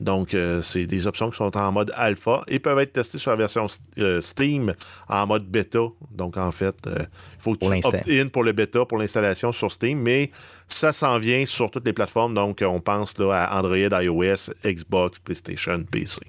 Donc, 0.00 0.34
euh, 0.34 0.62
c'est 0.62 0.86
des 0.86 1.06
options 1.06 1.30
qui 1.30 1.36
sont 1.36 1.56
en 1.56 1.72
mode 1.72 1.92
alpha 1.94 2.42
et 2.48 2.58
peuvent 2.58 2.78
être 2.78 2.92
testées 2.92 3.18
sur 3.18 3.30
la 3.30 3.36
version 3.36 3.66
euh, 3.98 4.20
Steam 4.20 4.74
en 5.08 5.26
mode 5.26 5.46
bêta. 5.46 5.80
Donc, 6.10 6.36
en 6.36 6.50
fait, 6.52 6.76
il 6.86 7.06
faut 7.38 7.54
que 7.54 7.80
tu 7.80 7.86
opt-in 7.86 8.28
pour 8.28 8.44
le 8.44 8.52
bêta, 8.52 8.84
pour 8.84 8.98
l'installation 8.98 9.52
sur 9.52 9.70
Steam, 9.70 10.00
mais 10.00 10.30
ça 10.68 10.92
s'en 10.92 11.18
vient 11.18 11.44
sur 11.44 11.70
toutes 11.70 11.86
les 11.86 11.92
plateformes. 11.92 12.34
Donc, 12.34 12.62
on 12.66 12.80
pense 12.80 13.18
là, 13.18 13.44
à 13.44 13.58
Android, 13.58 13.76
iOS, 13.76 14.52
Xbox, 14.64 15.18
PlayStation, 15.18 15.82
PC 15.84 16.20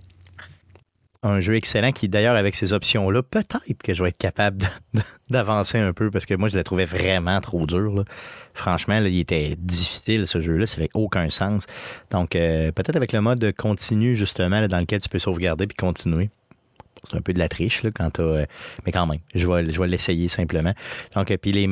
un 1.24 1.40
jeu 1.40 1.56
excellent 1.56 1.92
qui, 1.92 2.10
d'ailleurs, 2.10 2.36
avec 2.36 2.56
ces 2.56 2.74
options-là, 2.74 3.22
peut-être 3.22 3.84
que 3.84 3.94
je 3.94 4.02
vais 4.02 4.10
être 4.10 4.18
capable 4.18 4.66
d'avancer 5.30 5.78
un 5.78 5.94
peu 5.94 6.10
parce 6.10 6.26
que 6.26 6.34
moi, 6.34 6.50
je 6.50 6.58
l'ai 6.58 6.64
trouvé 6.64 6.86
vraiment 6.86 7.40
trop 7.42 7.68
dur. 7.68 8.04
Franchement, 8.54 8.98
il 8.98 9.20
était 9.20 9.56
difficile, 9.58 10.26
ce 10.26 10.42
jeu-là. 10.42 10.66
Ça 10.66 10.78
fait 10.78 10.90
aucun 10.96 11.30
sens. 11.30 11.68
Donc, 12.10 12.36
euh, 12.36 12.72
peut-être 12.72 12.96
avec 12.96 13.14
le 13.14 13.22
mode 13.22 13.54
continu, 13.56 14.16
justement, 14.16 14.66
dans 14.68 14.80
lequel 14.80 15.00
tu 15.00 15.10
peux 15.10 15.20
sauvegarder 15.20 15.68
puis 15.68 15.76
continuer. 15.76 16.30
C'est 17.10 17.18
un 17.18 17.22
peu 17.22 17.34
de 17.34 17.40
la 17.40 17.50
triche, 17.50 17.84
là, 17.84 17.92
quand 17.92 18.20
euh, 18.20 18.46
mais 18.86 18.92
quand 18.92 19.08
même, 19.08 19.20
je 19.34 19.48
vais, 19.48 19.88
l'essayer 19.88 20.28
simplement. 20.28 20.74
Donc, 21.16 21.32
euh, 21.32 21.38
puis 21.38 21.52
les, 21.52 21.68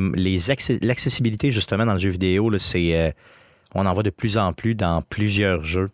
l'accessibilité, 0.82 1.52
justement, 1.52 1.86
dans 1.86 1.94
le 1.94 2.00
jeu 2.00 2.10
vidéo, 2.10 2.56
c'est. 2.58 3.14
on 3.74 3.86
en 3.86 3.94
voit 3.94 4.02
de 4.02 4.10
plus 4.10 4.38
en 4.38 4.52
plus 4.52 4.74
dans 4.74 5.02
plusieurs 5.02 5.64
jeux. 5.64 5.90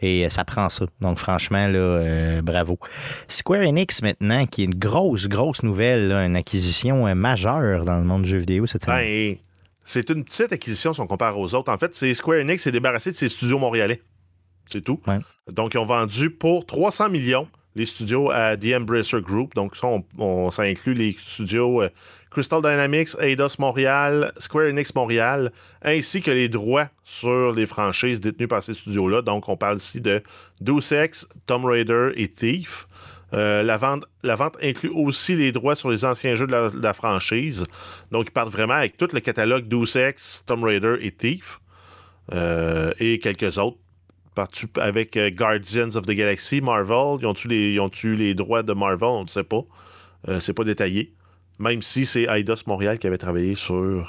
Et 0.00 0.24
euh, 0.24 0.30
ça 0.30 0.44
prend 0.44 0.68
ça. 0.68 0.86
Donc, 1.00 1.18
franchement, 1.18 1.68
là, 1.68 1.78
euh, 1.78 2.42
bravo. 2.42 2.78
Square 3.28 3.62
Enix, 3.62 4.02
maintenant, 4.02 4.46
qui 4.46 4.62
est 4.62 4.64
une 4.66 4.74
grosse, 4.74 5.28
grosse 5.28 5.62
nouvelle, 5.62 6.12
une 6.12 6.36
acquisition 6.36 7.06
euh, 7.06 7.14
majeure 7.14 7.84
dans 7.84 7.98
le 7.98 8.04
monde 8.04 8.22
du 8.22 8.30
jeu 8.30 8.38
vidéo 8.38 8.66
cette 8.66 8.84
semaine. 8.84 9.34
Ben, 9.34 9.36
c'est 9.84 10.08
une 10.10 10.24
petite 10.24 10.52
acquisition 10.52 10.92
si 10.92 11.00
on 11.00 11.06
compare 11.06 11.38
aux 11.38 11.54
autres. 11.54 11.72
En 11.72 11.78
fait, 11.78 11.94
c'est 11.94 12.14
Square 12.14 12.40
Enix 12.40 12.62
s'est 12.62 12.72
débarrassé 12.72 13.12
de 13.12 13.16
ses 13.16 13.28
studios 13.28 13.58
montréalais. 13.58 14.00
C'est 14.70 14.82
tout. 14.82 15.00
Donc, 15.50 15.74
ils 15.74 15.78
ont 15.78 15.86
vendu 15.86 16.30
pour 16.30 16.64
300 16.64 17.10
millions 17.10 17.48
les 17.74 17.86
studios 17.86 18.30
à 18.30 18.56
The 18.56 18.74
Embracer 18.74 19.20
Group. 19.20 19.54
Donc, 19.54 19.76
ça, 19.76 19.88
ça 20.50 20.62
inclut 20.62 20.94
les 20.94 21.16
studios 21.24 21.82
Crystal 22.30 22.62
Dynamics, 22.62 23.10
Eidos 23.20 23.56
Montréal, 23.58 24.32
Square 24.38 24.66
Enix 24.66 24.94
Montréal, 24.94 25.50
ainsi 25.82 26.22
que 26.22 26.30
les 26.30 26.48
droits 26.48 26.88
sur 27.02 27.52
les 27.52 27.66
franchises 27.66 28.20
détenues 28.20 28.48
par 28.48 28.62
ces 28.62 28.74
studios-là. 28.74 29.22
Donc, 29.22 29.48
on 29.48 29.56
parle 29.56 29.78
ici 29.78 30.00
de 30.00 30.22
Deus 30.60 30.94
Tomb 31.46 31.64
Raider 31.64 32.10
et 32.14 32.28
Thief. 32.28 32.86
Euh, 33.32 33.62
la, 33.62 33.76
vente, 33.76 34.06
la 34.22 34.36
vente 34.36 34.56
inclut 34.62 34.90
aussi 34.90 35.36
les 35.36 35.52
droits 35.52 35.76
sur 35.76 35.90
les 35.90 36.04
anciens 36.04 36.34
jeux 36.34 36.46
de 36.46 36.80
la, 36.80 36.94
franchise. 36.94 37.64
Donc, 38.10 38.26
ils 38.28 38.32
partent 38.32 38.52
vraiment 38.52 38.74
avec 38.74 38.96
tout 38.96 39.08
le 39.12 39.20
catalogue 39.20 39.68
Deus 39.68 39.96
Ex, 39.96 40.44
Tomb 40.46 40.64
Raider 40.64 40.96
et 41.00 41.12
Thief. 41.12 41.60
Euh, 42.32 42.92
et 43.00 43.18
quelques 43.18 43.58
autres. 43.58 43.78
Avec 44.76 45.16
euh, 45.16 45.30
Guardians 45.30 45.94
of 45.94 46.06
the 46.06 46.12
Galaxy, 46.12 46.60
Marvel. 46.60 47.18
Ils 47.20 47.26
ont-tu 47.26 47.48
les, 47.48 47.78
ont 47.80 47.90
les 48.04 48.34
droits 48.34 48.62
de 48.62 48.72
Marvel? 48.72 49.08
On 49.08 49.24
ne 49.24 49.28
sait 49.28 49.44
pas. 49.44 49.62
c'est 50.40 50.54
pas 50.54 50.64
détaillé. 50.64 51.14
Même 51.58 51.82
si 51.82 52.06
c'est 52.06 52.22
Eidos 52.22 52.62
Montréal 52.66 52.98
qui 52.98 53.06
avait 53.06 53.18
travaillé 53.18 53.54
sur 53.54 54.06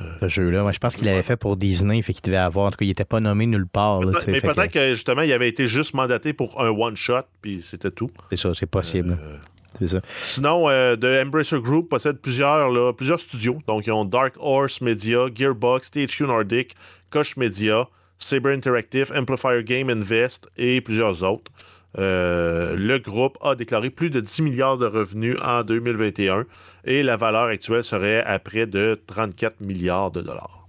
euh, 0.00 0.04
ce 0.20 0.28
jeu-là. 0.28 0.62
Moi, 0.62 0.72
je 0.72 0.78
pense 0.78 0.96
qu'il 0.96 1.06
l'avait 1.06 1.22
fait 1.22 1.36
pour 1.36 1.56
Disney, 1.56 2.00
fait 2.02 2.12
qu'il 2.12 2.22
devait 2.22 2.36
avoir. 2.36 2.66
En 2.66 2.70
tout 2.70 2.78
cas, 2.78 2.84
il 2.84 2.88
n'était 2.88 3.04
pas 3.04 3.20
nommé 3.20 3.46
nulle 3.46 3.66
part. 3.66 4.00
mais 4.26 4.40
peut-être 4.40 4.72
que... 4.72 4.90
justement, 4.90 5.22
il 5.22 5.32
avait 5.32 5.48
été 5.48 5.66
juste 5.66 5.94
mandaté 5.94 6.32
pour 6.32 6.60
un 6.60 6.68
one-shot, 6.68 7.22
puis 7.40 7.62
c'était 7.62 7.90
tout. 7.90 8.10
C'est 8.30 8.36
ça, 8.36 8.52
c'est 8.54 8.66
possible. 8.66 9.18
Euh, 9.20 9.36
c'est 9.78 9.88
ça. 9.88 10.00
Sinon, 10.22 10.68
euh, 10.68 10.96
The 10.96 11.26
Embracer 11.26 11.60
Group 11.60 11.88
possède 11.88 12.18
plusieurs, 12.18 12.70
là, 12.70 12.92
plusieurs 12.92 13.20
studios. 13.20 13.58
Donc, 13.66 13.86
ils 13.86 13.92
ont 13.92 14.04
Dark 14.04 14.34
Horse 14.38 14.80
Media, 14.80 15.26
Gearbox, 15.34 15.90
THQ 15.90 16.24
Nordic, 16.24 16.74
Koch 17.10 17.36
Media, 17.36 17.88
Saber 18.18 18.52
Interactive, 18.52 19.12
Amplifier 19.14 19.62
Game 19.64 19.90
Invest 19.90 20.48
et 20.56 20.80
plusieurs 20.80 21.22
autres. 21.22 21.50
Euh, 21.98 22.76
le 22.76 22.98
groupe 22.98 23.38
a 23.40 23.54
déclaré 23.54 23.88
plus 23.90 24.10
de 24.10 24.20
10 24.20 24.42
milliards 24.42 24.76
de 24.76 24.86
revenus 24.86 25.36
en 25.42 25.62
2021 25.62 26.44
et 26.84 27.02
la 27.02 27.16
valeur 27.16 27.44
actuelle 27.44 27.84
serait 27.84 28.22
à 28.24 28.38
près 28.38 28.66
de 28.66 29.00
34 29.06 29.60
milliards 29.60 30.10
de 30.10 30.20
dollars. 30.20 30.66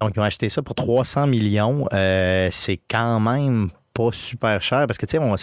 Donc, 0.00 0.12
ils 0.16 0.20
ont 0.20 0.24
acheté 0.24 0.48
ça 0.48 0.62
pour 0.62 0.74
300 0.74 1.26
millions. 1.26 1.86
Euh, 1.92 2.48
c'est 2.50 2.80
quand 2.88 3.20
même 3.20 3.70
pas 3.94 4.10
super 4.12 4.60
cher 4.60 4.86
parce 4.86 4.98
que, 4.98 5.06
tu 5.06 5.12
sais, 5.12 5.18
on, 5.18 5.34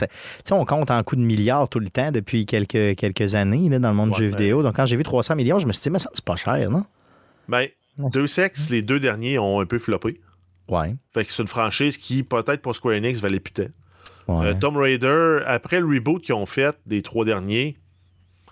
on, 0.51 0.65
compte 0.65 0.91
en 0.91 1.03
coûts 1.03 1.15
de 1.15 1.21
milliards 1.21 1.69
tout 1.69 1.79
le 1.79 1.89
temps 1.89 2.11
depuis 2.11 2.45
quelques, 2.45 2.95
quelques 2.95 3.35
années 3.35 3.67
dans 3.79 3.89
le 3.89 3.95
monde 3.95 4.11
du 4.11 4.19
jeu 4.19 4.27
vidéo. 4.27 4.61
Donc, 4.61 4.75
quand 4.75 4.85
j'ai 4.85 4.95
vu 4.95 5.03
300 5.03 5.35
millions, 5.35 5.59
je 5.59 5.67
me 5.67 5.73
suis 5.73 5.81
dit, 5.81 5.89
mais 5.89 5.99
ça, 5.99 6.09
c'est 6.13 6.25
pas 6.25 6.35
cher, 6.35 6.69
non? 6.69 6.83
Ben, 7.47 7.67
deux 7.97 8.27
sexes, 8.27 8.69
les 8.69 8.81
deux 8.81 8.99
derniers 8.99 9.39
ont 9.39 9.59
un 9.59 9.65
peu 9.65 9.79
floppé. 9.79 10.19
Ouais. 10.73 10.95
Fait 11.13 11.25
que 11.25 11.31
c'est 11.31 11.41
une 11.41 11.47
franchise 11.47 11.97
qui, 11.97 12.23
peut-être 12.23 12.61
pour 12.61 12.75
Square 12.75 12.95
Enix, 12.95 13.21
valait 13.21 13.39
putain. 13.39 13.67
Euh, 14.29 14.53
Tomb 14.53 14.77
Raider, 14.77 15.39
après 15.45 15.79
le 15.79 15.85
reboot 15.85 16.21
qu'ils 16.21 16.33
ont 16.33 16.45
fait 16.45 16.77
des 16.85 17.01
trois 17.01 17.25
derniers, 17.25 17.77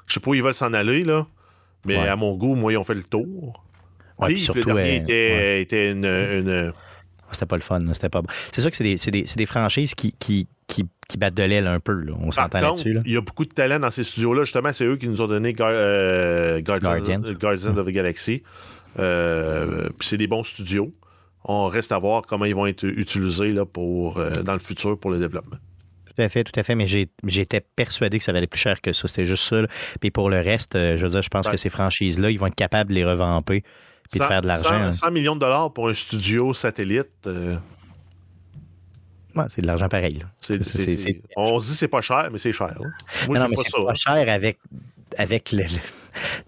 je 0.05 0.13
sais 0.13 0.19
pas 0.19 0.31
où 0.31 0.33
ils 0.33 0.43
veulent 0.43 0.53
s'en 0.53 0.73
aller, 0.73 1.03
là. 1.03 1.25
Mais 1.85 1.97
à 1.97 2.15
mon 2.15 2.35
goût, 2.35 2.55
moi, 2.55 2.73
ils 2.73 2.77
ont 2.77 2.83
fait 2.83 2.93
le 2.93 3.03
tour. 3.03 3.63
Ouais, 4.19 4.35
surtout, 4.35 4.59
le 4.59 4.65
dernier 4.65 4.95
était, 4.97 5.61
était, 5.61 5.91
une. 5.91 6.05
une... 6.05 6.73
Ah, 7.27 7.29
c'était 7.31 7.47
pas 7.47 7.55
le 7.55 7.63
fun, 7.63 7.79
c'était 7.93 8.09
pas 8.09 8.21
bon. 8.21 8.27
C'est 8.51 8.61
sûr 8.61 8.69
que 8.69 8.77
c'est 8.77 8.83
des, 8.83 8.97
des, 9.09 9.25
des, 9.35 9.45
franchises 9.47 9.95
qui, 9.95 10.13
qui, 10.19 10.47
qui, 10.67 10.85
qui, 11.07 11.17
battent 11.17 11.33
de 11.33 11.43
l'aile 11.43 11.65
un 11.65 11.79
peu, 11.79 11.93
là. 11.93 12.13
on 12.19 12.31
s'entend 12.31 12.61
là-dessus. 12.61 12.99
Il 13.05 13.13
y 13.13 13.17
a 13.17 13.21
beaucoup 13.21 13.45
de 13.45 13.53
talent 13.53 13.79
dans 13.79 13.89
ces 13.89 14.03
studios-là. 14.03 14.43
Justement, 14.43 14.71
c'est 14.73 14.85
eux 14.85 14.97
qui 14.97 15.07
nous 15.07 15.21
ont 15.21 15.27
donné 15.27 15.55
euh, 15.59 16.61
Guardians, 16.61 17.23
of 17.23 17.85
the 17.87 17.89
Galaxy. 17.89 18.43
Euh, 18.99 19.87
puis 19.97 20.07
c'est 20.07 20.17
des 20.17 20.27
bons 20.27 20.43
studios 20.43 20.93
on 21.43 21.67
reste 21.67 21.91
à 21.91 21.99
voir 21.99 22.23
comment 22.23 22.45
ils 22.45 22.55
vont 22.55 22.65
être 22.65 22.85
utilisés 22.85 23.51
là, 23.51 23.65
pour, 23.65 24.17
euh, 24.17 24.29
dans 24.43 24.53
le 24.53 24.59
futur 24.59 24.99
pour 24.99 25.11
le 25.11 25.19
développement. 25.19 25.57
Tout 26.05 26.21
à 26.21 26.29
fait, 26.29 26.43
tout 26.43 26.59
à 26.59 26.63
fait, 26.63 26.75
mais 26.75 26.87
j'étais 26.87 27.61
persuadé 27.61 28.17
que 28.17 28.23
ça 28.23 28.33
valait 28.33 28.47
plus 28.47 28.59
cher 28.59 28.81
que 28.81 28.91
ça. 28.91 29.07
C'était 29.07 29.25
juste 29.25 29.45
ça. 29.45 29.61
Puis 30.01 30.11
pour 30.11 30.29
le 30.29 30.41
reste, 30.41 30.75
euh, 30.75 30.97
je 30.97 31.05
veux 31.05 31.11
dire, 31.11 31.21
je 31.21 31.29
pense 31.29 31.47
que 31.47 31.57
ces 31.57 31.69
franchises-là, 31.69 32.31
ils 32.31 32.37
vont 32.37 32.47
être 32.47 32.55
capables 32.55 32.89
de 32.89 32.95
les 32.95 33.05
revamper 33.05 33.63
puis 34.09 34.19
de 34.19 34.25
faire 34.25 34.41
de 34.41 34.47
l'argent. 34.47 34.91
100, 34.91 35.11
millions 35.11 35.35
de 35.35 35.39
dollars 35.39 35.71
pour 35.71 35.87
un 35.87 35.93
studio 35.93 36.53
satellite. 36.53 37.07
Euh, 37.27 37.55
c'est 39.47 39.61
de 39.61 39.67
l'argent 39.67 39.87
pareil. 39.87 40.25
on 41.37 41.59
se 41.61 41.67
dit 41.67 41.75
c'est 41.75 41.87
pas 41.87 42.01
cher, 42.01 42.27
mais 42.31 42.37
c'est 42.37 42.51
cher. 42.51 42.75
Moi, 43.27 43.39
non, 43.39 43.47
mais 43.47 43.55
c'est 43.55 43.71
pas 43.71 43.93
cher 43.93 44.33
avec, 44.33 44.59
avec, 45.17 45.55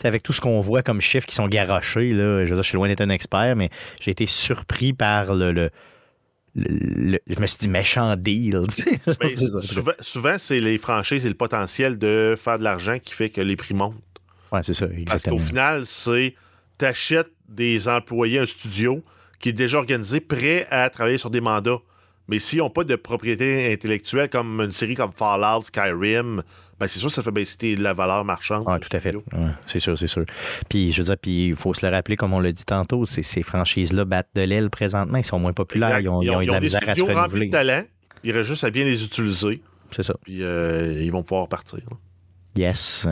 avec 0.03 0.23
tout 0.23 0.33
ce 0.33 0.41
qu'on 0.41 0.61
voit 0.61 0.83
comme 0.83 1.01
chiffres 1.01 1.27
qui 1.27 1.35
sont 1.35 1.47
garochés. 1.47 2.11
Là. 2.11 2.45
Je, 2.45 2.49
veux 2.49 2.55
dire, 2.55 2.63
je 2.63 2.69
suis 2.69 2.75
loin 2.75 2.87
d'être 2.87 3.01
un 3.01 3.09
expert, 3.09 3.55
mais 3.55 3.69
j'ai 4.01 4.11
été 4.11 4.25
surpris 4.25 4.93
par 4.93 5.33
le 5.33 5.69
je 6.55 7.39
me 7.39 7.47
suis 7.47 7.57
dit 7.59 7.69
méchant 7.69 8.15
deal. 8.15 8.61
souvent, 9.99 10.37
c'est 10.37 10.59
les 10.59 10.77
franchises 10.77 11.25
et 11.25 11.29
le 11.29 11.35
potentiel 11.35 11.97
de 11.97 12.35
faire 12.37 12.59
de 12.59 12.63
l'argent 12.63 12.99
qui 12.99 13.13
fait 13.13 13.29
que 13.29 13.41
les 13.41 13.55
prix 13.55 13.73
montent. 13.73 13.95
Oui, 14.51 14.59
c'est 14.61 14.75
ça. 14.75 14.85
Exactement. 14.85 15.05
Parce 15.05 15.23
qu'au 15.23 15.39
final, 15.39 15.85
c'est 15.85 16.35
t'achètes 16.77 17.31
des 17.49 17.87
employés, 17.87 18.39
un 18.39 18.45
studio 18.45 19.03
qui 19.39 19.49
est 19.49 19.53
déjà 19.53 19.77
organisé, 19.77 20.19
prêt 20.19 20.67
à 20.69 20.89
travailler 20.89 21.17
sur 21.17 21.29
des 21.29 21.41
mandats. 21.41 21.79
Mais 22.27 22.39
s'ils 22.39 22.59
n'ont 22.59 22.69
pas 22.69 22.83
de 22.83 22.95
propriété 22.95 23.71
intellectuelle 23.73 24.29
comme 24.29 24.61
une 24.61 24.71
série 24.71 24.95
comme 24.95 25.11
Fallout, 25.11 25.63
Skyrim, 25.63 26.41
ben 26.79 26.87
c'est 26.87 26.99
sûr 26.99 27.09
que 27.09 27.15
ça 27.15 27.21
fait 27.21 27.31
baisser 27.31 27.75
la 27.75 27.93
valeur 27.93 28.23
marchande. 28.23 28.63
Oui, 28.65 28.79
tout 28.79 28.95
à 28.95 28.99
fait. 28.99 29.13
c'est 29.65 29.79
sûr, 29.79 29.97
c'est 29.97 30.07
sûr. 30.07 30.25
Puis, 30.69 30.91
je 30.93 31.01
veux 31.01 31.05
dire, 31.05 31.17
puis 31.21 31.47
il 31.47 31.55
faut 31.55 31.73
se 31.73 31.85
le 31.85 31.91
rappeler, 31.91 32.15
comme 32.15 32.33
on 32.33 32.39
l'a 32.39 32.51
dit 32.51 32.65
tantôt, 32.65 33.05
ces 33.05 33.43
franchises-là 33.43 34.05
battent 34.05 34.29
de 34.35 34.41
l'aile 34.41 34.69
présentement. 34.69 35.17
Ils 35.17 35.25
sont 35.25 35.39
moins 35.39 35.53
populaires. 35.53 35.99
Ils 35.99 36.07
ont, 36.07 36.21
ils 36.21 36.29
ont, 36.31 36.41
de 36.41 36.51
la 36.51 36.59
misère 36.59 36.87
à 36.87 36.95
se 36.95 37.03
renouveler. 37.03 37.47
De 37.47 37.51
talent. 37.51 37.83
Il 38.23 38.31
reste 38.31 38.49
juste 38.49 38.63
à 38.63 38.69
bien 38.69 38.85
les 38.85 39.03
utiliser. 39.03 39.61
C'est 39.91 40.03
ça. 40.03 40.13
Puis, 40.23 40.43
euh, 40.43 41.01
ils 41.01 41.11
vont 41.11 41.23
pouvoir 41.23 41.47
partir. 41.49 41.79
Yes. 42.55 43.07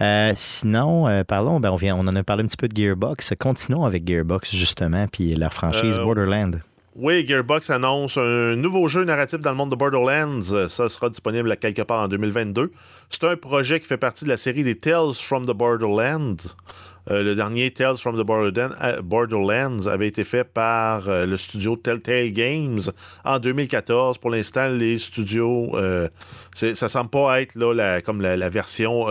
Euh, 0.00 0.32
sinon, 0.34 1.06
euh, 1.06 1.22
parlons, 1.22 1.60
ben 1.60 1.70
on, 1.70 1.76
vient, 1.76 1.96
on 1.96 2.06
en 2.08 2.16
a 2.16 2.22
parlé 2.22 2.42
un 2.42 2.46
petit 2.46 2.56
peu 2.56 2.68
de 2.68 2.76
Gearbox. 2.76 3.34
Continuons 3.38 3.84
avec 3.84 4.06
Gearbox, 4.06 4.54
justement, 4.54 5.06
puis 5.06 5.34
leur 5.34 5.52
franchise 5.52 5.98
Borderland. 5.98 6.60
Oui, 6.98 7.26
Gearbox 7.28 7.68
annonce 7.68 8.16
un 8.16 8.56
nouveau 8.56 8.88
jeu 8.88 9.04
narratif 9.04 9.40
dans 9.40 9.50
le 9.50 9.56
monde 9.58 9.70
de 9.70 9.76
Borderlands. 9.76 10.66
Ça 10.66 10.88
sera 10.88 11.10
disponible 11.10 11.54
quelque 11.58 11.82
part 11.82 12.00
en 12.00 12.08
2022. 12.08 12.72
C'est 13.10 13.24
un 13.24 13.36
projet 13.36 13.80
qui 13.80 13.86
fait 13.86 13.98
partie 13.98 14.24
de 14.24 14.30
la 14.30 14.38
série 14.38 14.64
des 14.64 14.78
Tales 14.78 15.12
from 15.12 15.44
the 15.44 15.50
Borderlands. 15.50 16.36
Euh, 17.10 17.22
le 17.22 17.34
dernier 17.34 17.70
Tales 17.70 17.98
from 17.98 18.16
the 18.16 18.26
euh, 18.26 19.02
Borderlands 19.02 19.86
avait 19.86 20.08
été 20.08 20.24
fait 20.24 20.44
par 20.44 21.10
euh, 21.10 21.26
le 21.26 21.36
studio 21.36 21.76
Telltale 21.76 22.32
Games 22.32 22.80
en 23.26 23.40
2014. 23.40 24.16
Pour 24.16 24.30
l'instant, 24.30 24.70
les 24.70 24.96
studios, 24.96 25.76
ça 26.54 26.88
semble 26.88 27.10
pas 27.10 27.42
être 27.42 27.56
là, 27.56 28.00
comme 28.00 28.22
la, 28.22 28.48
version 28.48 29.08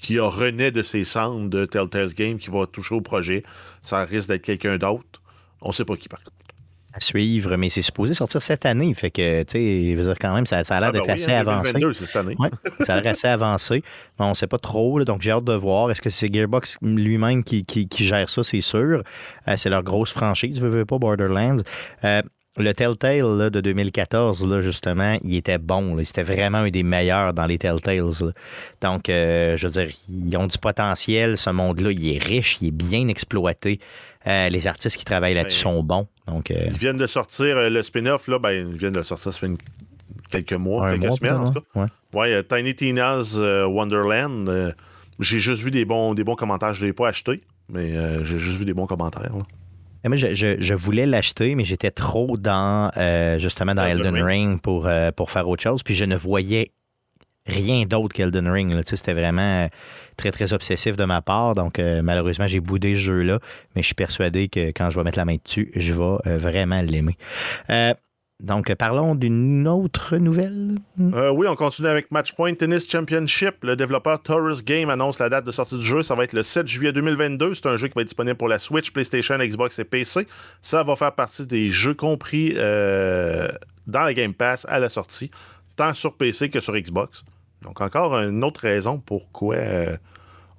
qui 0.00 0.18
a 0.18 0.26
renaît 0.26 0.72
de 0.72 0.82
ses 0.82 1.04
cendres 1.04 1.48
de 1.48 1.64
Telltale 1.64 2.12
Games 2.12 2.38
qui 2.38 2.50
va 2.50 2.66
toucher 2.66 2.96
au 2.96 3.00
projet. 3.00 3.44
Ça 3.84 4.04
risque 4.04 4.26
d'être 4.26 4.42
quelqu'un 4.42 4.78
d'autre. 4.78 5.22
On 5.60 5.68
ne 5.68 5.74
sait 5.74 5.84
pas 5.84 5.94
qui 5.94 6.08
par 6.08 6.20
contre 6.24 6.39
à 6.92 7.00
suivre, 7.00 7.56
mais 7.56 7.68
c'est 7.68 7.82
supposé 7.82 8.14
sortir 8.14 8.42
cette 8.42 8.66
année. 8.66 8.92
Fait 8.94 9.10
que, 9.10 9.42
tu 9.44 9.52
sais, 9.52 10.02
dire, 10.02 10.14
quand 10.20 10.34
même, 10.34 10.46
ça, 10.46 10.58
a 10.58 10.80
l'air 10.80 10.88
ah, 10.88 10.92
d'être 10.92 11.06
ben 11.06 11.14
assez 11.14 11.32
hein, 11.32 11.40
avancé. 11.40 11.72
cette 11.94 12.16
année. 12.16 12.36
ça 12.80 12.94
a 12.94 13.00
l'air 13.00 13.12
assez 13.12 13.28
avancé. 13.28 13.82
Mais 14.18 14.26
on 14.26 14.30
ne 14.30 14.34
sait 14.34 14.46
pas 14.46 14.58
trop, 14.58 15.02
donc 15.04 15.22
j'ai 15.22 15.30
hâte 15.30 15.44
de 15.44 15.54
voir. 15.54 15.90
Est-ce 15.90 16.02
que 16.02 16.10
c'est 16.10 16.32
Gearbox 16.32 16.78
lui-même 16.82 17.44
qui, 17.44 17.88
gère 17.98 18.28
ça, 18.28 18.42
c'est 18.42 18.60
sûr? 18.60 19.02
Euh, 19.48 19.54
c'est 19.56 19.70
leur 19.70 19.82
grosse 19.82 20.12
franchise, 20.12 20.60
veux, 20.60 20.68
veux 20.68 20.84
pas, 20.84 20.98
Borderlands. 20.98 21.58
Euh, 22.04 22.22
le 22.56 22.72
Telltale 22.72 23.38
là, 23.38 23.50
de 23.50 23.60
2014, 23.60 24.46
là, 24.50 24.60
justement, 24.60 25.16
il 25.22 25.36
était 25.36 25.58
bon. 25.58 25.96
C'était 26.02 26.24
vraiment 26.24 26.58
un 26.58 26.70
des 26.70 26.82
meilleurs 26.82 27.32
dans 27.32 27.46
les 27.46 27.58
Telltales. 27.58 28.32
Donc, 28.80 29.08
euh, 29.08 29.56
je 29.56 29.66
veux 29.66 29.72
dire, 29.72 29.94
ils 30.08 30.36
ont 30.36 30.46
du 30.46 30.58
potentiel. 30.58 31.36
Ce 31.36 31.50
monde-là, 31.50 31.92
il 31.92 32.16
est 32.16 32.22
riche, 32.22 32.58
il 32.60 32.68
est 32.68 32.72
bien 32.72 33.08
exploité. 33.08 33.78
Euh, 34.26 34.48
les 34.48 34.66
artistes 34.66 34.96
qui 34.96 35.04
travaillent 35.04 35.34
là-dessus 35.34 35.64
ben, 35.64 35.70
sont 35.70 35.82
bons. 35.82 36.06
Donc, 36.30 36.50
euh, 36.50 36.66
Ils 36.66 36.76
viennent 36.76 36.96
de 36.96 37.06
sortir 37.06 37.70
le 37.70 37.82
spin-off, 37.82 38.28
là, 38.28 38.38
ben, 38.38 38.50
ils 38.50 38.76
viennent 38.76 38.92
de 38.92 39.02
sortir, 39.02 39.32
ça 39.32 39.38
fait 39.38 39.52
quelques 40.30 40.52
mois, 40.52 40.92
quelques 40.92 41.12
semaines 41.14 41.34
en 41.34 41.52
tout 41.52 41.62
cas. 41.74 41.86
Ouais. 42.14 42.44
Tiny 42.44 42.74
Tina's 42.74 43.36
Wonderland. 43.36 44.74
j'ai 45.18 45.40
juste 45.40 45.62
vu 45.62 45.70
des 45.70 45.84
bons, 45.84 46.14
des 46.14 46.24
bons 46.24 46.36
commentaires. 46.36 46.74
Je 46.74 46.82
ne 46.82 46.86
l'ai 46.86 46.92
pas 46.92 47.08
acheté, 47.08 47.42
mais 47.68 47.92
j'ai 48.24 48.38
juste 48.38 48.58
vu 48.58 48.64
des 48.64 48.74
bons 48.74 48.86
commentaires. 48.86 49.32
Moi, 50.08 50.16
je, 50.16 50.74
voulais 50.74 51.04
l'acheter, 51.04 51.54
mais 51.54 51.64
j'étais 51.64 51.90
trop 51.90 52.38
dans 52.38 52.90
euh, 52.96 53.38
justement 53.38 53.74
dans 53.74 53.84
Elden 53.84 54.16
Ring 54.16 54.60
pour, 54.60 54.86
euh, 54.86 55.10
pour 55.12 55.30
faire 55.30 55.48
autre 55.48 55.62
chose. 55.62 55.82
Puis 55.82 55.94
je 55.94 56.04
ne 56.04 56.16
voyais 56.16 56.72
rien 57.46 57.84
d'autre 57.84 58.14
qu'Elden 58.14 58.48
Ring. 58.48 58.80
C'était 58.84 59.14
vraiment 59.14 59.64
euh, 59.64 59.68
très, 60.16 60.30
très 60.30 60.52
obsessif 60.52 60.96
de 60.96 61.04
ma 61.04 61.22
part. 61.22 61.54
Donc, 61.54 61.78
malheureusement, 61.78 62.46
j'ai 62.46 62.60
boudé 62.60 62.94
ce 62.94 63.00
jeu-là. 63.00 63.38
Mais 63.74 63.82
je 63.82 63.86
suis 63.86 63.94
persuadé 63.94 64.48
que 64.48 64.68
quand 64.68 64.90
je 64.90 64.96
vais 64.96 65.04
mettre 65.04 65.18
la 65.18 65.24
main 65.24 65.36
dessus, 65.42 65.72
je 65.74 65.92
vais 65.92 66.38
vraiment 66.38 66.82
l'aimer. 66.82 67.16
Donc, 68.42 68.74
parlons 68.74 69.14
d'une 69.14 69.68
autre 69.68 70.16
nouvelle. 70.16 70.76
Euh, 70.98 71.30
oui, 71.30 71.46
on 71.46 71.56
continue 71.56 71.88
avec 71.88 72.10
Matchpoint 72.10 72.54
Tennis 72.54 72.90
Championship. 72.90 73.56
Le 73.62 73.76
développeur 73.76 74.22
Taurus 74.22 74.64
Game 74.64 74.88
annonce 74.88 75.18
la 75.18 75.28
date 75.28 75.44
de 75.44 75.52
sortie 75.52 75.76
du 75.76 75.84
jeu. 75.84 76.02
Ça 76.02 76.14
va 76.14 76.24
être 76.24 76.32
le 76.32 76.42
7 76.42 76.66
juillet 76.66 76.92
2022. 76.92 77.54
C'est 77.54 77.66
un 77.66 77.76
jeu 77.76 77.88
qui 77.88 77.94
va 77.94 78.00
être 78.00 78.08
disponible 78.08 78.36
pour 78.36 78.48
la 78.48 78.58
Switch, 78.58 78.92
PlayStation, 78.92 79.36
Xbox 79.36 79.78
et 79.78 79.84
PC. 79.84 80.26
Ça 80.62 80.82
va 80.82 80.96
faire 80.96 81.12
partie 81.12 81.46
des 81.46 81.68
jeux 81.68 81.92
compris 81.92 82.54
euh, 82.56 83.48
dans 83.86 84.02
la 84.02 84.14
Game 84.14 84.32
Pass 84.32 84.66
à 84.70 84.78
la 84.78 84.88
sortie, 84.88 85.30
tant 85.80 85.94
sur 85.94 86.14
PC 86.14 86.50
que 86.50 86.60
sur 86.60 86.74
Xbox. 86.74 87.24
Donc, 87.62 87.80
encore 87.80 88.14
une 88.18 88.44
autre 88.44 88.60
raison 88.60 88.98
pourquoi. 88.98 89.56
Euh, 89.56 89.96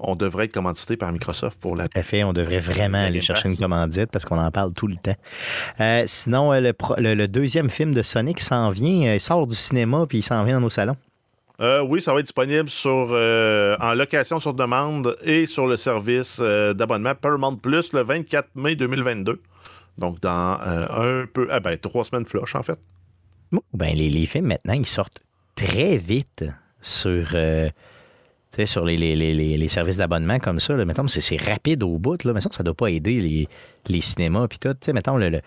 on 0.04 0.16
devrait 0.16 0.46
être 0.46 0.54
commandité 0.54 0.98
par 0.98 1.12
Microsoft 1.12 1.60
pour 1.60 1.76
la. 1.76 1.88
Tout 1.88 2.02
fait, 2.02 2.24
on 2.24 2.34
devrait 2.34 2.60
vraiment 2.60 2.98
aller 2.98 3.22
chercher 3.22 3.50
une 3.50 3.58
commandite 3.58 4.10
parce 4.10 4.26
qu'on 4.26 4.40
en 4.40 4.50
parle 4.50 4.74
tout 4.74 4.88
le 4.88 4.96
temps. 4.96 5.16
Euh, 5.80 6.04
sinon, 6.08 6.52
euh, 6.52 6.72
le, 6.98 7.28
deuxième 7.28 7.70
film 7.70 7.94
de 7.94 8.02
Sonic 8.02 8.40
s'en 8.40 8.72
vient, 8.72 9.14
il 9.14 9.20
sort 9.20 9.46
du 9.46 9.54
cinéma 9.54 10.08
puis 10.10 10.20
il 10.20 10.24
s'en 10.24 10.44
vient 10.44 10.56
dans 10.56 10.62
nos 10.62 10.70
salons. 10.72 10.98
oui, 11.60 12.02
ça 12.02 12.14
va 12.14 12.20
être 12.20 12.26
disponible 12.26 12.68
sur, 12.68 13.12
en 13.12 13.94
location 13.94 14.40
sur 14.40 14.56
demande 14.56 15.16
et 15.24 15.46
sur 15.46 15.68
le 15.68 15.78
service 15.78 16.40
d'abonnement 16.40 17.14
Paramount 17.14 17.58
Plus 17.58 17.94
le 17.94 18.02
24 18.02 18.50
mai 18.56 18.76
2022. 18.76 19.40
Donc, 20.00 20.20
dans 20.20 20.58
un 20.60 21.28
peu. 21.32 21.48
Ah 21.52 21.60
ben, 21.60 21.78
trois 21.78 22.06
semaines 22.06 22.26
flush, 22.26 22.56
en 22.56 22.64
fait. 22.64 22.80
Ben, 23.74 23.96
les, 23.96 24.10
les, 24.10 24.26
films, 24.26 24.48
maintenant, 24.48 24.74
ils 24.74 24.86
sortent 24.86 25.24
très 25.56 25.98
vite 25.98 26.46
sur 26.82 27.36
sais, 28.52 28.66
sur 28.66 28.86
les, 28.86 28.98
les, 28.98 29.16
les, 29.16 29.34
les 29.34 29.68
services 29.68 29.98
d'abonnement 29.98 30.40
comme 30.40 30.60
ça, 30.60 30.76
là, 30.76 30.86
mettons, 30.86 31.08
c'est, 31.08 31.42
rapide 31.42 31.84
au 31.84 31.98
bout. 31.98 32.24
Là, 32.24 32.34
mettons, 32.34 32.52
ça 32.52 32.64
ne 32.64 32.66
doit 32.66 32.76
pas 32.76 32.88
aider 32.88 33.20
les, 33.20 33.48
les 33.88 34.02
cinémas. 34.02 34.48
Puis 34.48 34.60
tout, 34.60 34.76
mettons, 34.94 35.18
le, 35.18 35.30
le, 35.30 35.42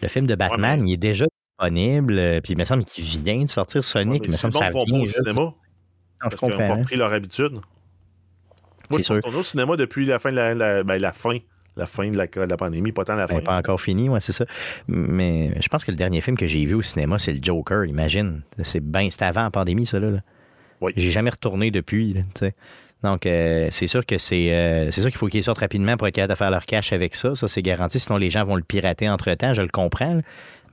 le, 0.00 0.08
film 0.08 0.26
de 0.26 0.34
Batman, 0.34 0.86
il 0.86 0.94
est 0.94 0.98
déjà 0.98 1.26
disponible. 1.26 2.18
Euh, 2.18 2.40
puis 2.40 2.52
il 2.52 2.58
me 2.58 2.64
semble 2.64 2.84
qu'il 2.84 3.04
vient 3.04 3.42
de 3.42 3.50
sortir 3.50 3.82
Sonic. 3.84 4.22
Ouais, 4.22 4.28
mais 4.30 4.36
ça 4.36 4.48
vient. 4.48 5.00
au 5.00 5.06
cinéma. 5.06 5.52
parce 6.20 6.36
qu'ils 6.36 6.48
n'ont 6.48 6.56
pas 6.56 6.76
pris 6.78 6.96
leur 6.96 7.12
habitude. 7.12 7.60
Moi, 8.90 8.98
je 8.98 9.02
suis 9.02 9.14
au 9.14 9.42
cinéma 9.42 9.76
depuis 9.76 10.06
la 10.06 10.18
fin 10.18 10.30
de 10.30 10.36
la, 10.36 10.54
la, 10.54 10.82
ben, 10.82 11.00
la 11.00 11.12
fin 11.12 11.38
la 11.76 11.86
fin 11.86 12.08
de 12.10 12.16
la, 12.16 12.26
de 12.26 12.40
la, 12.40 12.56
pandémie, 12.56 12.92
pas 12.92 13.04
tant 13.04 13.16
la 13.16 13.26
ben, 13.26 13.36
fin. 13.36 13.40
pas 13.42 13.56
encore 13.56 13.80
fini, 13.80 14.08
ouais, 14.08 14.20
c'est 14.20 14.32
ça. 14.32 14.44
Mais 14.88 15.52
je 15.60 15.68
pense 15.68 15.84
que 15.84 15.90
le 15.90 15.96
dernier 15.96 16.20
film 16.20 16.36
que 16.36 16.46
j'ai 16.46 16.64
vu 16.64 16.74
au 16.74 16.82
cinéma, 16.82 17.18
c'est 17.18 17.32
le 17.32 17.40
Joker, 17.42 17.84
imagine. 17.84 18.42
C'est 18.62 18.80
ben, 18.80 19.10
c'était 19.10 19.24
avant 19.24 19.42
la 19.42 19.50
pandémie, 19.50 19.86
ça, 19.86 19.98
là. 19.98 20.20
J'ai 20.96 21.10
jamais 21.10 21.30
retourné 21.30 21.70
depuis. 21.70 22.14
Donc, 23.02 23.26
euh, 23.26 23.68
c'est 23.70 23.86
sûr 23.86 24.04
que 24.04 24.14
euh, 24.14 24.90
c'est 24.90 25.00
sûr 25.00 25.10
qu'il 25.10 25.18
faut 25.18 25.26
qu'ils 25.28 25.44
sortent 25.44 25.58
rapidement 25.58 25.96
pour 25.96 26.08
être 26.08 26.14
capable 26.14 26.32
de 26.32 26.38
faire 26.38 26.50
leur 26.50 26.66
cash 26.66 26.92
avec 26.92 27.14
ça. 27.14 27.34
Ça, 27.34 27.48
c'est 27.48 27.62
garanti. 27.62 28.00
Sinon, 28.00 28.18
les 28.18 28.30
gens 28.30 28.44
vont 28.44 28.56
le 28.56 28.62
pirater 28.62 29.08
entre-temps. 29.08 29.54
Je 29.54 29.62
le 29.62 29.68
comprends. 29.68 30.20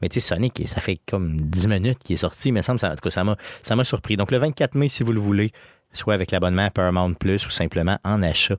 Mais 0.02 0.10
tu 0.10 0.20
sais, 0.20 0.36
Sonic, 0.36 0.62
ça 0.66 0.82
fait 0.82 0.98
comme 1.08 1.40
10 1.42 1.68
minutes 1.68 2.00
qu'il 2.00 2.16
est 2.16 2.18
sorti. 2.18 2.52
Mais 2.52 2.62
ça, 2.62 2.74
en 2.74 2.78
tout 2.78 3.10
cas, 3.10 3.24
ça 3.64 3.76
m'a 3.76 3.84
surpris. 3.84 4.18
Donc, 4.18 4.32
le 4.32 4.38
24 4.38 4.76
mai, 4.76 4.90
si 4.90 5.04
vous 5.04 5.12
le 5.12 5.20
voulez, 5.20 5.52
soit 5.94 6.14
avec 6.14 6.32
l'abonnement 6.32 6.70
Paramount 6.70 7.14
Plus 7.14 7.46
ou 7.46 7.52
simplement 7.52 8.00
en 8.04 8.22
achat. 8.24 8.56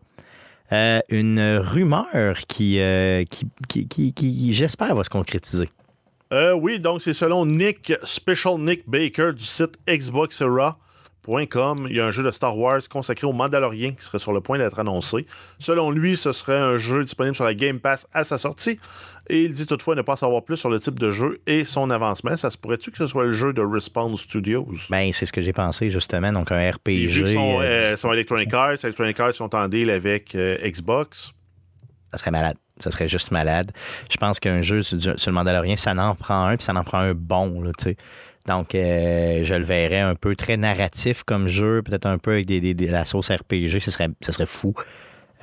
Euh, 0.73 1.00
une 1.10 1.58
rumeur 1.58 2.38
qui, 2.48 2.81
qui, 3.29 3.87
qui, 3.88 4.12
qui 4.12 4.54
j'espère, 4.54 4.94
va 4.94 5.04
se 5.04 5.10
concrétiser. 5.10 5.68
oui, 6.33 6.81
donc 6.81 7.02
c'est 7.02 7.12
selon 7.12 7.44
Nick, 7.44 7.92
Special 8.04 8.58
Nick 8.58 8.88
Baker 8.88 9.33
du 9.35 9.44
site 9.44 9.79
Xbox 9.87 10.40
Era. 10.40 10.79
.com, 11.27 11.87
il 11.88 11.96
y 11.96 12.00
a 12.00 12.06
un 12.06 12.10
jeu 12.10 12.23
de 12.23 12.31
Star 12.31 12.56
Wars 12.56 12.81
consacré 12.90 13.27
au 13.27 13.33
Mandaloriens 13.33 13.92
qui 13.92 14.04
serait 14.04 14.18
sur 14.18 14.33
le 14.33 14.40
point 14.40 14.58
d'être 14.58 14.79
annoncé. 14.79 15.27
Selon 15.58 15.90
lui, 15.90 16.16
ce 16.16 16.33
serait 16.33 16.58
un 16.58 16.77
jeu 16.77 17.04
disponible 17.04 17.37
sur 17.37 17.44
la 17.44 17.54
Game 17.54 17.79
Pass 17.79 18.06
à 18.12 18.25
sa 18.25 18.38
sortie. 18.38 18.81
Et 19.29 19.44
il 19.44 19.54
dit 19.54 19.66
toutefois 19.66 19.94
ne 19.94 20.02
pas 20.02 20.16
savoir 20.16 20.42
plus 20.42 20.56
sur 20.56 20.68
le 20.68 20.81
type 20.81 20.98
de 20.98 21.10
jeu 21.10 21.40
et 21.46 21.64
son 21.64 21.90
avancement. 21.90 22.37
Ça 22.37 22.50
se 22.50 22.58
pourrait-tu 22.58 22.90
que 22.90 22.98
ce 22.98 23.06
soit 23.06 23.25
le 23.25 23.33
jeu 23.33 23.52
de 23.52 23.62
Respawn 23.62 24.16
Studios? 24.16 24.68
Ben, 24.90 25.12
c'est 25.12 25.27
ce 25.27 25.33
que 25.33 25.40
j'ai 25.40 25.52
pensé 25.52 25.90
justement. 25.90 26.33
Donc 26.33 26.50
un 26.50 26.70
RPG. 26.70 27.06
Vu 27.06 27.35
sont, 27.35 27.60
euh, 27.60 28.12
Electronic 28.12 28.52
Arts, 28.54 28.85
Electronic 28.85 29.20
Arts 29.20 29.35
sont 29.35 29.54
en 29.54 29.68
deal 29.68 29.90
avec 29.90 30.35
euh, 30.35 30.58
Xbox. 30.68 31.33
Ça 32.10 32.18
serait 32.18 32.33
malade. 32.33 32.56
Ça 32.79 32.90
serait 32.90 33.08
juste 33.08 33.31
malade. 33.31 33.70
Je 34.10 34.16
pense 34.16 34.40
qu'un 34.40 34.62
jeu 34.62 34.83
sur, 34.83 34.98
le 34.98 35.33
Mandalorien, 35.33 35.77
ça 35.77 35.94
n'en 35.94 36.14
prend 36.14 36.46
un, 36.46 36.56
puis 36.56 36.64
ça 36.64 36.73
n'en 36.73 36.85
prend 36.85 36.98
un 36.98 37.14
bon. 37.14 37.62
Là, 37.62 37.70
Donc, 38.47 38.71
je 38.73 39.55
le 39.55 39.65
verrais 39.65 40.01
un 40.01 40.15
peu 40.15 40.35
très 40.35 40.57
narratif 40.57 41.23
comme 41.23 41.49
jeu, 41.49 41.83
peut-être 41.83 42.07
un 42.07 42.19
peu 42.19 42.33
avec 42.33 42.47
des, 42.47 42.75
la 42.75 43.05
sauce 43.05 43.31
RPG, 43.31 43.79
ce 43.81 43.90
serait, 43.90 44.09
ce 44.21 44.33
serait 44.33 44.47
fou. 44.47 44.75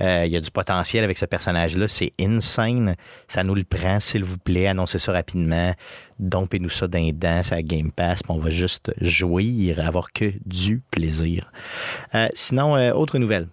Il 0.02 0.28
y 0.28 0.38
a 0.38 0.40
du 0.40 0.52
potentiel 0.52 1.04
avec 1.04 1.18
ce 1.18 1.26
personnage-là. 1.26 1.88
C'est 1.88 2.14
insane. 2.22 2.96
Ça 3.28 3.44
nous 3.44 3.56
le 3.56 3.66
prend, 3.66 4.00
s'il 4.00 4.24
vous 4.24 4.38
plaît. 4.38 4.68
Annoncez 4.68 4.98
ça 4.98 5.12
rapidement. 5.12 5.74
Dompez-nous 6.20 6.70
ça 6.70 6.88
d'un 6.88 7.12
dents 7.14 7.42
à 7.52 7.62
Game 7.62 7.92
Pass. 7.92 8.22
on 8.30 8.38
va 8.38 8.50
juste 8.50 8.94
jouir, 9.02 9.86
avoir 9.86 10.12
que 10.14 10.32
du 10.46 10.82
plaisir. 10.92 11.52
sinon, 12.34 12.76
autre 12.94 13.18
nouvelle. 13.18 13.48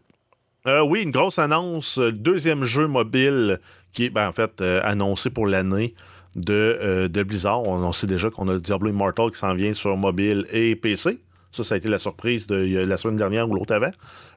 Euh, 0.66 0.82
oui, 0.82 1.02
une 1.02 1.12
grosse 1.12 1.38
annonce. 1.38 1.98
Euh, 1.98 2.10
deuxième 2.10 2.64
jeu 2.64 2.88
mobile 2.88 3.60
qui 3.92 4.06
est 4.06 4.10
ben, 4.10 4.28
en 4.28 4.32
fait 4.32 4.60
euh, 4.60 4.80
annoncé 4.82 5.30
pour 5.30 5.46
l'année 5.46 5.94
de, 6.36 7.08
de, 7.08 7.22
Blizzard. 7.22 7.62
On, 7.64 7.92
sait 7.92 8.06
déjà 8.06 8.30
qu'on 8.30 8.48
a 8.48 8.58
Diablo 8.58 8.90
Immortal 8.90 9.30
qui 9.30 9.38
s'en 9.38 9.54
vient 9.54 9.72
sur 9.72 9.96
mobile 9.96 10.46
et 10.52 10.76
PC. 10.76 11.18
Ça, 11.50 11.64
ça 11.64 11.74
a 11.74 11.78
été 11.78 11.88
la 11.88 11.98
surprise 11.98 12.46
de 12.46 12.56
la 12.56 12.96
semaine 12.96 13.16
dernière 13.16 13.48
ou 13.48 13.54
l'autre 13.54 13.74
avant. 13.74 13.90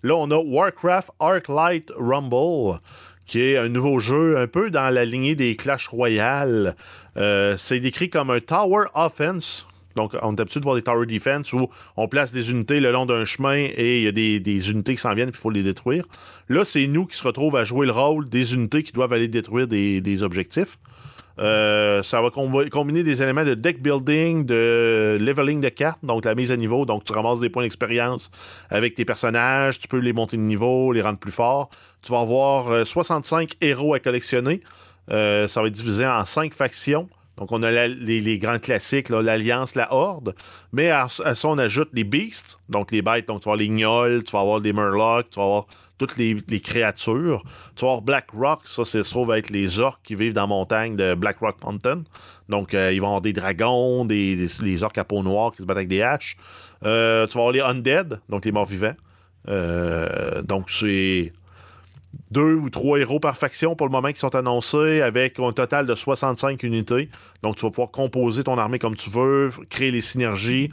Là, 0.03 0.15
on 0.15 0.31
a 0.31 0.37
Warcraft 0.37 1.11
Arclight 1.19 1.91
Rumble 1.97 2.79
qui 3.25 3.41
est 3.41 3.57
un 3.57 3.69
nouveau 3.69 3.99
jeu 3.99 4.39
un 4.39 4.47
peu 4.47 4.71
dans 4.71 4.89
la 4.89 5.05
lignée 5.05 5.35
des 5.35 5.55
Clash 5.55 5.87
Royale. 5.87 6.75
c'est 7.15 7.79
décrit 7.79 8.09
comme 8.09 8.31
un 8.31 8.39
Tower 8.39 8.85
Offense. 8.95 9.67
Donc, 9.99 10.15
on 10.21 10.33
a 10.33 10.37
l'habitude 10.37 10.61
de 10.61 10.65
voir 10.65 10.75
des 10.75 10.81
tower 10.81 11.05
defense 11.05 11.51
où 11.51 11.67
on 11.97 12.07
place 12.07 12.31
des 12.31 12.51
unités 12.51 12.79
le 12.79 12.91
long 12.91 13.05
d'un 13.05 13.25
chemin 13.25 13.55
et 13.55 13.97
il 13.97 14.03
y 14.03 14.07
a 14.07 14.11
des, 14.39 14.71
unités 14.71 14.95
qui 14.95 15.01
s'en 15.01 15.13
viennent 15.13 15.29
et 15.29 15.31
il 15.31 15.37
faut 15.37 15.49
les 15.49 15.61
détruire. 15.61 16.03
Là, 16.47 16.63
c'est 16.63 16.87
nous 16.87 17.05
qui 17.05 17.17
se 17.17 17.23
retrouvent 17.23 17.57
à 17.57 17.65
jouer 17.65 17.85
le 17.85 17.91
rôle 17.91 18.29
des 18.29 18.53
unités 18.53 18.83
qui 18.83 18.91
doivent 18.91 19.11
aller 19.11 19.27
détruire 19.27 19.67
des, 19.67 20.23
objectifs. 20.23 20.77
Euh, 21.39 22.03
ça 22.03 22.21
va 22.21 22.29
combiner 22.31 23.03
des 23.03 23.23
éléments 23.23 23.45
de 23.45 23.53
deck 23.53 23.81
building, 23.81 24.45
de 24.45 25.17
leveling 25.19 25.61
de 25.61 25.69
cartes, 25.69 25.99
donc 26.03 26.25
la 26.25 26.35
mise 26.35 26.51
à 26.51 26.57
niveau. 26.57 26.85
Donc, 26.85 27.05
tu 27.05 27.13
ramasses 27.13 27.39
des 27.39 27.49
points 27.49 27.63
d'expérience 27.63 28.29
avec 28.69 28.95
tes 28.95 29.05
personnages, 29.05 29.79
tu 29.79 29.87
peux 29.87 29.99
les 29.99 30.13
monter 30.13 30.37
de 30.37 30.41
niveau, 30.41 30.91
les 30.91 31.01
rendre 31.01 31.19
plus 31.19 31.31
forts. 31.31 31.69
Tu 32.01 32.11
vas 32.11 32.19
avoir 32.19 32.85
65 32.85 33.51
euh, 33.51 33.67
héros 33.67 33.93
à 33.93 33.99
collectionner. 33.99 34.59
Euh, 35.11 35.47
ça 35.47 35.61
va 35.61 35.67
être 35.67 35.73
divisé 35.73 36.05
en 36.05 36.25
5 36.25 36.53
factions. 36.53 37.09
Donc, 37.39 37.53
on 37.53 37.63
a 37.63 37.87
les, 37.87 38.37
grands 38.37 38.59
classiques, 38.59 39.07
l'Alliance, 39.09 39.73
la 39.75 39.93
Horde. 39.93 40.35
Mais 40.73 40.89
à, 40.89 41.07
ça, 41.07 41.47
on 41.47 41.57
ajoute 41.57 41.89
les 41.93 42.03
Beasts, 42.03 42.59
donc 42.67 42.91
les 42.91 43.01
bêtes. 43.01 43.29
Donc, 43.29 43.41
tu 43.41 43.45
vas 43.45 43.53
avoir 43.53 43.55
les 43.55 43.69
Gnolls, 43.69 44.23
tu 44.23 44.33
vas 44.33 44.41
avoir 44.41 44.59
des 44.59 44.73
Murlocs, 44.73 45.29
tu 45.29 45.39
vas 45.39 45.45
avoir 45.45 45.65
toutes 45.97 46.17
les, 46.17 46.35
créatures. 46.59 47.43
Tu 47.77 47.85
vas 47.85 47.91
avoir 47.91 48.01
Black 48.01 48.31
Rock, 48.31 48.61
ça, 48.65 48.83
se 48.83 48.97
trouve 48.97 49.31
être 49.31 49.49
les 49.51 49.79
orques 49.79 50.01
qui 50.03 50.15
vivent 50.15 50.33
dans 50.33 50.41
la 50.41 50.47
montagne 50.47 50.97
de 50.97 51.15
Black 51.15 51.37
Rock 51.39 51.63
Mountain. 51.63 52.03
Donc, 52.49 52.73
euh, 52.73 52.91
ils 52.91 52.99
vont 52.99 53.07
avoir 53.07 53.21
des 53.21 53.33
dragons, 53.33 54.03
des, 54.03 54.47
les 54.61 54.83
orques 54.83 54.97
à 54.97 55.05
peau 55.05 55.23
noire 55.23 55.53
qui 55.53 55.61
se 55.61 55.63
battent 55.67 55.77
avec 55.77 55.87
des 55.87 56.01
haches. 56.01 56.35
Euh, 56.85 57.25
tu 57.27 57.37
vas 57.37 57.47
avoir 57.47 57.53
les 57.53 57.61
Undead, 57.61 58.19
donc 58.27 58.43
les 58.43 58.51
morts 58.51 58.65
vivants. 58.65 58.95
Euh, 59.47 60.41
donc, 60.41 60.69
c'est 60.69 61.31
deux 62.32 62.53
ou 62.53 62.69
trois 62.69 62.99
héros 62.99 63.19
par 63.19 63.38
faction 63.38 63.75
pour 63.75 63.88
le 63.88 63.91
moment 63.91 64.11
qui 64.11 64.19
sont 64.19 64.36
annoncés 64.36 65.01
avec 65.01 65.39
un 65.39 65.51
total 65.51 65.86
de 65.86 65.95
65 65.95 66.61
unités. 66.63 67.09
Donc 67.43 67.55
tu 67.55 67.63
vas 67.65 67.71
pouvoir 67.71 67.91
composer 67.91 68.43
ton 68.43 68.57
armée 68.57 68.80
comme 68.80 68.95
tu 68.95 69.09
veux, 69.09 69.49
créer 69.69 69.91
les 69.91 70.01
synergies. 70.01 70.69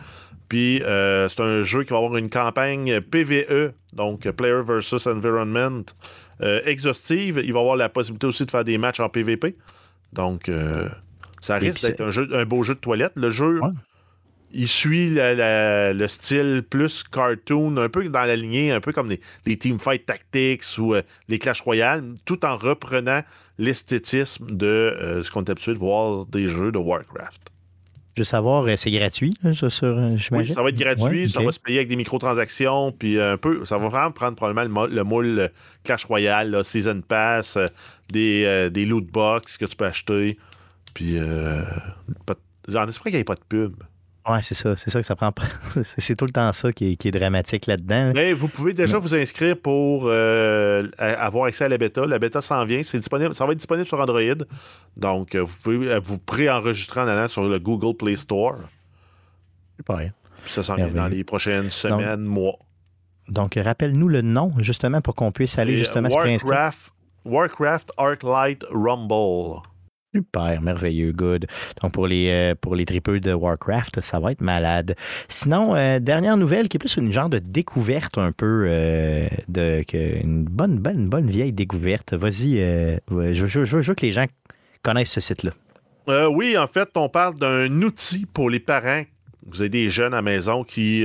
Puis 0.48 0.82
euh, 0.82 1.28
c'est 1.28 1.40
un 1.40 1.64
jeu 1.64 1.82
qui 1.84 1.90
va 1.90 1.96
avoir 1.96 2.16
une 2.16 2.30
campagne 2.30 3.00
PVE, 3.00 3.72
donc 3.92 4.30
Player 4.30 4.60
versus 4.64 5.06
Environment, 5.06 5.82
euh, 6.42 6.60
exhaustive. 6.64 7.40
Il 7.44 7.52
va 7.52 7.60
avoir 7.60 7.76
la 7.76 7.88
possibilité 7.88 8.26
aussi 8.26 8.46
de 8.46 8.50
faire 8.50 8.64
des 8.64 8.78
matchs 8.78 9.00
en 9.00 9.08
PVP. 9.08 9.56
Donc 10.12 10.48
euh, 10.48 10.88
ça 11.40 11.56
risque 11.56 11.82
d'être 11.82 12.00
un, 12.00 12.38
un 12.38 12.44
beau 12.44 12.62
jeu 12.62 12.74
de 12.74 12.80
toilette. 12.80 13.12
Le 13.16 13.30
jeu 13.30 13.60
il 14.56 14.68
suit 14.68 15.10
le 15.14 16.06
style 16.06 16.64
plus 16.68 17.02
cartoon, 17.04 17.76
un 17.76 17.88
peu 17.90 18.08
dans 18.08 18.24
la 18.24 18.36
lignée, 18.36 18.72
un 18.72 18.80
peu 18.80 18.90
comme 18.90 19.10
les, 19.10 19.20
les 19.44 19.58
Teamfight 19.58 20.06
Tactics 20.06 20.78
ou 20.78 20.94
euh, 20.94 21.02
les 21.28 21.38
Clash 21.38 21.60
Royale, 21.60 22.02
tout 22.24 22.44
en 22.44 22.56
reprenant 22.56 23.20
l'esthétisme 23.58 24.46
de 24.50 24.66
euh, 24.66 25.22
ce 25.22 25.30
qu'on 25.30 25.44
est 25.44 25.50
habitué 25.50 25.74
de 25.74 25.78
voir 25.78 26.24
des 26.24 26.48
jeux 26.48 26.72
de 26.72 26.78
Warcraft. 26.78 27.50
Je 28.14 28.22
veux 28.22 28.24
savoir, 28.24 28.64
euh, 28.64 28.76
c'est 28.76 28.90
gratuit, 28.90 29.34
sur, 29.52 29.68
Oui, 30.32 30.50
ça 30.50 30.62
va 30.62 30.70
être 30.70 30.78
gratuit, 30.78 31.28
ça 31.28 31.42
va 31.42 31.52
se 31.52 31.60
payer 31.60 31.80
avec 31.80 31.88
des 31.88 31.96
microtransactions, 31.96 32.92
puis 32.92 33.20
un 33.20 33.36
peu, 33.36 33.66
ça 33.66 33.76
va 33.76 33.88
vraiment 33.88 34.10
prendre 34.10 34.36
probablement 34.36 34.86
le, 34.86 35.04
moule 35.04 35.50
Clash 35.84 36.06
Royale, 36.06 36.64
Season 36.64 37.02
Pass, 37.06 37.58
des, 38.08 38.70
des 38.70 38.86
loot 38.86 39.06
box 39.06 39.58
que 39.58 39.66
tu 39.66 39.76
peux 39.76 39.84
acheter, 39.84 40.38
puis 40.94 41.18
j'en 42.68 42.88
espère 42.88 43.02
qu'il 43.02 43.12
n'y 43.12 43.18
ait 43.18 43.24
pas 43.24 43.34
de 43.34 43.44
pub. 43.46 43.74
Ouais, 44.28 44.42
c'est 44.42 44.54
ça. 44.54 44.74
C'est 44.74 44.90
ça 44.90 45.00
que 45.00 45.06
ça 45.06 45.14
prend. 45.14 45.32
c'est 45.82 46.16
tout 46.16 46.24
le 46.24 46.32
temps 46.32 46.52
ça 46.52 46.72
qui 46.72 46.96
est, 47.02 47.10
dramatique 47.10 47.66
là-dedans. 47.66 48.12
Mais 48.14 48.32
vous 48.32 48.48
pouvez 48.48 48.74
déjà 48.74 48.98
vous 48.98 49.14
inscrire 49.14 49.56
pour 49.56 50.04
euh, 50.06 50.88
avoir 50.98 51.44
accès 51.44 51.64
à 51.64 51.68
la 51.68 51.78
bêta. 51.78 52.04
La 52.06 52.18
bêta 52.18 52.40
s'en 52.40 52.64
vient. 52.64 52.82
C'est 52.82 52.98
disponible. 52.98 53.34
Ça 53.34 53.46
va 53.46 53.52
être 53.52 53.58
disponible 53.58 53.86
sur 53.86 54.00
Android. 54.00 54.20
Donc, 54.96 55.34
euh, 55.34 55.44
vous 55.44 55.56
pouvez 55.62 55.92
euh, 55.92 56.00
vous 56.02 56.18
préenregistrer 56.18 57.00
en 57.00 57.08
allant 57.08 57.28
sur 57.28 57.48
le 57.48 57.58
Google 57.60 57.96
Play 57.96 58.16
Store. 58.16 58.56
Super. 59.76 60.10
ça 60.46 60.62
s'en 60.62 60.74
vient 60.74 60.88
dans 60.88 61.08
les 61.08 61.22
prochaines 61.22 61.70
semaines, 61.70 62.22
mois. 62.22 62.58
Donc, 63.28 63.54
rappelle-nous 63.56 64.08
le 64.08 64.22
nom, 64.22 64.52
justement, 64.58 65.00
pour 65.00 65.14
qu'on 65.14 65.30
puisse 65.30 65.58
aller 65.58 65.76
justement 65.76 66.08
Warcraft, 66.08 66.92
Warcraft 67.24 67.92
Arclight 67.96 68.64
Rumble. 68.70 69.62
Super, 70.16 70.62
merveilleux, 70.62 71.12
good. 71.12 71.46
Donc 71.82 71.92
pour 71.92 72.06
les, 72.06 72.30
euh, 72.30 72.54
pour 72.58 72.74
les 72.74 72.86
tripeux 72.86 73.20
de 73.20 73.34
Warcraft, 73.34 74.00
ça 74.00 74.18
va 74.18 74.32
être 74.32 74.40
malade. 74.40 74.96
Sinon, 75.28 75.76
euh, 75.76 75.98
dernière 75.98 76.38
nouvelle 76.38 76.70
qui 76.70 76.78
est 76.78 76.80
plus 76.80 76.96
une 76.96 77.12
genre 77.12 77.28
de 77.28 77.38
découverte 77.38 78.16
un 78.16 78.32
peu, 78.32 78.64
euh, 78.66 79.28
de, 79.48 79.84
une 79.92 80.44
bonne, 80.44 80.78
bonne, 80.78 81.08
bonne 81.10 81.28
vieille 81.28 81.52
découverte. 81.52 82.14
Vas-y, 82.14 82.56
je, 83.10 83.46
je, 83.46 83.76
veux 83.76 83.94
que 83.94 84.06
les 84.06 84.12
gens 84.12 84.24
connaissent 84.82 85.12
ce 85.12 85.20
site-là. 85.20 85.50
oui, 86.30 86.56
en 86.56 86.66
fait, 86.66 86.88
on 86.96 87.10
parle 87.10 87.34
d'un 87.34 87.82
outil 87.82 88.24
pour 88.24 88.48
les 88.48 88.60
parents. 88.60 89.02
Vous 89.46 89.60
avez 89.60 89.68
des 89.68 89.90
jeunes 89.90 90.14
à 90.14 90.18
la 90.18 90.22
maison 90.22 90.64
qui, 90.64 91.04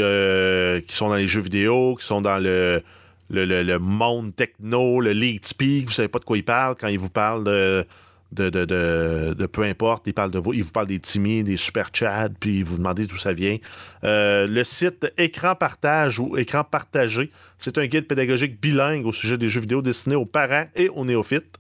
qui 0.88 0.96
sont 0.96 1.10
dans 1.10 1.16
les 1.16 1.28
jeux 1.28 1.42
vidéo, 1.42 1.98
qui 2.00 2.06
sont 2.06 2.22
dans 2.22 2.38
le, 2.38 2.82
le, 3.30 3.46
le 3.62 3.78
monde 3.78 4.34
techno, 4.38 5.02
le 5.02 5.12
lead 5.12 5.46
speak, 5.46 5.88
vous 5.88 5.94
savez 5.94 6.08
pas 6.08 6.20
de 6.20 6.24
quoi 6.24 6.38
ils 6.38 6.46
parlent 6.46 6.76
quand 6.80 6.88
ils 6.88 6.98
vous 6.98 7.10
parlent 7.10 7.44
de 7.44 7.86
de, 8.32 8.50
de, 8.50 9.46
peu 9.46 9.64
importe. 9.64 10.08
Il, 10.08 10.14
parle 10.14 10.32
de 10.32 10.40
vous, 10.40 10.54
il 10.54 10.64
vous 10.64 10.72
parle 10.72 10.88
des 10.88 11.00
timides, 11.00 11.48
des 11.48 11.58
super 11.58 11.90
chats, 11.94 12.30
puis 12.40 12.64
vous 12.64 12.78
demandez 12.78 13.06
d'où 13.06 13.18
ça 13.18 13.34
vient. 13.34 13.58
Euh, 14.04 14.48
le 14.48 14.64
site 14.64 15.12
Écran 15.18 15.56
Partage 15.56 16.20
ou 16.20 16.38
Écran 16.38 16.64
Partagé, 16.64 17.32
c'est 17.58 17.78
un 17.78 17.86
guide 17.86 18.08
pédagogique 18.08 18.60
bilingue 18.62 19.06
au 19.06 19.14
sujet 19.14 19.38
des 19.38 19.50
jeux 19.50 19.62
vidéo 19.62 19.82
destiné 19.82 20.16
aux 20.16 20.26
parents 20.26 20.66
et 20.76 20.90
aux 20.90 21.06
néophytes. 21.06 21.58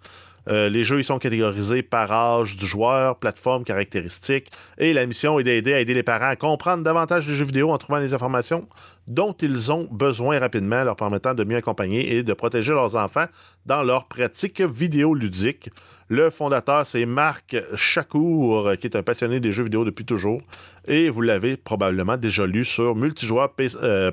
Euh, 0.49 0.69
les 0.69 0.83
jeux 0.83 0.99
ils 0.99 1.03
sont 1.03 1.19
catégorisés 1.19 1.83
par 1.83 2.11
âge 2.11 2.57
du 2.57 2.65
joueur, 2.65 3.17
plateforme, 3.17 3.63
caractéristiques. 3.63 4.51
Et 4.77 4.93
la 4.93 5.05
mission 5.05 5.39
est 5.39 5.43
d'aider 5.43 5.73
à 5.73 5.79
aider 5.79 5.93
les 5.93 6.03
parents 6.03 6.29
à 6.29 6.35
comprendre 6.35 6.83
davantage 6.83 7.27
les 7.27 7.35
jeux 7.35 7.45
vidéo 7.45 7.71
en 7.71 7.77
trouvant 7.77 7.99
les 7.99 8.13
informations 8.13 8.67
dont 9.07 9.33
ils 9.41 9.71
ont 9.71 9.87
besoin 9.91 10.39
rapidement, 10.39 10.83
leur 10.83 10.95
permettant 10.95 11.33
de 11.33 11.43
mieux 11.43 11.57
accompagner 11.57 12.15
et 12.15 12.23
de 12.23 12.33
protéger 12.33 12.71
leurs 12.71 12.95
enfants 12.95 13.25
dans 13.65 13.83
leur 13.83 14.07
pratique 14.07 14.61
vidéoludique. 14.61 15.69
Le 16.07 16.29
fondateur, 16.29 16.85
c'est 16.85 17.05
Marc 17.05 17.55
Chacour, 17.75 18.71
qui 18.79 18.87
est 18.87 18.95
un 18.95 19.03
passionné 19.03 19.39
des 19.39 19.51
jeux 19.51 19.63
vidéo 19.63 19.85
depuis 19.85 20.05
toujours. 20.05 20.41
Et 20.87 21.09
vous 21.09 21.21
l'avez 21.21 21.57
probablement 21.57 22.17
déjà 22.17 22.45
lu 22.45 22.65
sur 22.65 22.95
multijoueur.ca 22.95 23.53
euh, 23.83 24.11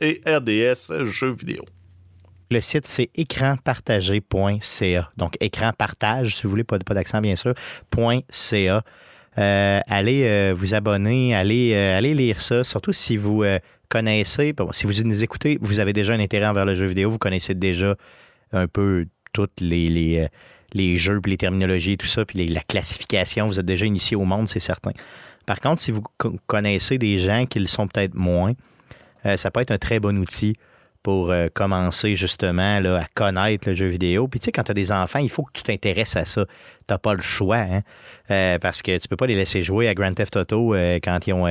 et 0.00 0.20
RDS 0.26 1.04
Jeux 1.04 1.32
vidéo. 1.32 1.64
Le 2.50 2.60
site, 2.60 2.86
c'est 2.86 3.10
écranpartagé.ca. 3.16 5.10
Donc, 5.16 5.36
écran 5.40 5.72
partage, 5.76 6.36
si 6.36 6.42
vous 6.44 6.50
voulez, 6.50 6.62
pas, 6.64 6.78
d'accent, 6.78 7.20
bien 7.20 7.34
sûr, 7.34 7.54
.ca. 8.30 8.84
Euh, 9.38 9.80
allez 9.86 10.22
euh, 10.24 10.54
vous 10.56 10.74
abonner, 10.74 11.34
allez, 11.34 11.74
euh, 11.74 11.98
allez 11.98 12.14
lire 12.14 12.40
ça, 12.40 12.64
surtout 12.64 12.92
si 12.92 13.16
vous 13.16 13.44
connaissez, 13.88 14.54
si 14.72 14.86
vous 14.86 15.02
nous 15.04 15.24
écoutez, 15.24 15.58
vous 15.60 15.78
avez 15.78 15.92
déjà 15.92 16.14
un 16.14 16.20
intérêt 16.20 16.46
envers 16.46 16.64
le 16.64 16.74
jeu 16.74 16.86
vidéo, 16.86 17.10
vous 17.10 17.18
connaissez 17.18 17.54
déjà 17.54 17.96
un 18.52 18.66
peu 18.66 19.06
toutes 19.32 19.60
les, 19.60 20.30
jeux, 20.96 21.20
puis 21.20 21.32
les 21.32 21.36
terminologies 21.36 21.98
tout 21.98 22.06
ça, 22.06 22.24
puis 22.24 22.48
la 22.48 22.62
classification, 22.62 23.46
vous 23.46 23.60
êtes 23.60 23.66
déjà 23.66 23.84
initié 23.84 24.16
au 24.16 24.24
monde, 24.24 24.48
c'est 24.48 24.60
certain. 24.60 24.92
Par 25.44 25.60
contre, 25.60 25.82
si 25.82 25.90
vous 25.90 26.02
connaissez 26.46 26.96
des 26.96 27.18
gens 27.18 27.44
qui 27.44 27.58
le 27.58 27.66
sont 27.66 27.86
peut-être 27.88 28.14
moins, 28.14 28.54
ça 29.36 29.50
peut 29.50 29.60
être 29.60 29.70
un 29.70 29.78
très 29.78 30.00
bon 30.00 30.16
outil 30.18 30.54
pour 31.06 31.30
euh, 31.30 31.46
commencer 31.54 32.16
justement 32.16 32.80
là, 32.80 32.96
à 32.96 33.04
connaître 33.14 33.68
le 33.68 33.74
jeu 33.76 33.86
vidéo. 33.86 34.26
Puis 34.26 34.40
tu 34.40 34.46
sais, 34.46 34.50
quand 34.50 34.64
tu 34.64 34.72
as 34.72 34.74
des 34.74 34.90
enfants, 34.90 35.20
il 35.20 35.28
faut 35.28 35.44
que 35.44 35.52
tu 35.52 35.62
t'intéresses 35.62 36.16
à 36.16 36.24
ça. 36.24 36.46
Tu 36.46 36.52
n'as 36.90 36.98
pas 36.98 37.14
le 37.14 37.22
choix, 37.22 37.58
hein? 37.58 37.82
Euh, 38.32 38.58
parce 38.58 38.82
que 38.82 38.98
tu 38.98 39.06
peux 39.06 39.14
pas 39.14 39.28
les 39.28 39.36
laisser 39.36 39.62
jouer 39.62 39.86
à 39.86 39.94
Grand 39.94 40.12
Theft 40.12 40.34
Auto 40.34 40.74
euh, 40.74 40.98
quand 41.00 41.28
ils 41.28 41.32
ont 41.32 41.46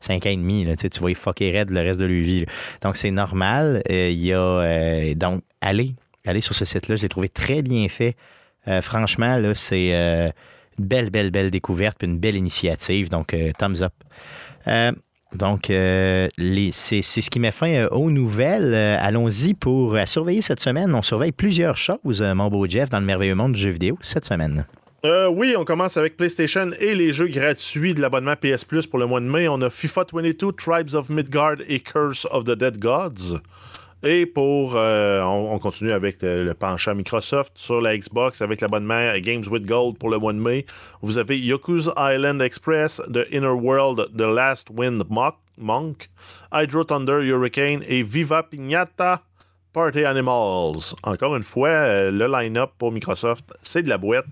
5 0.00 0.24
ans 0.24 0.30
et 0.30 0.36
demi. 0.38 0.66
Tu 0.78 1.02
vas 1.02 1.10
y 1.10 1.14
fucker 1.14 1.58
red 1.58 1.68
le 1.68 1.80
reste 1.80 2.00
de 2.00 2.06
leur 2.06 2.22
vie. 2.22 2.46
Donc 2.80 2.96
c'est 2.96 3.10
normal. 3.10 3.82
Il 3.90 4.12
y 4.12 4.32
a 4.32 5.14
donc 5.14 5.42
allez, 5.60 5.94
allez 6.24 6.40
sur 6.40 6.54
ce 6.54 6.64
site-là. 6.64 6.96
Je 6.96 7.02
l'ai 7.02 7.10
trouvé 7.10 7.28
très 7.28 7.60
bien 7.60 7.90
fait. 7.90 8.16
franchement, 8.80 9.36
là, 9.36 9.54
c'est 9.54 10.32
belle, 10.78 11.10
belle, 11.10 11.30
belle 11.30 11.50
découverte, 11.50 11.98
puis 11.98 12.08
une 12.08 12.18
belle 12.18 12.36
initiative. 12.36 13.10
Donc, 13.10 13.36
thumbs 13.58 13.82
up. 13.82 13.92
Donc, 15.34 15.66
c'est 15.66 17.02
ce 17.02 17.30
qui 17.30 17.40
met 17.40 17.50
fin 17.50 17.86
aux 17.86 18.10
nouvelles. 18.10 18.74
Allons-y 18.74 19.54
pour 19.54 19.96
surveiller 20.06 20.42
cette 20.42 20.60
semaine. 20.60 20.94
On 20.94 21.02
surveille 21.02 21.32
plusieurs 21.32 21.76
choses, 21.76 22.22
mon 22.22 22.48
beau 22.48 22.66
Jeff, 22.66 22.88
dans 22.88 23.00
le 23.00 23.06
merveilleux 23.06 23.34
monde 23.34 23.52
du 23.52 23.60
jeu 23.60 23.70
vidéo 23.70 23.98
cette 24.00 24.24
semaine. 24.24 24.64
Euh, 25.06 25.28
oui, 25.28 25.54
on 25.56 25.64
commence 25.64 25.96
avec 25.96 26.16
PlayStation 26.16 26.72
et 26.80 26.96
les 26.96 27.12
jeux 27.12 27.28
gratuits 27.28 27.94
de 27.94 28.00
l'abonnement 28.00 28.34
PS 28.34 28.64
Plus 28.64 28.88
pour 28.88 28.98
le 28.98 29.06
mois 29.06 29.20
de 29.20 29.26
mai. 29.26 29.46
On 29.46 29.60
a 29.60 29.70
FIFA 29.70 30.06
22, 30.12 30.50
Tribes 30.52 30.94
of 30.94 31.10
Midgard 31.10 31.58
et 31.68 31.78
Curse 31.78 32.26
of 32.32 32.42
the 32.42 32.56
Dead 32.56 32.78
Gods. 32.78 33.40
Et 34.06 34.24
pour. 34.24 34.76
Euh, 34.76 35.20
on, 35.22 35.58
continue 35.58 35.90
avec 35.90 36.22
le, 36.22 36.52
penchant 36.54 36.94
Microsoft 36.94 37.52
sur 37.56 37.80
la 37.80 37.98
Xbox 37.98 38.40
avec 38.40 38.60
l'abonnement 38.60 39.18
Games 39.18 39.44
with 39.50 39.66
Gold 39.66 39.98
pour 39.98 40.10
le 40.10 40.18
mois 40.18 40.32
de 40.32 40.38
mai. 40.38 40.64
Vous 41.02 41.18
avez 41.18 41.36
Yoku's 41.40 41.90
Island 41.96 42.40
Express, 42.40 43.02
The 43.12 43.26
Inner 43.32 43.48
World, 43.48 44.08
The 44.16 44.22
Last 44.22 44.68
Wind 44.70 45.02
Monk, 45.58 46.08
Hydro 46.52 46.84
Thunder 46.84 47.20
Hurricane 47.24 47.82
et 47.88 48.04
Viva 48.04 48.44
Pignata 48.44 49.22
Party 49.72 50.04
Animals. 50.04 50.94
Encore 51.02 51.34
une 51.34 51.42
fois, 51.42 51.68
euh, 51.68 52.12
le 52.12 52.28
line-up 52.28 52.70
pour 52.78 52.92
Microsoft, 52.92 53.52
c'est 53.62 53.82
de 53.82 53.88
la 53.88 53.98
boîte. 53.98 54.26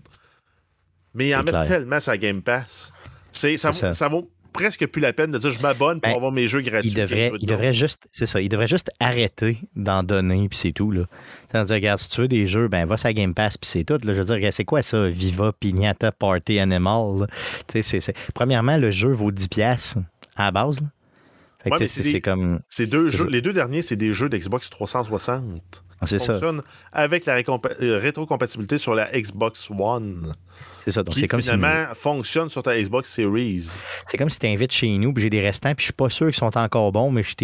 Mais 1.15 1.31
ils 1.31 1.35
en 1.35 1.43
mettent 1.43 1.67
tellement 1.67 1.99
sa 1.99 2.17
Game 2.17 2.43
Pass. 2.43 2.93
Ça, 3.33 3.73
ça. 3.73 3.93
ça, 3.93 4.09
vaut 4.09 4.31
presque 4.55 4.87
plus 4.87 5.03
la 5.03 5.13
peine 5.13 5.31
de 5.33 5.37
dire 5.37 5.51
je 5.51 5.61
m'abonne 5.61 6.01
pour 6.01 6.11
ben, 6.11 6.17
avoir 6.17 6.33
mes 6.33 6.49
jeux 6.49 6.63
gratuits. 6.63 6.89
Il 6.89 6.95
devrait, 6.95 7.33
il 7.39 7.47
devrait 7.47 7.75
juste, 7.75 8.07
c'est 8.11 8.25
ça, 8.25 8.41
il 8.41 8.49
devrait 8.49 8.69
juste 8.69 8.91
arrêter 9.01 9.59
d'en 9.77 10.03
donner, 10.03 10.49
puis 10.49 10.57
c'est 10.57 10.73
tout. 10.73 10.91
Là. 10.91 11.05
dire, 11.53 11.75
regarde, 11.75 11.99
si 11.99 12.09
tu 12.09 12.23
veux 12.23 12.29
des 12.29 12.47
jeux, 12.47 12.69
ben 12.69 12.87
va 12.87 12.97
sur 12.97 13.13
Game 13.13 13.35
Pass, 13.35 13.59
puis 13.59 13.69
c'est 13.69 13.85
tout. 13.85 13.99
Là. 14.03 14.15
Je 14.15 14.23
veux 14.23 14.39
dire, 14.39 14.53
c'est 14.53 14.65
quoi 14.65 14.81
ça, 14.81 15.07
Viva, 15.09 15.53
Pignata, 15.53 16.13
Party 16.13 16.59
Animal? 16.59 17.29
C'est, 17.69 18.15
Premièrement, 18.33 18.79
le 18.79 18.91
jeu 18.91 19.11
vaut 19.11 19.31
10$ 19.31 19.99
à 20.37 20.45
la 20.45 20.51
base. 20.51 20.79
c'est, 21.85 22.21
comme. 22.21 22.61
Deux 22.79 23.11
jeux, 23.11 23.29
les 23.29 23.43
deux 23.43 23.53
derniers, 23.53 23.83
c'est 23.83 23.97
des 23.97 24.15
jeux 24.15 24.31
d'Xbox 24.31 24.71
360. 24.71 25.84
Ah, 26.13 26.19
ça. 26.19 26.41
avec 26.93 27.27
la 27.27 27.37
euh, 27.37 27.99
rétrocompatibilité 27.99 28.79
sur 28.79 28.95
la 28.95 29.11
Xbox 29.13 29.71
One. 29.71 30.33
C'est 30.85 30.93
ça. 30.93 31.03
Donc, 31.03 31.17
c'est 31.19 31.29
comme 31.29 31.43
finalement 31.43 31.87
fonctionne 31.95 32.51
sur 32.51 32.63
ta 32.63 32.79
Xbox 32.79 33.11
Series. 33.11 33.69
C'est 34.07 34.19
comme 34.19 34.29
si 34.29 34.39
tu 34.39 34.47
invites 34.47 34.73
chez 34.73 34.97
nous, 34.99 35.13
puis 35.15 35.23
j'ai 35.23 35.31
des 35.31 35.41
restants, 35.41 35.75
puis 35.75 35.83
je 35.83 35.87
suis 35.87 35.93
pas 35.95 36.11
sûr 36.11 36.27
qu'ils 36.27 36.35
sont 36.35 36.57
encore 36.59 36.93
bons, 36.93 37.11
mais 37.11 37.23
je 37.23 37.35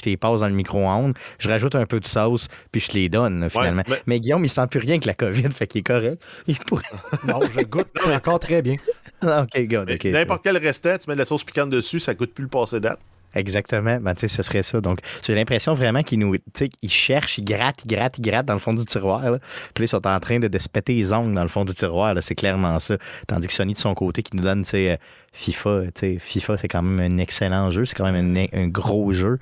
t'ai 0.00 0.16
passe 0.16 0.40
dans 0.40 0.48
le 0.48 0.54
micro-ondes, 0.54 1.14
je 1.38 1.48
rajoute 1.48 1.74
un 1.74 1.86
peu 1.86 1.98
de 1.98 2.06
sauce, 2.06 2.48
puis 2.70 2.80
je 2.80 2.88
te 2.88 2.94
les 2.94 3.08
donne, 3.08 3.48
finalement. 3.48 3.82
mais... 4.06 4.20
Guillaume, 4.20 4.44
il 4.44 4.50
sent 4.50 4.66
plus 4.70 4.80
rien 4.80 4.98
que 4.98 5.06
la 5.06 5.14
COVID, 5.14 5.50
fait 5.54 5.66
qu'il 5.66 5.80
est 5.80 5.82
correct. 5.82 6.22
non, 7.26 7.40
je 7.56 7.64
goûte 7.64 7.88
encore 8.06 8.38
très 8.38 8.60
bien. 8.60 8.74
OK, 9.22 9.66
good. 9.66 9.98
N'importe 10.04 10.42
quel 10.44 10.58
restant, 10.58 10.98
tu 10.98 11.08
mets 11.08 11.14
de 11.14 11.20
la 11.20 11.24
sauce 11.24 11.44
piquante 11.44 11.70
dessus, 11.70 12.00
ça 12.00 12.14
coûte 12.14 12.34
plus 12.34 12.44
le 12.44 12.50
passé 12.50 12.80
date. 12.80 13.00
Exactement. 13.34 13.98
Ben, 14.00 14.14
tu 14.14 14.20
sais, 14.20 14.28
ce 14.28 14.42
serait 14.42 14.62
ça. 14.62 14.80
Donc, 14.80 14.98
j'ai 15.24 15.34
l'impression 15.34 15.74
vraiment 15.74 16.02
qu'ils 16.02 16.18
nous, 16.18 16.36
tu 16.36 16.42
sais, 16.54 16.70
ils 16.82 16.90
cherchent, 16.90 17.38
ils 17.38 17.44
grattent, 17.44 17.84
ils 17.84 17.88
grattent, 17.88 18.18
ils 18.18 18.22
grattent 18.22 18.46
dans 18.46 18.54
le 18.54 18.60
fond 18.60 18.74
du 18.74 18.84
tiroir. 18.84 19.22
Là. 19.30 19.38
Puis 19.74 19.82
là, 19.82 19.84
ils 19.84 19.88
sont 19.88 20.06
en 20.06 20.20
train 20.20 20.38
de, 20.38 20.58
se 20.58 20.68
péter 20.68 20.94
les 20.94 21.12
ongles 21.12 21.34
dans 21.34 21.42
le 21.42 21.48
fond 21.48 21.64
du 21.64 21.74
tiroir. 21.74 22.14
C'est 22.20 22.34
clairement 22.34 22.78
ça. 22.80 22.96
Tandis 23.26 23.46
que 23.46 23.52
Sony, 23.52 23.74
de 23.74 23.78
son 23.78 23.94
côté, 23.94 24.22
qui 24.22 24.36
nous 24.36 24.42
donne, 24.42 24.62
tu 24.62 24.70
sais, 24.70 24.90
euh, 24.90 24.96
FIFA, 25.32 25.82
tu 25.86 26.00
sais, 26.00 26.18
FIFA, 26.18 26.56
c'est 26.56 26.68
quand 26.68 26.82
même 26.82 27.12
un 27.12 27.18
excellent 27.18 27.70
jeu. 27.70 27.84
C'est 27.84 27.94
quand 27.94 28.10
même 28.10 28.36
un, 28.52 28.68
gros 28.68 29.12
jeu. 29.12 29.38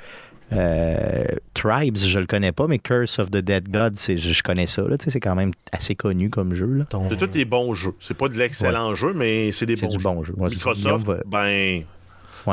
Euh, 0.52 1.24
Tribes, 1.52 1.98
je 1.98 2.18
le 2.18 2.26
connais 2.26 2.52
pas, 2.52 2.66
mais 2.66 2.78
Curse 2.78 3.18
of 3.18 3.30
the 3.30 3.38
Dead 3.38 3.70
God, 3.70 3.98
je, 3.98 4.16
je 4.16 4.42
connais 4.42 4.66
ça. 4.66 4.82
C'est 4.98 5.20
quand 5.20 5.34
même 5.34 5.52
assez 5.72 5.94
connu 5.94 6.30
comme 6.30 6.54
jeu. 6.54 6.66
Là. 6.66 6.84
C'est 7.10 7.18
tous 7.18 7.26
des 7.26 7.44
bons 7.44 7.74
jeux. 7.74 7.94
C'est 8.00 8.16
pas 8.16 8.28
de 8.28 8.34
l'excellent 8.34 8.94
jeu, 8.94 9.12
mais 9.14 9.50
c'est 9.52 9.66
des 9.66 9.76
bons 9.76 9.88
du 9.88 9.98
bon 9.98 10.24
jeu. 10.24 10.34
Microsoft, 10.36 11.06
ben, 11.26 11.84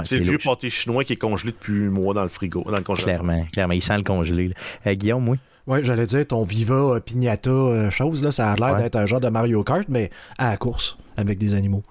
c'est 0.04 0.18
le 0.18 0.24
vieux 0.24 0.38
pâté 0.38 0.70
chinois 0.70 1.04
qui 1.04 1.14
est 1.14 1.18
congelé 1.18 1.52
depuis 1.52 1.86
un 1.86 1.90
mois 1.90 2.14
dans 2.14 2.24
le 2.24 2.30
frigo, 2.30 2.64
dans 2.64 2.78
le 2.78 2.84
congélateur. 2.84 3.24
Clairement, 3.24 3.46
clairement. 3.52 3.74
Il 3.74 3.82
sent 3.82 3.98
le 3.98 4.04
congelé. 4.04 4.52
Euh, 4.86 4.94
Guillaume, 4.94 5.28
oui? 5.30 5.38
Oui, 5.68 5.80
j'allais 5.82 6.06
dire, 6.06 6.28
ton 6.28 6.44
Viva 6.44 6.76
euh, 6.76 7.00
Pignata 7.00 7.50
euh, 7.50 7.90
chose, 7.90 8.24
là, 8.24 8.32
ça 8.32 8.52
a 8.52 8.56
l'air 8.56 8.76
d'être 8.76 8.96
un 8.96 9.06
genre 9.06 9.20
de 9.20 9.30
Mario 9.30 9.64
Kart, 9.64 9.88
mais 9.90 10.12
à 10.38 10.52
la 10.52 10.58
course, 10.58 10.98
avec 11.18 11.40
des 11.40 11.56
animaux. 11.56 11.84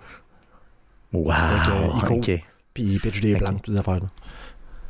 Wow! 1.12 1.32
OK. 2.10 2.30
Puis 2.72 2.82
il 2.82 3.00
pitch 3.00 3.20
des 3.20 3.36
plantes, 3.36 3.62
toutes 3.62 3.76
affaires. 3.76 4.00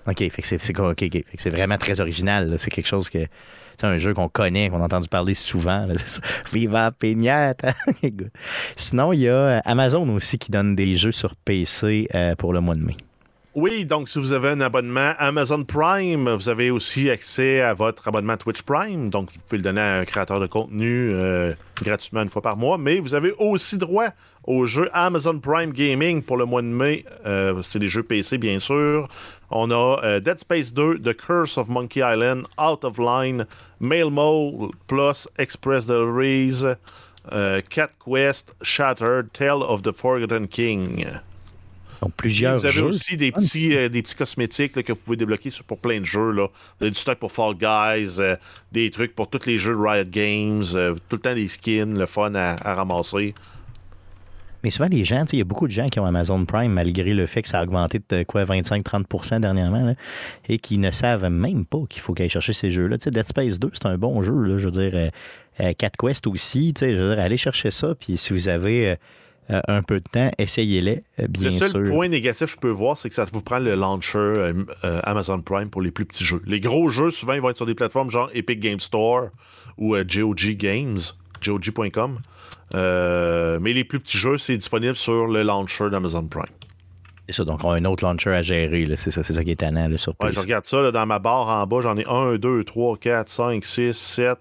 OK, 0.07 0.19
fait 0.19 0.43
que 0.43 1.39
c'est 1.39 1.51
vraiment 1.51 1.79
très 1.79 2.01
original. 2.01 2.55
C'est 2.59 2.71
quelque 2.71 2.87
chose 2.87 3.09
que 3.09 3.27
c'est 3.77 3.87
un 3.87 3.99
jeu 3.99 4.15
qu'on 4.15 4.29
connaît, 4.29 4.71
qu'on 4.71 4.81
a 4.81 4.85
entendu 4.85 5.09
parler 5.09 5.35
souvent. 5.35 5.87
Viva 6.53 6.91
Pignata! 6.93 7.73
Sinon, 8.77 9.13
il 9.13 9.21
y 9.21 9.29
a 9.29 9.59
Amazon 9.65 10.09
aussi 10.11 10.39
qui 10.39 10.51
donne 10.51 10.75
des 10.77 10.97
jeux 10.97 11.13
sur 11.13 11.37
PC 11.37 12.09
euh, 12.15 12.35
pour 12.37 12.53
le 12.53 12.61
mois 12.61 12.75
de 12.75 12.85
mai. 12.85 12.97
Oui, 13.57 13.85
donc 13.85 14.09
si 14.09 14.19
vous 14.19 14.33
avez 14.33 14.49
un 14.49 14.61
abonnement 14.61 15.13
Amazon 15.17 15.63
Prime, 15.63 16.29
vous 16.29 16.49
avez 16.49 16.73
aussi 16.73 17.09
accès 17.09 17.61
à 17.61 17.73
votre 17.73 18.09
abonnement 18.09 18.37
Twitch 18.37 18.63
Prime. 18.63 19.11
Donc 19.11 19.31
vous 19.33 19.41
pouvez 19.47 19.59
le 19.59 19.63
donner 19.63 19.81
à 19.81 19.99
un 19.99 20.05
créateur 20.05 20.41
de 20.41 20.49
contenu 20.49 21.13
euh, 21.15 21.55
gratuitement 21.81 22.23
une 22.23 22.31
fois 22.31 22.43
par 22.43 22.57
mois. 22.57 22.79
Mais 22.79 22.99
vous 22.99 23.15
avez 23.15 23.33
aussi 23.39 23.79
droit 23.79 24.09
au 24.43 24.67
jeu 24.67 24.91
Amazon 24.93 25.39
Prime 25.39 25.73
Gaming 25.73 26.21
pour 26.21 26.37
le 26.37 26.47
mois 26.47 26.63
de 26.63 26.67
mai. 26.67 27.05
Euh, 27.27 27.63
c'est 27.63 27.79
des 27.79 27.89
jeux 27.89 28.03
PC, 28.03 28.39
bien 28.39 28.59
sûr. 28.59 29.07
On 29.51 29.71
a 29.71 30.01
euh, 30.03 30.19
Dead 30.19 30.41
Space 30.41 30.73
2, 30.73 30.99
The 30.99 31.17
Curse 31.17 31.57
of 31.57 31.69
Monkey 31.69 32.01
Island, 32.01 32.49
Out 32.61 32.85
of 32.85 32.99
Line, 32.99 33.47
Mailmo 33.79 34.73
Plus, 34.89 35.29
Express 35.39 35.87
Deliveries, 35.87 36.65
Cat 37.71 37.91
Quest, 38.05 38.57
Shattered, 38.63 39.33
Tale 39.33 39.63
of 39.63 39.83
the 39.83 39.93
Forgotten 39.93 40.49
King 40.49 41.07
plusieurs 42.17 42.59
Vous 42.59 42.67
avez 42.67 42.81
aussi 42.81 43.17
des 43.17 43.33
petits, 43.33 43.77
euh, 43.77 43.89
des 43.89 44.03
petits 44.03 44.15
cosmétiques 44.15 44.83
que 44.83 44.93
vous 44.93 44.99
pouvez 44.99 45.17
débloquer 45.17 45.51
pour 45.67 45.79
plein 45.79 46.01
de 46.01 46.05
jeux. 46.05 46.31
Là. 46.31 46.49
Vous 46.79 46.85
avez 46.85 46.91
du 46.91 46.99
stock 46.99 47.19
pour 47.19 47.33
Fall 47.33 47.55
Guys, 47.55 48.17
euh, 48.19 48.37
des 48.73 48.91
trucs 48.91 49.15
pour 49.15 49.29
tous 49.29 49.47
les 49.47 49.59
jeux 49.59 49.75
de 49.75 49.79
Riot 49.79 50.05
Games, 50.05 50.65
euh, 50.75 50.95
tout 51.09 51.17
le 51.17 51.23
temps 51.23 51.35
des 51.35 51.49
skins, 51.49 51.99
le 51.99 52.07
fun 52.07 52.35
à, 52.35 52.57
ramasser. 52.75 53.35
Mais 54.63 54.71
souvent, 54.71 54.89
les 54.89 55.05
gens, 55.05 55.27
il 55.31 55.39
y 55.39 55.43
a 55.43 55.45
beaucoup 55.45 55.69
de 55.69 55.73
gens 55.73 55.89
qui 55.89 56.01
ont 56.01 56.07
Amazon 56.07 56.43
Prime, 56.47 56.73
malgré 56.73 57.13
le 57.13 57.27
fait 57.27 57.43
que 57.43 57.49
ça 57.49 57.61
a 57.61 57.65
augmenté 57.65 58.01
de 58.09 58.23
quoi 58.23 58.45
25-30% 58.45 59.41
dernièrement, 59.41 59.95
et 60.49 60.59
qui 60.59 60.79
ne 60.79 60.91
savent 60.91 61.29
même 61.29 61.67
pas 61.67 61.81
qu'il 61.91 62.01
faut 62.01 62.15
qu'ils 62.15 62.25
aillent 62.25 62.31
chercher 62.31 62.55
ces 62.55 62.71
jeux-là. 62.71 62.97
Dead 62.97 63.27
Space 63.27 63.59
2, 63.59 63.71
c'est 63.75 63.85
un 63.85 63.99
bon 63.99 64.23
jeu. 64.23 64.33
Là, 64.33 64.57
je 64.57 64.71
veux 64.71 64.91
dire, 64.91 65.11
Cat 65.77 65.91
Quest 65.99 66.27
aussi. 66.27 66.73
Je 66.81 66.87
veux 66.87 67.15
dire, 67.15 67.23
allez 67.23 67.37
chercher 67.37 67.71
ça. 67.71 67.95
Puis 67.95 68.17
si 68.17 68.33
vous 68.33 68.49
avez 68.49 68.91
euh, 68.93 68.97
un 69.49 69.83
peu 69.83 70.01
de 70.01 70.09
temps, 70.11 70.31
essayez-les, 70.39 71.03
euh, 71.21 71.27
bien 71.29 71.51
sûr. 71.51 71.67
Le 71.67 71.69
seul 71.69 71.91
point 71.91 72.09
négatif 72.09 72.47
que 72.47 72.53
je 72.53 72.57
peux 72.57 72.71
voir, 72.71 72.97
c'est 72.97 73.09
que 73.09 73.15
ça 73.15 73.27
vous 73.31 73.43
prend 73.43 73.59
le 73.59 73.75
launcher 73.75 74.19
euh, 74.19 74.53
Amazon 75.03 75.41
Prime 75.41 75.69
pour 75.69 75.83
les 75.83 75.91
plus 75.91 76.07
petits 76.07 76.25
jeux. 76.25 76.43
Les 76.47 76.61
gros 76.61 76.89
jeux, 76.89 77.11
souvent, 77.11 77.35
ils 77.35 77.41
vont 77.41 77.51
être 77.51 77.57
sur 77.57 77.67
des 77.67 77.75
plateformes 77.75 78.11
genre 78.11 78.31
Epic 78.33 78.61
Game 78.61 78.81
Store 78.81 79.29
ou 79.77 79.97
GOG 79.97 80.57
Games, 80.57 80.99
GOG.com. 81.45 82.19
mais 82.73 83.73
les 83.73 83.85
plus 83.85 84.01
petits 84.01 84.19
jeux, 84.19 84.39
c'est 84.39 84.57
disponible 84.57 84.97
sur 84.97 85.27
le 85.27 85.43
launcher 85.43 85.91
d'Amazon 85.91 86.27
Prime. 86.27 86.45
C'est 87.29 87.37
ça, 87.37 87.45
donc 87.45 87.65
on 87.65 87.71
a 87.71 87.77
un 87.77 87.85
autre 87.87 88.05
launcher 88.05 88.31
à 88.31 88.43
gérer, 88.43 88.87
c'est 88.97 89.11
ça, 89.11 89.23
ça 89.23 89.45
qui 89.45 89.51
est 89.51 89.57
tannant 89.57 89.89
là, 89.89 89.97
sur 89.97 90.15
ouais, 90.23 90.31
je 90.31 90.41
regarde 90.41 90.67
ça 90.67 90.91
dans 90.91 91.07
ma 91.07 91.19
barre 91.19 91.49
en 91.49 91.67
bas, 91.67 91.81
j'en 91.81 91.97
ai 91.97 92.05
1, 92.07 92.37
2, 92.37 92.65
3, 92.65 92.99
4, 92.99 93.31
5, 93.31 93.65
6, 93.65 93.97
7. 93.97 94.39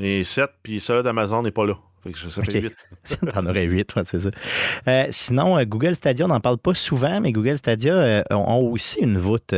Et 0.00 0.24
7, 0.24 0.50
puis 0.62 0.80
ça 0.80 1.02
d'Amazon 1.02 1.42
n'est 1.42 1.50
pas 1.50 1.66
là. 1.66 1.74
Ça 2.14 2.42
fait 2.42 2.66
okay. 2.66 3.32
T'en 3.32 3.46
aurais 3.46 3.64
8, 3.64 3.94
c'est 4.04 4.20
ça. 4.20 4.30
Euh, 4.88 5.06
sinon, 5.10 5.58
euh, 5.58 5.64
Google 5.64 5.94
Stadia, 5.94 6.24
on 6.24 6.28
n'en 6.28 6.40
parle 6.40 6.58
pas 6.58 6.74
souvent, 6.74 7.20
mais 7.20 7.32
Google 7.32 7.58
Stadia 7.58 7.94
euh, 7.94 8.22
ont 8.30 8.70
aussi 8.70 9.00
une 9.00 9.18
voûte 9.18 9.54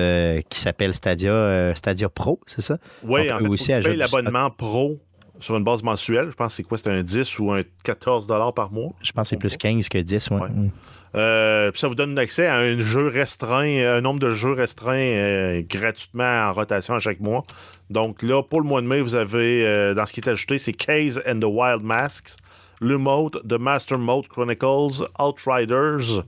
qui 0.49 0.61
s'appelle 0.61 0.95
Stadia, 0.95 1.75
Stadia 1.75 2.09
Pro, 2.09 2.41
c'est 2.47 2.63
ça? 2.63 2.79
Oui, 3.03 3.31
en 3.33 3.39
fait, 3.39 3.49
aussi 3.49 3.73
tu 3.73 3.81
payes 3.81 3.97
l'abonnement 3.97 4.51
Pro 4.51 4.99
sur 5.41 5.57
une 5.57 5.65
base 5.65 5.83
mensuelle. 5.83 6.31
Je 6.31 6.35
pense 6.35 6.49
que 6.49 6.57
c'est 6.57 6.63
quoi? 6.63 6.79
C'est 6.79 6.91
un 6.91 7.03
10 7.03 7.39
ou 7.39 7.53
un 7.53 7.63
14 7.85 8.27
par 8.55 8.73
mois? 8.73 8.93
Je 9.03 9.13
pense 9.13 9.25
que 9.25 9.31
c'est 9.31 9.37
plus 9.37 9.57
15 9.57 9.89
que 9.89 9.99
10, 9.99 10.31
ouais. 10.31 10.49
Mm. 10.49 11.71
puis 11.73 11.81
ça 11.81 11.89
vous 11.89 11.95
donne 11.95 12.19
accès 12.19 12.47
à 12.47 12.57
un 12.57 12.79
jeu 12.79 13.09
restreint, 13.09 13.97
un 13.97 14.01
nombre 14.01 14.21
de 14.21 14.31
jeux 14.31 14.53
restreints 14.53 15.63
gratuitement 15.69 16.49
en 16.49 16.53
rotation 16.53 16.95
à 16.95 16.99
chaque 16.99 17.21
mois. 17.21 17.45
Donc 17.91 18.23
là, 18.23 18.43
pour 18.43 18.61
le 18.61 18.67
mois 18.67 18.81
de 18.81 18.87
mai, 18.87 19.01
vous 19.01 19.15
avez, 19.15 19.65
euh, 19.67 19.95
dans 19.95 20.07
ce 20.07 20.13
qui 20.13 20.21
est 20.21 20.29
ajouté, 20.29 20.59
c'est 20.59 20.73
Case 20.73 21.23
and 21.27 21.41
the 21.41 21.45
Wild 21.45 21.83
Masks, 21.83 22.37
le 22.81 22.99
mode 22.99 23.41
The 23.49 23.59
Master 23.59 23.99
Mode 23.99 24.29
Chronicles, 24.29 25.07
Outriders, 25.21 26.19
euh, 26.19 26.23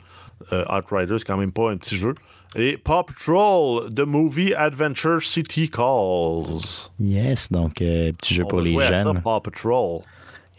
Outriders, 0.71 1.25
quand 1.27 1.37
même 1.37 1.53
pas 1.53 1.71
un 1.71 1.77
petit 1.77 1.97
jeu, 1.97 2.15
et 2.57 2.77
Paw 2.79 3.03
Patrol, 3.03 3.93
The 3.93 4.01
Movie 4.01 4.55
Adventure 4.55 5.23
City 5.23 5.69
Calls. 5.69 6.89
Yes, 6.99 7.53
donc 7.53 7.83
euh, 7.83 8.13
petit 8.13 8.35
jeu 8.35 8.45
pour 8.49 8.61
les 8.61 8.79
jeunes. 8.79 9.15
Ça, 9.15 9.21
Paw 9.23 9.41
Patrol. 9.41 10.01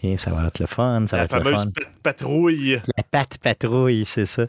Et 0.02 0.16
ça 0.16 0.32
va 0.32 0.48
être 0.48 0.60
le 0.60 0.66
fun. 0.66 1.06
Ça 1.08 1.18
la 1.18 1.26
va 1.26 1.38
être 1.38 1.44
fameuse 1.44 1.66
le 1.66 1.84
fun. 1.84 1.90
patrouille. 2.04 2.82
La 2.96 3.04
patte 3.04 3.38
patrouille, 3.40 4.06
c'est 4.06 4.26
ça. 4.26 4.46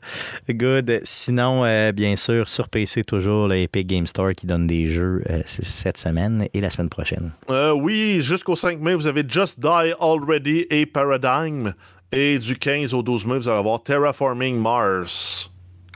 Good. 0.49 1.01
Sinon, 1.03 1.65
euh, 1.65 1.91
bien 1.91 2.15
sûr, 2.15 2.49
sur 2.49 2.69
PC, 2.69 3.03
toujours 3.03 3.49
le 3.49 3.57
Epic 3.57 3.87
Game 3.89 4.07
Store 4.07 4.33
qui 4.33 4.47
donne 4.47 4.69
des 4.69 4.87
jeux 4.87 5.25
euh, 5.29 5.43
cette 5.47 5.97
semaine 5.97 6.47
et 6.55 6.61
la 6.61 6.71
semaine 6.71 6.89
prochaine. 6.89 7.33
Euh, 7.49 7.73
oui, 7.73 8.21
jusqu'au 8.23 8.55
5 8.55 8.79
mai, 8.79 8.95
vous 8.95 9.09
avez 9.09 9.25
Just 9.27 9.59
Die 9.59 9.93
Already 10.01 10.67
et 10.71 10.87
Paradigm. 10.87 11.75
Et 12.13 12.39
du 12.39 12.57
15 12.57 12.95
au 12.95 13.03
12 13.03 13.27
mai, 13.27 13.39
vous 13.39 13.49
allez 13.49 13.59
avoir 13.59 13.83
Terraforming 13.83 14.59
Mars, 14.59 15.51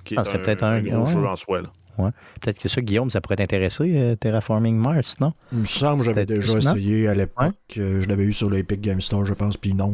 qui 0.05 0.15
est 0.15 0.19
ah, 0.19 0.23
un, 0.23 0.39
peut-être 0.39 0.62
un, 0.62 0.81
gros 0.81 1.07
jeu 1.07 1.27
en 1.27 1.37
soi. 1.37 1.62
Ouais. 1.99 2.11
Peut-être 2.41 2.59
que 2.59 2.69
ça, 2.69 2.81
Guillaume, 2.81 3.11
ça 3.11 3.21
pourrait 3.21 3.37
t'intéresser, 3.37 3.93
euh, 3.95 4.17
Terraforming 4.17 4.77
Mars, 4.77 5.21
non? 5.21 5.33
Il 5.53 5.59
me 5.61 5.65
semble 5.65 6.01
que 6.01 6.05
j'avais 6.07 6.27
déjà 6.27 6.59
essayé 6.59 7.09
à 7.09 7.15
l'époque. 7.15 7.55
Euh, 7.79 8.01
je 8.01 8.09
l'avais 8.09 8.25
eu 8.25 8.33
sur 8.33 8.51
l'Epic 8.51 8.81
Game 8.81 9.01
Store, 9.01 9.25
je 9.25 9.35
pense, 9.35 9.57
puis 9.57 9.75
non. 9.75 9.93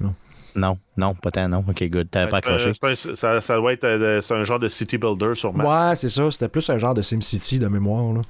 Non. 0.00 0.14
Non, 0.54 0.78
non, 0.96 1.14
pas 1.14 1.30
tant, 1.30 1.48
non. 1.48 1.62
Ok, 1.68 1.84
good. 1.84 2.10
T'avais 2.10 2.30
pas 2.30 2.38
accroché. 2.38 2.72
ça, 3.14 3.40
ça, 3.40 3.56
doit 3.56 3.74
être 3.74 3.84
euh, 3.84 4.22
c'est 4.22 4.34
un 4.34 4.42
genre 4.42 4.58
de 4.58 4.68
city 4.68 4.96
builder 4.96 5.34
sur 5.34 5.54
Ouais, 5.54 5.94
c'est 5.96 6.08
ça. 6.08 6.30
C'était 6.30 6.48
plus 6.48 6.68
un 6.70 6.78
genre 6.78 6.94
de 6.94 7.02
SimCity 7.02 7.58
de 7.58 7.66
mémoire. 7.66 8.14
Là. 8.14 8.22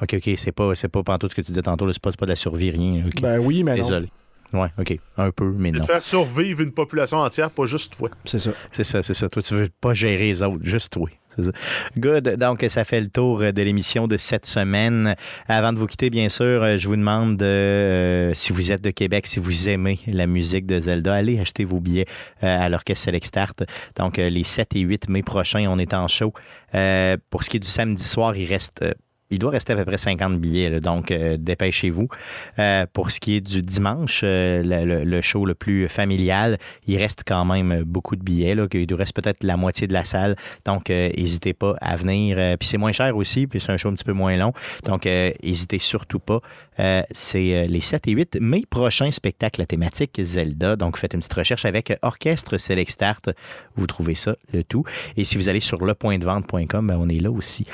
Ok, 0.00 0.14
ok. 0.14 0.34
C'est 0.36 0.52
pas, 0.52 0.74
c'est 0.76 0.88
pas 0.88 1.02
pantoute 1.02 1.30
ce 1.30 1.34
que 1.34 1.40
tu 1.40 1.48
disais 1.48 1.62
tantôt. 1.62 1.92
C'est 1.92 2.00
pas, 2.00 2.12
pas 2.12 2.26
de 2.26 2.30
la 2.30 2.36
survie, 2.36 2.70
rien. 2.70 3.04
Ben 3.20 3.38
oui, 3.40 3.64
mais 3.64 3.74
Désolé. 3.74 4.08
Ouais, 4.54 4.68
OK. 4.78 4.96
Un 5.16 5.30
peu, 5.32 5.52
mais 5.58 5.72
non. 5.72 5.82
faire 5.84 6.02
survivre 6.02 6.60
une 6.60 6.70
population 6.70 7.18
entière, 7.18 7.50
pas 7.50 7.66
juste 7.66 7.96
toi. 7.96 8.08
C'est 8.24 8.38
ça. 8.38 8.52
C'est 8.70 8.84
ça, 8.84 9.02
c'est 9.02 9.14
ça. 9.14 9.28
Toi, 9.28 9.42
tu 9.42 9.54
veux 9.54 9.68
pas 9.80 9.94
gérer 9.94 10.26
les 10.26 10.42
autres, 10.42 10.64
juste 10.64 10.92
toi. 10.92 11.10
Ça. 11.36 11.50
Good. 11.98 12.36
Donc, 12.36 12.64
ça 12.68 12.84
fait 12.84 13.00
le 13.00 13.08
tour 13.08 13.40
de 13.40 13.62
l'émission 13.62 14.06
de 14.06 14.16
cette 14.16 14.46
semaine. 14.46 15.16
Avant 15.48 15.72
de 15.72 15.78
vous 15.80 15.88
quitter, 15.88 16.08
bien 16.08 16.28
sûr, 16.28 16.78
je 16.78 16.86
vous 16.86 16.94
demande 16.94 17.42
euh, 17.42 18.30
si 18.34 18.52
vous 18.52 18.70
êtes 18.70 18.82
de 18.82 18.90
Québec, 18.90 19.26
si 19.26 19.40
vous 19.40 19.68
aimez 19.68 19.98
la 20.06 20.28
musique 20.28 20.66
de 20.66 20.78
Zelda, 20.78 21.14
allez 21.14 21.40
acheter 21.40 21.64
vos 21.64 21.80
billets 21.80 22.06
euh, 22.44 22.64
à 22.64 22.68
l'Orchestre 22.68 23.06
Select 23.06 23.26
Start. 23.26 23.64
Donc, 23.98 24.20
euh, 24.20 24.28
les 24.28 24.44
7 24.44 24.76
et 24.76 24.80
8 24.80 25.08
mai 25.08 25.24
prochains, 25.24 25.66
on 25.68 25.80
est 25.80 25.94
en 25.94 26.06
show. 26.06 26.32
pour 27.30 27.42
ce 27.42 27.50
qui 27.50 27.56
est 27.56 27.60
du 27.60 27.66
samedi 27.66 28.04
soir, 28.04 28.36
il 28.36 28.46
reste 28.46 28.84
il 29.34 29.38
doit 29.38 29.50
rester 29.50 29.72
à 29.72 29.76
peu 29.76 29.84
près 29.84 29.98
50 29.98 30.38
billets, 30.38 30.80
donc 30.80 31.10
euh, 31.10 31.36
dépêchez-vous. 31.36 32.08
Euh, 32.60 32.86
pour 32.92 33.10
ce 33.10 33.18
qui 33.18 33.36
est 33.36 33.40
du 33.40 33.62
dimanche, 33.62 34.20
euh, 34.22 34.62
le, 35.04 35.22
show 35.22 35.44
le 35.44 35.54
plus 35.54 35.88
familial, 35.88 36.58
il 36.86 36.96
reste 36.98 37.22
quand 37.26 37.44
même 37.44 37.82
beaucoup 37.82 38.14
de 38.14 38.22
billets. 38.22 38.56
Il 38.72 38.94
reste 38.94 39.14
peut-être 39.14 39.42
la 39.42 39.56
moitié 39.56 39.88
de 39.88 39.92
la 39.92 40.04
salle, 40.04 40.36
donc 40.64 40.90
n'hésitez 40.90 41.52
pas 41.52 41.74
à 41.80 41.96
venir. 41.96 42.36
puis 42.58 42.68
c'est 42.68 42.78
moins 42.78 42.92
cher 42.92 43.16
aussi, 43.16 43.46
puis 43.46 43.60
c'est 43.60 43.72
un 43.72 43.76
show 43.76 43.88
un 43.88 43.94
petit 43.94 44.04
peu 44.04 44.12
moins 44.12 44.36
long, 44.36 44.52
donc 44.84 45.06
n'hésitez 45.06 45.78
surtout 45.78 46.20
pas. 46.20 46.40
c'est 47.10 47.66
les 47.66 47.80
7 47.80 48.06
et 48.08 48.12
8 48.12 48.38
mai 48.40 48.62
prochain 48.68 49.10
spectacle 49.10 49.64
thématique 49.66 50.20
Zelda. 50.22 50.76
Donc 50.76 50.98
faites 50.98 51.14
une 51.14 51.20
petite 51.20 51.34
recherche 51.34 51.64
avec 51.64 51.92
Orchestre 52.02 52.56
Select 52.56 52.90
Start. 52.90 53.30
Vous 53.76 53.86
trouvez 53.86 54.14
ça, 54.14 54.36
le 54.52 54.62
tout. 54.62 54.84
Et 55.16 55.24
si 55.24 55.36
vous 55.36 55.48
allez 55.48 55.60
sur 55.60 55.84
lepointdevente.com, 55.84 56.86
ben, 56.86 56.96
on 57.00 57.08
est 57.08 57.20
là 57.20 57.30
aussi. 57.30 57.66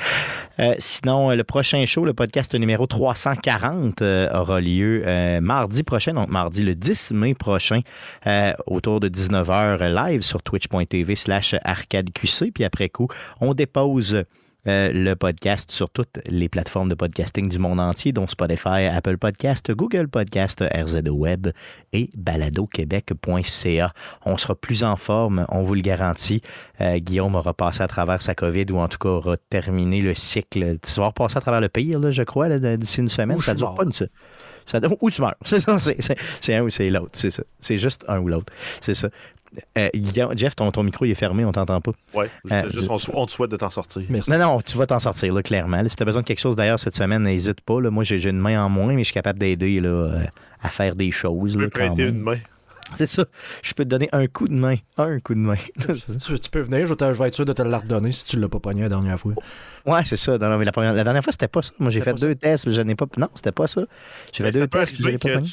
sinon, 0.79 1.31
le 1.31 1.43
prochain 1.51 1.85
show, 1.85 2.05
le 2.05 2.13
podcast 2.13 2.55
numéro 2.55 2.87
340, 2.87 4.01
euh, 4.01 4.29
aura 4.33 4.61
lieu 4.61 5.03
euh, 5.05 5.41
mardi 5.41 5.83
prochain, 5.83 6.13
donc 6.13 6.29
mardi 6.29 6.63
le 6.63 6.75
10 6.75 7.11
mai 7.11 7.33
prochain, 7.33 7.81
euh, 8.25 8.53
autour 8.67 9.01
de 9.01 9.09
19h 9.09 9.93
live 9.93 10.21
sur 10.21 10.41
twitch.tv 10.43 11.13
slash 11.15 11.53
arcadeqc. 11.65 12.53
Puis 12.53 12.63
après 12.63 12.87
coup, 12.87 13.09
on 13.41 13.53
dépose 13.53 14.23
le 14.65 15.13
podcast 15.15 15.71
sur 15.71 15.89
toutes 15.89 16.19
les 16.27 16.49
plateformes 16.49 16.89
de 16.89 16.95
podcasting 16.95 17.49
du 17.49 17.59
monde 17.59 17.79
entier, 17.79 18.11
dont 18.11 18.27
Spotify, 18.27 18.85
Apple 18.91 19.17
Podcast, 19.17 19.71
Google 19.71 20.07
Podcast, 20.07 20.63
RZO 20.63 21.11
Web 21.11 21.47
et 21.93 22.09
baladoquebec.ca. 22.17 23.93
On 24.25 24.37
sera 24.37 24.55
plus 24.55 24.83
en 24.83 24.95
forme, 24.95 25.45
on 25.49 25.63
vous 25.63 25.75
le 25.75 25.81
garantit. 25.81 26.41
Euh, 26.79 26.99
Guillaume 26.99 27.35
aura 27.35 27.53
passé 27.53 27.81
à 27.81 27.87
travers 27.87 28.21
sa 28.21 28.35
COVID 28.35 28.65
ou 28.71 28.77
en 28.77 28.87
tout 28.87 28.99
cas 28.99 29.09
aura 29.09 29.37
terminé 29.49 30.01
le 30.01 30.13
cycle. 30.13 30.77
Tu 30.79 30.99
vas 30.99 31.07
repasser 31.07 31.37
à 31.37 31.41
travers 31.41 31.61
le 31.61 31.69
pire, 31.69 31.99
là, 31.99 32.11
je 32.11 32.23
crois, 32.23 32.49
d'ici 32.59 32.99
une 32.99 33.09
semaine. 33.09 33.39
ça 33.41 33.53
dure 33.53 33.75
pas 33.75 33.83
une 33.83 33.91
ça, 34.65 34.79
ou 34.99 35.09
tu 35.09 35.21
meurs. 35.21 35.35
C'est 35.43 35.59
ça, 35.59 35.77
c'est 35.77 36.55
un 36.55 36.61
ou 36.61 36.69
c'est 36.69 36.89
l'autre. 36.89 37.11
C'est 37.13 37.31
ça. 37.31 37.43
C'est 37.59 37.77
juste 37.77 38.05
un 38.07 38.19
ou 38.19 38.27
l'autre. 38.27 38.53
C'est 38.79 38.93
ça. 38.93 39.09
Euh, 39.77 39.89
Jeff, 40.35 40.55
ton, 40.55 40.71
ton, 40.71 40.83
micro 40.83 41.05
il 41.05 41.11
est 41.11 41.15
fermé, 41.15 41.43
on 41.43 41.51
t'entend 41.51 41.81
pas. 41.81 41.91
Oui, 42.13 42.25
euh, 42.51 42.69
juste, 42.69 42.89
on, 43.13 43.25
te 43.25 43.31
souhaite 43.31 43.51
de 43.51 43.57
t'en 43.57 43.69
sortir. 43.69 44.03
Merci. 44.09 44.31
Non, 44.31 44.37
non, 44.37 44.61
tu 44.61 44.77
vas 44.77 44.87
t'en 44.87 44.99
sortir, 44.99 45.33
là, 45.33 45.43
clairement. 45.43 45.83
si 45.87 45.95
tu 45.95 46.03
as 46.03 46.05
besoin 46.05 46.21
de 46.21 46.27
quelque 46.27 46.39
chose 46.39 46.55
d'ailleurs 46.55 46.79
cette 46.79 46.95
semaine, 46.95 47.23
n'hésite 47.23 47.61
pas. 47.61 47.81
Là. 47.81 47.91
Moi, 47.91 48.03
j'ai 48.03 48.23
une 48.23 48.39
main 48.39 48.63
en 48.63 48.69
moins, 48.69 48.93
mais 48.93 48.99
je 48.99 49.05
suis 49.05 49.13
capable 49.13 49.39
d'aider 49.39 49.81
à 50.61 50.69
faire 50.69 50.95
des 50.95 51.11
choses. 51.11 51.53
Je 51.53 51.59
peux 51.59 51.69
prêter 51.69 52.07
une 52.07 52.19
main. 52.19 52.37
C'est 52.95 53.05
ça. 53.05 53.25
Je 53.61 53.73
peux 53.73 53.83
te 53.83 53.89
donner 53.89 54.09
un 54.11 54.27
coup 54.27 54.47
de 54.47 54.53
main. 54.53 54.75
Un 54.97 55.19
coup 55.19 55.33
de 55.33 55.39
main. 55.39 55.55
tu, 55.77 56.49
peux 56.49 56.61
venir, 56.61 56.85
je, 56.85 56.93
vais 56.93 57.27
être 57.27 57.35
sûr 57.35 57.45
de 57.45 57.53
te 57.53 57.61
le 57.61 57.73
redonner 57.73 58.11
si 58.11 58.27
tu 58.27 58.37
ne 58.37 58.41
l'as 58.41 58.49
pas 58.49 58.59
pogné 58.59 58.81
la 58.81 58.89
dernière 58.89 59.19
fois. 59.19 59.33
Ouais, 59.85 60.03
c'est 60.05 60.17
ça. 60.17 60.37
la, 60.37 60.57
dernière 60.57 61.23
fois, 61.23 61.31
c'était 61.31 61.47
pas 61.47 61.61
ça. 61.61 61.71
Moi, 61.79 61.89
j'ai 61.89 62.01
fait 62.01 62.13
deux 62.13 62.35
tests, 62.35 62.67
mais 62.67 62.73
je 62.73 62.81
n'ai 62.81 62.95
pas. 62.95 63.05
Non, 63.17 63.29
c'était 63.35 63.51
pas 63.51 63.67
ça. 63.67 63.81
J'ai 64.33 64.43
fait 64.43 64.51
deux 64.51 64.67
tests, 64.67 64.95
je 64.99 65.07
l'ai 65.07 65.17
pas 65.17 65.29
pogné. 65.35 65.49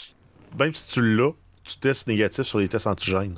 Même 0.59 0.75
si 0.75 0.89
tu 0.89 1.17
l'as, 1.17 1.33
tu 1.63 1.77
testes 1.79 2.07
négatif 2.07 2.45
sur 2.45 2.59
les 2.59 2.69
tests 2.69 2.87
antigènes. 2.87 3.35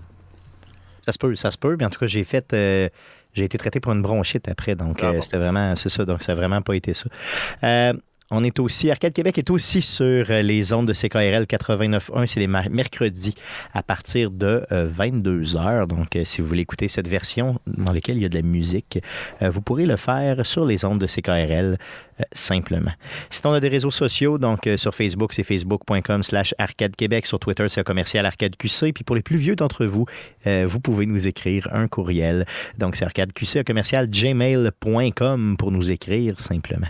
Ça 1.11 1.15
se 1.15 1.19
peut, 1.19 1.35
ça 1.35 1.51
se 1.51 1.59
peut. 1.59 1.77
Mais 1.77 1.85
en 1.85 1.91
tout 1.91 1.99
cas, 1.99 2.07
j'ai 2.07 2.23
fait. 2.23 2.53
Euh, 2.53 2.89
j'ai 3.35 3.45
été 3.45 3.59
traité 3.59 3.81
pour 3.81 3.91
une 3.91 4.01
bronchite 4.01 4.49
après. 4.49 4.77
Donc, 4.77 5.01
ah 5.03 5.07
euh, 5.09 5.21
c'était 5.21 5.39
vraiment. 5.39 5.75
C'est 5.75 5.89
ça. 5.89 6.05
Donc, 6.05 6.23
ça 6.23 6.33
n'a 6.33 6.37
vraiment 6.41 6.63
pas 6.63 6.75
été 6.75 6.95
ça. 6.95 7.09
Euh, 8.33 8.41
on 8.41 8.45
est 8.45 8.59
aussi, 8.59 8.91
Arcade 8.91 9.13
Québec 9.13 9.39
est 9.39 9.51
aussi 9.51 9.83
sur 9.83 10.25
les 10.29 10.73
ondes 10.73 10.87
de 10.87 10.93
CKRL 10.93 11.45
89.1. 11.45 12.27
C'est 12.27 12.41
les 12.41 12.47
mercredis 12.47 13.35
à 13.73 13.83
partir 13.83 14.31
de 14.31 14.65
22h. 14.71 15.83
Euh, 15.83 15.87
Donc, 15.87 16.17
euh, 16.17 16.25
si 16.25 16.41
vous 16.41 16.49
voulez 16.49 16.63
écouter 16.63 16.89
cette 16.89 17.09
version 17.09 17.59
dans 17.67 17.93
laquelle 17.93 18.17
il 18.17 18.23
y 18.23 18.27
a 18.27 18.29
de 18.29 18.37
la 18.37 18.43
musique, 18.43 18.99
euh, 19.43 19.51
vous 19.51 19.61
pourrez 19.61 19.85
le 19.85 19.97
faire 19.97 20.45
sur 20.47 20.65
les 20.65 20.85
ondes 20.85 20.99
de 20.99 21.07
CKRL 21.07 21.77
simplement. 22.33 22.93
Sinon, 23.31 23.53
on 23.53 23.55
a 23.55 23.61
des 23.61 23.69
réseaux 23.69 23.91
sociaux. 23.91 24.39
Donc, 24.39 24.69
sur 24.77 24.95
Facebook, 24.95 25.33
c'est 25.33 25.43
facebook.com 25.43 26.23
slash 26.23 26.55
arcade 26.59 26.95
Québec. 26.95 27.25
Sur 27.25 27.39
Twitter, 27.39 27.67
c'est 27.69 27.83
commercial 27.83 28.27
arcade 28.27 28.57
QC. 28.57 28.93
Puis 28.93 29.05
pour 29.05 29.17
les 29.17 29.23
plus 29.23 29.39
vieux 29.39 29.57
d'entre 29.57 29.87
vous, 29.87 30.05
vous 30.45 30.81
pouvez 30.81 31.07
nous 31.07 31.27
écrire 31.29 31.69
un 31.73 31.89
courriel. 31.89 32.45
Donc, 32.77 32.97
c'est 32.97 33.07
arcade 33.07 33.33
QC 33.33 33.65
commercial 33.65 34.07
gmail.com 34.11 35.57
pour 35.57 35.73
nous 35.73 35.91
écrire 35.91 36.39
simplement. 36.39 36.89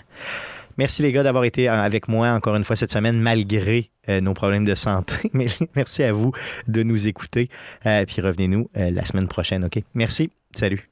Merci 0.81 1.03
les 1.03 1.13
gars 1.13 1.23
d'avoir 1.23 1.45
été 1.45 1.69
euh, 1.69 1.75
avec 1.75 2.09
moi 2.09 2.31
encore 2.31 2.57
une 2.57 2.65
fois 2.65 2.75
cette 2.75 2.91
semaine 2.91 3.21
malgré 3.21 3.91
euh, 4.09 4.23
nos 4.23 4.33
problèmes 4.33 4.65
de 4.65 4.75
santé. 4.75 5.31
Merci 5.77 6.03
à 6.05 6.15
vous 6.15 6.33
de 6.69 6.83
nous 6.83 7.07
écouter. 7.07 7.51
Euh, 7.85 8.07
puis 8.07 8.23
revenez-nous 8.23 8.71
la 8.75 9.05
semaine 9.05 9.29
prochaine, 9.29 9.63
OK? 9.67 9.83
Merci. 9.93 10.31
Salut. 10.55 10.90